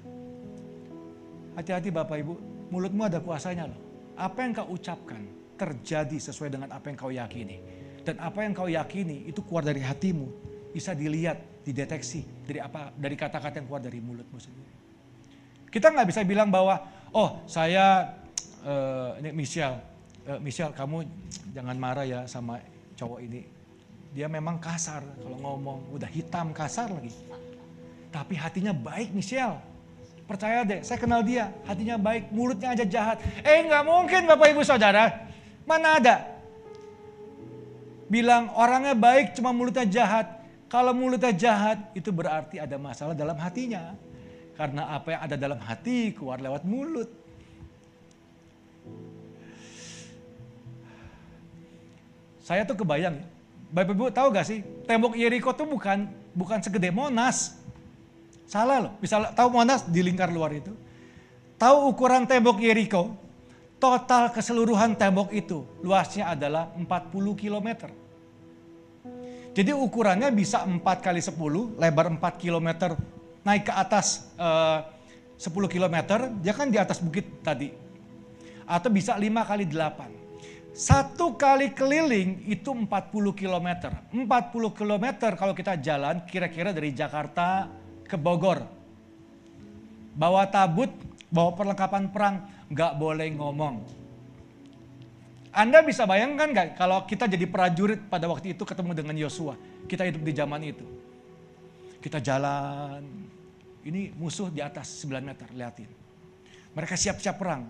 Hati-hati 1.55 1.93
Bapak 1.93 2.17
Ibu, 2.19 2.33
mulutmu 2.73 3.05
ada 3.05 3.21
kuasanya 3.21 3.69
loh. 3.69 3.79
Apa 4.17 4.43
yang 4.43 4.51
kau 4.57 4.73
ucapkan 4.73 5.21
terjadi 5.57 6.17
sesuai 6.17 6.53
dengan 6.53 6.69
apa 6.73 6.89
yang 6.89 6.97
kau 6.97 7.13
yakini. 7.13 7.57
Dan 8.01 8.17
apa 8.17 8.45
yang 8.45 8.53
kau 8.53 8.69
yakini 8.69 9.29
itu 9.29 9.45
keluar 9.45 9.61
dari 9.61 9.81
hatimu. 9.81 10.27
Bisa 10.73 10.93
dilihat, 10.93 11.65
dideteksi 11.65 12.23
dari 12.45 12.61
apa 12.63 12.93
dari 12.95 13.15
kata-kata 13.19 13.59
yang 13.59 13.67
keluar 13.67 13.81
dari 13.81 13.99
mulutmu 13.99 14.37
sendiri. 14.37 14.73
Kita 15.67 15.91
nggak 15.91 16.07
bisa 16.07 16.21
bilang 16.23 16.47
bahwa, 16.47 16.79
oh 17.11 17.43
saya, 17.43 18.15
uh, 18.67 19.15
ini 19.23 19.31
Michelle, 19.31 19.79
uh, 20.27 20.39
Michelle 20.43 20.75
kamu 20.75 21.07
jangan 21.55 21.75
marah 21.79 22.03
ya 22.03 22.19
sama 22.27 22.59
cowok 22.99 23.19
ini. 23.23 23.41
Dia 24.11 24.27
memang 24.27 24.59
kasar 24.59 25.07
kalau 25.23 25.39
ngomong, 25.39 25.95
udah 25.95 26.09
hitam 26.11 26.51
kasar 26.51 26.91
lagi. 26.91 27.15
Tapi 28.11 28.35
hatinya 28.35 28.75
baik 28.75 29.15
Michelle 29.15 29.77
Percaya 30.27 30.67
deh, 30.67 30.83
saya 30.83 30.99
kenal 30.99 31.23
dia, 31.23 31.55
hatinya 31.63 31.95
baik, 31.95 32.35
mulutnya 32.35 32.75
aja 32.75 32.83
jahat. 32.83 33.23
Eh 33.47 33.63
nggak 33.63 33.83
mungkin 33.87 34.27
Bapak 34.27 34.51
Ibu 34.51 34.59
Saudara, 34.59 35.23
mana 35.63 36.03
ada? 36.03 36.15
Bilang 38.11 38.51
orangnya 38.51 38.91
baik 38.91 39.39
cuma 39.39 39.55
mulutnya 39.55 39.87
jahat. 39.87 40.27
Kalau 40.67 40.91
mulutnya 40.91 41.31
jahat 41.31 41.79
itu 41.95 42.11
berarti 42.11 42.59
ada 42.59 42.75
masalah 42.75 43.15
dalam 43.15 43.39
hatinya. 43.39 43.95
Karena 44.59 44.91
apa 44.91 45.15
yang 45.15 45.21
ada 45.31 45.35
dalam 45.39 45.59
hati 45.63 46.11
keluar 46.11 46.43
lewat 46.43 46.67
mulut. 46.67 47.07
Saya 52.47 52.63
tuh 52.63 52.79
kebayang, 52.79 53.19
Bapak 53.75 53.91
Ibu 53.91 54.07
tahu 54.07 54.31
gak 54.31 54.47
sih, 54.47 54.63
tembok 54.87 55.19
Yeriko 55.19 55.51
tuh 55.51 55.67
bukan 55.67 56.07
bukan 56.31 56.63
segede 56.63 56.95
Monas. 56.95 57.59
Salah 58.47 58.87
loh. 58.87 58.93
Bisa 59.03 59.19
tahu 59.35 59.51
Monas 59.51 59.83
di 59.83 59.99
lingkar 59.99 60.31
luar 60.31 60.55
itu. 60.55 60.71
Tahu 61.59 61.91
ukuran 61.91 62.23
tembok 62.23 62.63
Yeriko? 62.63 63.11
Total 63.83 64.31
keseluruhan 64.31 64.95
tembok 64.95 65.35
itu 65.35 65.67
luasnya 65.83 66.31
adalah 66.31 66.71
40 66.79 66.87
km. 67.35 67.91
Jadi 69.51 69.71
ukurannya 69.75 70.31
bisa 70.31 70.63
4 70.63 70.79
kali 71.03 71.19
10, 71.19 71.35
lebar 71.75 72.07
4 72.15 72.23
km, 72.39 72.95
naik 73.43 73.67
ke 73.67 73.73
atas 73.75 74.31
eh, 74.39 74.79
10 75.35 75.51
km, 75.67 75.97
dia 76.39 76.53
kan 76.55 76.71
di 76.71 76.79
atas 76.79 77.03
bukit 77.03 77.43
tadi. 77.43 77.75
Atau 78.63 78.87
bisa 78.87 79.19
5 79.19 79.27
kali 79.43 79.67
8. 79.67 80.26
Satu 80.77 81.33
kali 81.33 81.73
keliling 81.73 82.45
itu 82.45 82.69
40 82.69 82.85
km. 83.33 83.89
40 84.13 84.77
km 84.77 85.05
kalau 85.33 85.57
kita 85.57 85.73
jalan 85.81 86.21
kira-kira 86.29 86.69
dari 86.69 86.93
Jakarta 86.93 87.65
ke 88.05 88.13
Bogor. 88.13 88.61
Bawa 90.13 90.45
tabut, 90.45 90.93
bawa 91.33 91.57
perlengkapan 91.57 92.13
perang, 92.13 92.45
nggak 92.69 92.93
boleh 92.93 93.25
ngomong. 93.33 93.75
Anda 95.49 95.81
bisa 95.81 96.05
bayangkan 96.05 96.53
nggak 96.53 96.67
kalau 96.77 97.09
kita 97.09 97.25
jadi 97.25 97.49
prajurit 97.49 98.05
pada 98.05 98.29
waktu 98.29 98.53
itu 98.53 98.61
ketemu 98.61 98.93
dengan 98.93 99.17
Yosua. 99.17 99.57
Kita 99.89 100.05
hidup 100.05 100.21
di 100.21 100.33
zaman 100.37 100.61
itu. 100.61 100.85
Kita 101.97 102.21
jalan, 102.21 103.01
ini 103.81 104.13
musuh 104.13 104.53
di 104.53 104.61
atas 104.61 105.01
9 105.01 105.25
meter, 105.25 105.49
liatin. 105.57 105.89
Mereka 106.77 106.93
siap-siap 106.93 107.33
perang. 107.41 107.65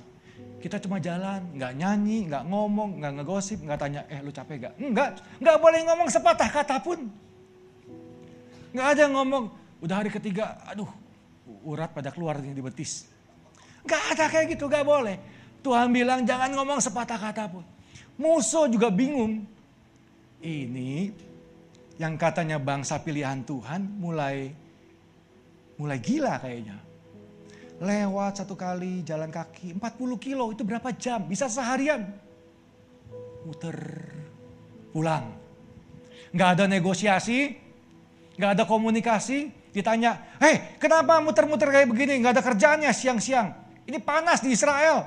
Kita 0.58 0.82
cuma 0.82 0.98
jalan, 0.98 1.54
nggak 1.54 1.74
nyanyi, 1.78 2.26
nggak 2.26 2.44
ngomong, 2.50 2.98
nggak 2.98 3.14
ngegosip, 3.22 3.62
nggak 3.62 3.78
tanya, 3.78 4.02
eh 4.10 4.20
lu 4.26 4.34
capek 4.34 4.58
gak? 4.68 4.74
Enggak, 4.82 5.22
nggak 5.38 5.58
boleh 5.62 5.80
ngomong 5.86 6.10
sepatah 6.10 6.50
kata 6.50 6.82
pun. 6.82 7.06
Nggak 8.74 8.88
ada 8.98 9.06
ngomong, 9.14 9.46
Udah 9.78 10.02
hari 10.02 10.10
ketiga, 10.10 10.58
aduh 10.66 10.90
urat 11.62 11.94
pada 11.94 12.10
keluar 12.10 12.42
di 12.42 12.62
betis. 12.64 13.06
Gak 13.86 14.18
ada 14.18 14.26
kayak 14.28 14.58
gitu, 14.58 14.66
gak 14.68 14.84
boleh. 14.84 15.16
Tuhan 15.62 15.94
bilang 15.94 16.26
jangan 16.26 16.50
ngomong 16.52 16.82
sepatah 16.82 17.20
kata 17.20 17.46
pun. 17.48 17.64
Musuh 18.18 18.66
juga 18.68 18.90
bingung. 18.90 19.46
Ini 20.42 21.14
yang 22.02 22.18
katanya 22.18 22.58
bangsa 22.58 22.98
pilihan 23.02 23.42
Tuhan 23.46 24.02
mulai 24.02 24.50
mulai 25.78 25.98
gila 26.02 26.42
kayaknya. 26.42 26.78
Lewat 27.78 28.42
satu 28.42 28.58
kali 28.58 29.06
jalan 29.06 29.30
kaki 29.30 29.78
40 29.78 30.18
kilo 30.18 30.50
itu 30.50 30.66
berapa 30.66 30.90
jam? 30.98 31.26
Bisa 31.30 31.46
seharian. 31.46 32.10
Muter 33.46 33.78
pulang. 34.90 35.30
Gak 36.34 36.58
ada 36.58 36.66
negosiasi, 36.66 37.54
gak 38.36 38.58
ada 38.58 38.64
komunikasi, 38.66 39.54
Ditanya, 39.78 40.18
hei 40.42 40.80
kenapa 40.82 41.22
muter-muter 41.22 41.70
kayak 41.70 41.86
begini? 41.86 42.18
Gak 42.26 42.34
ada 42.34 42.42
kerjaannya 42.42 42.90
siang-siang. 42.90 43.54
Ini 43.86 44.02
panas 44.02 44.42
di 44.42 44.50
Israel. 44.50 45.06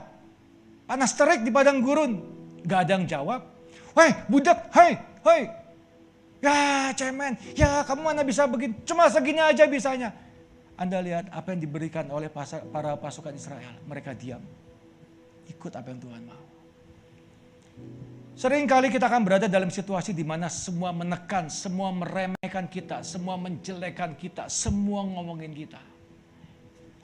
Panas 0.86 1.10
terik 1.18 1.42
di 1.42 1.50
padang 1.50 1.82
gurun. 1.82 2.22
Gak 2.62 2.86
ada 2.86 2.92
yang 2.94 3.04
jawab. 3.10 3.50
Hei 3.98 4.14
budak, 4.30 4.70
hei, 4.70 4.94
hei. 5.26 5.42
Ya 6.38 6.88
cemen, 6.94 7.34
ya 7.58 7.82
kamu 7.82 8.00
mana 8.00 8.22
bisa 8.22 8.46
begini. 8.46 8.78
Cuma 8.86 9.10
segini 9.10 9.42
aja 9.42 9.66
bisanya. 9.66 10.14
Anda 10.80 11.04
lihat 11.04 11.28
apa 11.28 11.52
yang 11.52 11.60
diberikan 11.60 12.08
oleh 12.08 12.32
para 12.72 12.96
pasukan 12.96 13.36
Israel. 13.36 13.76
Mereka 13.84 14.16
diam. 14.16 14.40
ikut 15.50 15.72
apa 15.76 15.92
yang 15.92 16.00
Tuhan 16.00 16.22
mau. 16.24 16.44
Sering 18.38 18.64
kali 18.64 18.88
kita 18.88 19.04
akan 19.04 19.20
berada 19.26 19.44
dalam 19.50 19.68
situasi 19.68 20.16
di 20.16 20.24
mana 20.24 20.48
semua 20.48 20.94
menekan, 20.94 21.52
semua 21.52 21.92
meremehkan 21.92 22.64
kita, 22.70 23.04
semua 23.04 23.36
menjelekan 23.36 24.16
kita, 24.16 24.48
semua 24.48 25.04
ngomongin 25.04 25.52
kita. 25.52 25.76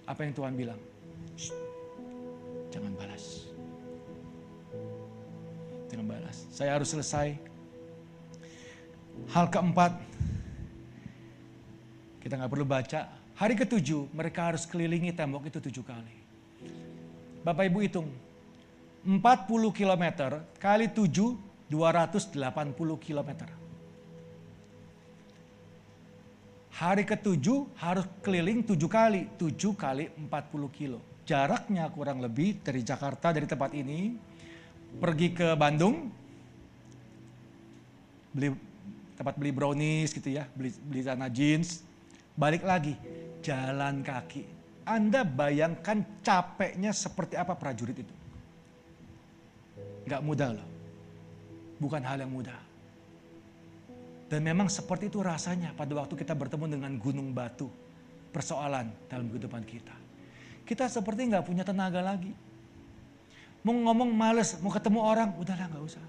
Apa 0.09 0.24
yang 0.24 0.33
Tuhan 0.33 0.55
bilang? 0.57 0.81
Jangan 2.72 2.93
balas. 2.97 3.24
Jangan 5.93 6.07
balas. 6.07 6.37
Saya 6.55 6.70
harus 6.72 6.89
selesai. 6.89 7.37
Hal 9.37 9.53
keempat, 9.53 9.93
kita 12.24 12.41
nggak 12.41 12.53
perlu 12.57 12.64
baca. 12.64 13.26
Hari 13.37 13.53
ketujuh 13.53 14.09
mereka 14.16 14.49
harus 14.49 14.64
kelilingi 14.64 15.12
tembok 15.12 15.53
itu 15.53 15.61
tujuh 15.61 15.84
kali. 15.84 16.16
Bapak 17.45 17.68
Ibu 17.68 17.84
hitung, 17.84 18.09
40 19.05 19.20
km 19.76 20.05
kali 20.57 20.89
7 20.89 21.37
280 21.68 22.32
km. 22.97 23.30
Hari 26.76 27.05
ketujuh 27.05 27.76
harus 27.76 28.09
keliling 28.24 28.64
tujuh 28.64 28.89
kali, 28.89 29.28
tujuh 29.37 29.76
kali 29.76 30.09
40 30.16 30.32
kilo. 30.72 31.05
Jaraknya 31.28 31.93
kurang 31.93 32.24
lebih 32.24 32.57
dari 32.64 32.80
Jakarta 32.80 33.37
dari 33.37 33.45
tempat 33.45 33.76
ini 33.76 34.16
pergi 34.97 35.37
ke 35.37 35.53
Bandung, 35.61 36.09
beli 38.32 38.57
tempat 39.12 39.37
beli 39.37 39.53
brownies 39.53 40.16
gitu 40.16 40.41
ya, 40.41 40.49
beli 40.57 40.72
beli 40.84 41.01
tanah 41.05 41.32
jeans, 41.32 41.84
balik 42.37 42.62
lagi 42.62 42.97
jalan 43.47 44.03
kaki. 44.03 44.42
Anda 44.86 45.22
bayangkan 45.22 46.03
capeknya 46.22 46.90
seperti 46.90 47.38
apa 47.38 47.55
prajurit 47.55 48.03
itu. 48.03 48.14
Gak 50.07 50.22
mudah 50.22 50.55
loh. 50.55 50.68
Bukan 51.78 52.03
hal 52.03 52.22
yang 52.22 52.30
mudah. 52.30 52.59
Dan 54.26 54.42
memang 54.42 54.66
seperti 54.66 55.07
itu 55.07 55.22
rasanya 55.22 55.70
pada 55.78 55.94
waktu 55.94 56.18
kita 56.18 56.34
bertemu 56.34 56.78
dengan 56.78 56.92
gunung 56.99 57.30
batu. 57.30 57.70
Persoalan 58.34 58.90
dalam 59.07 59.30
kehidupan 59.30 59.62
kita. 59.62 59.94
Kita 60.66 60.90
seperti 60.90 61.30
nggak 61.30 61.47
punya 61.47 61.62
tenaga 61.62 62.03
lagi. 62.03 62.34
Mau 63.62 63.74
ngomong 63.74 64.11
males, 64.11 64.59
mau 64.59 64.70
ketemu 64.70 64.99
orang, 65.03 65.30
udahlah 65.38 65.66
nggak 65.70 65.84
usah. 65.86 66.07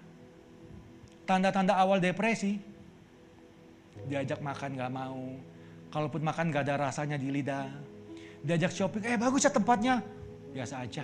Tanda-tanda 1.30 1.78
awal 1.78 2.02
depresi, 2.02 2.58
diajak 4.10 4.42
makan 4.42 4.78
nggak 4.78 4.94
mau. 4.94 5.22
Kalaupun 5.88 6.22
makan 6.24 6.52
nggak 6.52 6.64
ada 6.68 6.90
rasanya 6.92 7.16
di 7.16 7.32
lidah. 7.32 7.68
Diajak 8.44 8.72
shopping, 8.72 9.04
eh 9.08 9.18
bagus 9.18 9.48
ya 9.48 9.52
tempatnya. 9.52 10.04
Biasa 10.52 10.84
aja. 10.84 11.04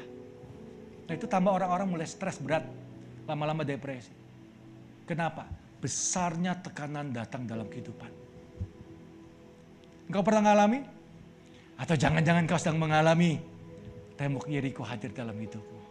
Nah 1.03 1.13
itu 1.13 1.27
tambah 1.27 1.51
orang-orang 1.51 1.87
mulai 1.87 2.07
stres 2.07 2.39
berat 2.39 2.63
lama-lama 3.27 3.63
depresi. 3.67 4.11
Kenapa? 5.03 5.47
Besarnya 5.83 6.55
tekanan 6.55 7.11
datang 7.11 7.43
dalam 7.43 7.67
kehidupan. 7.67 8.11
Engkau 10.07 10.23
pernah 10.23 10.51
mengalami? 10.51 10.79
Atau 11.75 11.99
jangan-jangan 11.99 12.47
kau 12.47 12.59
sedang 12.59 12.79
mengalami 12.79 13.41
tembok 14.15 14.47
Yeriko 14.47 14.85
hadir 14.85 15.11
dalam 15.11 15.35
hidupmu. 15.35 15.81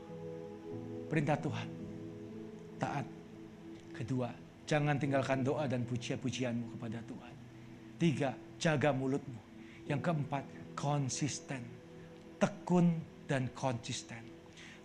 Perintah 1.12 1.36
Tuhan, 1.36 1.68
taat. 2.80 3.06
Kedua, 3.92 4.32
jangan 4.64 4.96
tinggalkan 4.96 5.44
doa 5.44 5.68
dan 5.68 5.84
pujian-pujianmu 5.84 6.78
kepada 6.78 7.04
Tuhan. 7.04 7.34
Tiga, 8.00 8.30
jaga 8.62 8.94
mulutmu. 8.94 9.42
Yang 9.90 10.00
keempat, 10.06 10.46
konsisten. 10.78 11.58
Tekun 12.38 12.94
dan 13.26 13.50
konsisten. 13.50 14.22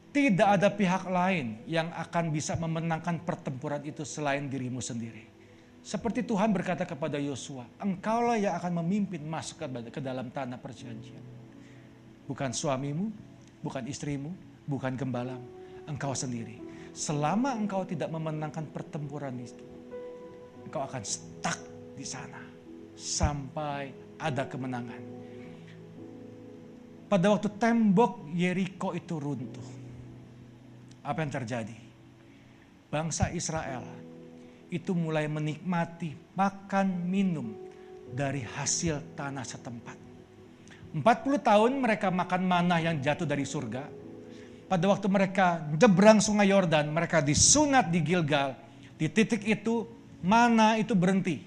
Tidak 0.09 0.49
ada 0.49 0.73
pihak 0.73 1.05
lain 1.05 1.61
yang 1.69 1.93
akan 1.93 2.33
bisa 2.33 2.57
memenangkan 2.57 3.21
pertempuran 3.21 3.85
itu 3.85 4.01
selain 4.01 4.49
dirimu 4.49 4.81
sendiri. 4.81 5.29
Seperti 5.85 6.25
Tuhan 6.25 6.49
berkata 6.49 6.83
kepada 6.89 7.21
Yosua, 7.21 7.69
engkaulah 7.77 8.35
yang 8.41 8.57
akan 8.57 8.81
memimpin 8.81 9.21
masuk 9.23 9.61
ke 9.93 10.01
dalam 10.01 10.33
tanah 10.33 10.57
perjanjian. 10.57 11.21
Bukan 12.25 12.51
suamimu, 12.51 13.13
bukan 13.61 13.85
istrimu, 13.87 14.33
bukan 14.67 14.97
gembalamu, 14.97 15.47
engkau 15.87 16.11
sendiri. 16.17 16.59
Selama 16.91 17.55
engkau 17.55 17.85
tidak 17.85 18.09
memenangkan 18.09 18.67
pertempuran 18.73 19.37
itu, 19.37 19.63
engkau 20.65 20.81
akan 20.83 21.03
stuck 21.05 21.61
di 21.95 22.03
sana 22.03 22.46
sampai 22.97 23.93
ada 24.17 24.49
kemenangan. 24.49 24.99
Pada 27.07 27.31
waktu 27.31 27.47
tembok 27.55 28.27
Yeriko 28.35 28.91
itu 28.91 29.15
runtuh, 29.15 29.69
apa 31.05 31.23
yang 31.23 31.31
terjadi? 31.31 31.77
Bangsa 32.91 33.31
Israel 33.31 33.85
itu 34.67 34.91
mulai 34.91 35.31
menikmati 35.31 36.11
makan 36.35 37.07
minum 37.07 37.55
dari 38.11 38.43
hasil 38.43 39.15
tanah 39.15 39.47
setempat. 39.47 39.95
40 40.91 40.99
tahun 41.39 41.71
mereka 41.79 42.11
makan 42.11 42.43
mana 42.43 42.83
yang 42.83 42.99
jatuh 42.99 43.23
dari 43.23 43.47
surga. 43.47 43.87
Pada 44.67 44.83
waktu 44.91 45.07
mereka 45.07 45.63
nyebrang 45.79 46.19
sungai 46.19 46.51
Yordan, 46.51 46.91
mereka 46.91 47.23
disunat 47.23 47.87
di 47.87 48.03
Gilgal. 48.03 48.59
Di 48.99 49.07
titik 49.07 49.47
itu 49.47 49.87
mana 50.19 50.75
itu 50.75 50.91
berhenti. 50.91 51.46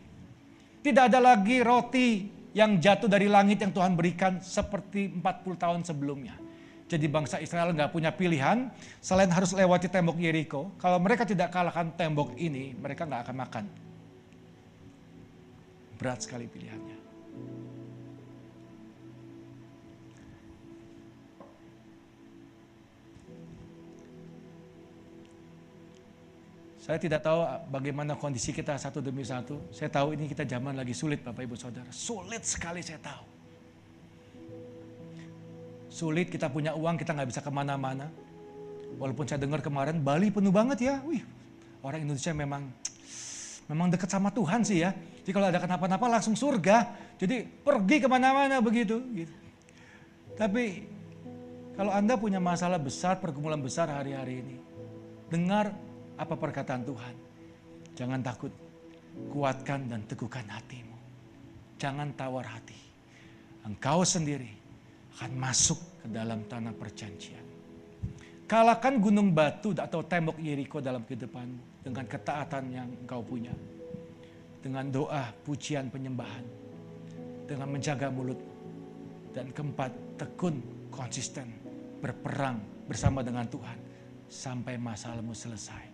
Tidak 0.81 1.13
ada 1.13 1.21
lagi 1.21 1.61
roti 1.61 2.09
yang 2.57 2.81
jatuh 2.81 3.07
dari 3.07 3.29
langit 3.31 3.63
yang 3.63 3.71
Tuhan 3.71 3.95
berikan 3.95 4.41
seperti 4.43 5.13
40 5.13 5.23
tahun 5.61 5.81
sebelumnya 5.87 6.51
jadi 6.91 7.07
bangsa 7.07 7.39
Israel 7.39 7.71
nggak 7.71 7.95
punya 7.95 8.11
pilihan 8.11 8.67
selain 8.99 9.31
harus 9.31 9.55
lewati 9.55 9.87
tembok 9.87 10.19
Yeriko. 10.19 10.75
Kalau 10.83 10.99
mereka 10.99 11.23
tidak 11.23 11.55
kalahkan 11.55 11.95
tembok 11.95 12.35
ini, 12.35 12.75
mereka 12.75 13.07
nggak 13.07 13.31
akan 13.31 13.37
makan. 13.39 13.65
Berat 16.03 16.27
sekali 16.27 16.51
pilihannya. 16.51 16.90
Saya 26.81 26.97
tidak 26.97 27.21
tahu 27.21 27.45
bagaimana 27.69 28.17
kondisi 28.17 28.57
kita 28.57 28.81
satu 28.81 29.05
demi 29.05 29.21
satu. 29.21 29.61
Saya 29.69 29.93
tahu 29.93 30.17
ini 30.17 30.25
kita 30.27 30.49
zaman 30.49 30.73
lagi 30.75 30.97
sulit 30.97 31.21
Bapak 31.21 31.45
Ibu 31.45 31.57
Saudara. 31.61 31.93
Sulit 31.93 32.41
sekali 32.43 32.81
saya 32.81 32.99
tahu 32.99 33.41
sulit, 35.91 36.31
kita 36.31 36.47
punya 36.49 36.73
uang, 36.73 36.97
kita 36.97 37.13
nggak 37.13 37.29
bisa 37.29 37.43
ke 37.43 37.51
mana-mana. 37.51 38.09
Walaupun 38.97 39.27
saya 39.27 39.43
dengar 39.43 39.61
kemarin 39.61 39.99
Bali 40.01 40.31
penuh 40.31 40.55
banget 40.55 40.79
ya, 40.81 40.95
wih 41.05 41.21
orang 41.83 42.07
Indonesia 42.07 42.33
memang 42.33 42.63
memang 43.67 43.87
dekat 43.91 44.09
sama 44.09 44.31
Tuhan 44.31 44.63
sih 44.63 44.87
ya. 44.87 44.95
Jadi 44.95 45.31
kalau 45.35 45.47
ada 45.51 45.61
kenapa-napa 45.61 46.07
langsung 46.09 46.39
surga. 46.39 46.97
Jadi 47.21 47.45
pergi 47.45 47.97
ke 48.01 48.09
mana-mana 48.09 48.63
begitu. 48.63 49.03
Gitu. 49.13 49.35
Tapi 50.35 50.89
kalau 51.77 51.93
Anda 51.93 52.17
punya 52.17 52.41
masalah 52.41 52.81
besar, 52.81 53.21
pergumulan 53.21 53.61
besar 53.61 53.93
hari-hari 53.93 54.43
ini. 54.43 54.57
Dengar 55.31 55.71
apa 56.21 56.37
perkataan 56.37 56.85
Tuhan. 56.85 57.15
Jangan 57.97 58.21
takut, 58.21 58.53
kuatkan 59.33 59.89
dan 59.89 60.05
teguhkan 60.05 60.45
hatimu. 60.45 60.97
Jangan 61.81 62.13
tawar 62.13 62.45
hati. 62.45 62.77
Engkau 63.65 64.05
sendiri 64.05 64.53
akan 65.17 65.33
masuk 65.41 65.81
ke 66.05 66.07
dalam 66.13 66.45
tanah 66.45 66.77
perjanjian. 66.77 67.45
Kalahkan 68.45 69.01
gunung 69.01 69.33
batu 69.33 69.73
atau 69.73 70.05
tembok 70.05 70.37
Yeriko 70.37 70.83
dalam 70.83 71.07
kehidupanmu 71.09 71.87
dengan 71.87 72.05
ketaatan 72.05 72.65
yang 72.69 72.89
engkau 73.07 73.25
punya. 73.25 73.55
Dengan 74.61 74.93
doa, 74.93 75.33
pujian, 75.47 75.89
penyembahan. 75.89 76.45
Dengan 77.49 77.69
menjaga 77.73 78.13
mulut. 78.13 78.37
Dan 79.33 79.55
keempat, 79.55 80.21
tekun, 80.21 80.61
konsisten, 80.93 81.49
berperang 82.03 82.61
bersama 82.91 83.25
dengan 83.25 83.47
Tuhan. 83.49 83.79
Sampai 84.27 84.77
masalahmu 84.77 85.33
selesai. 85.33 85.90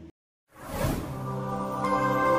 Bye. 1.90 2.35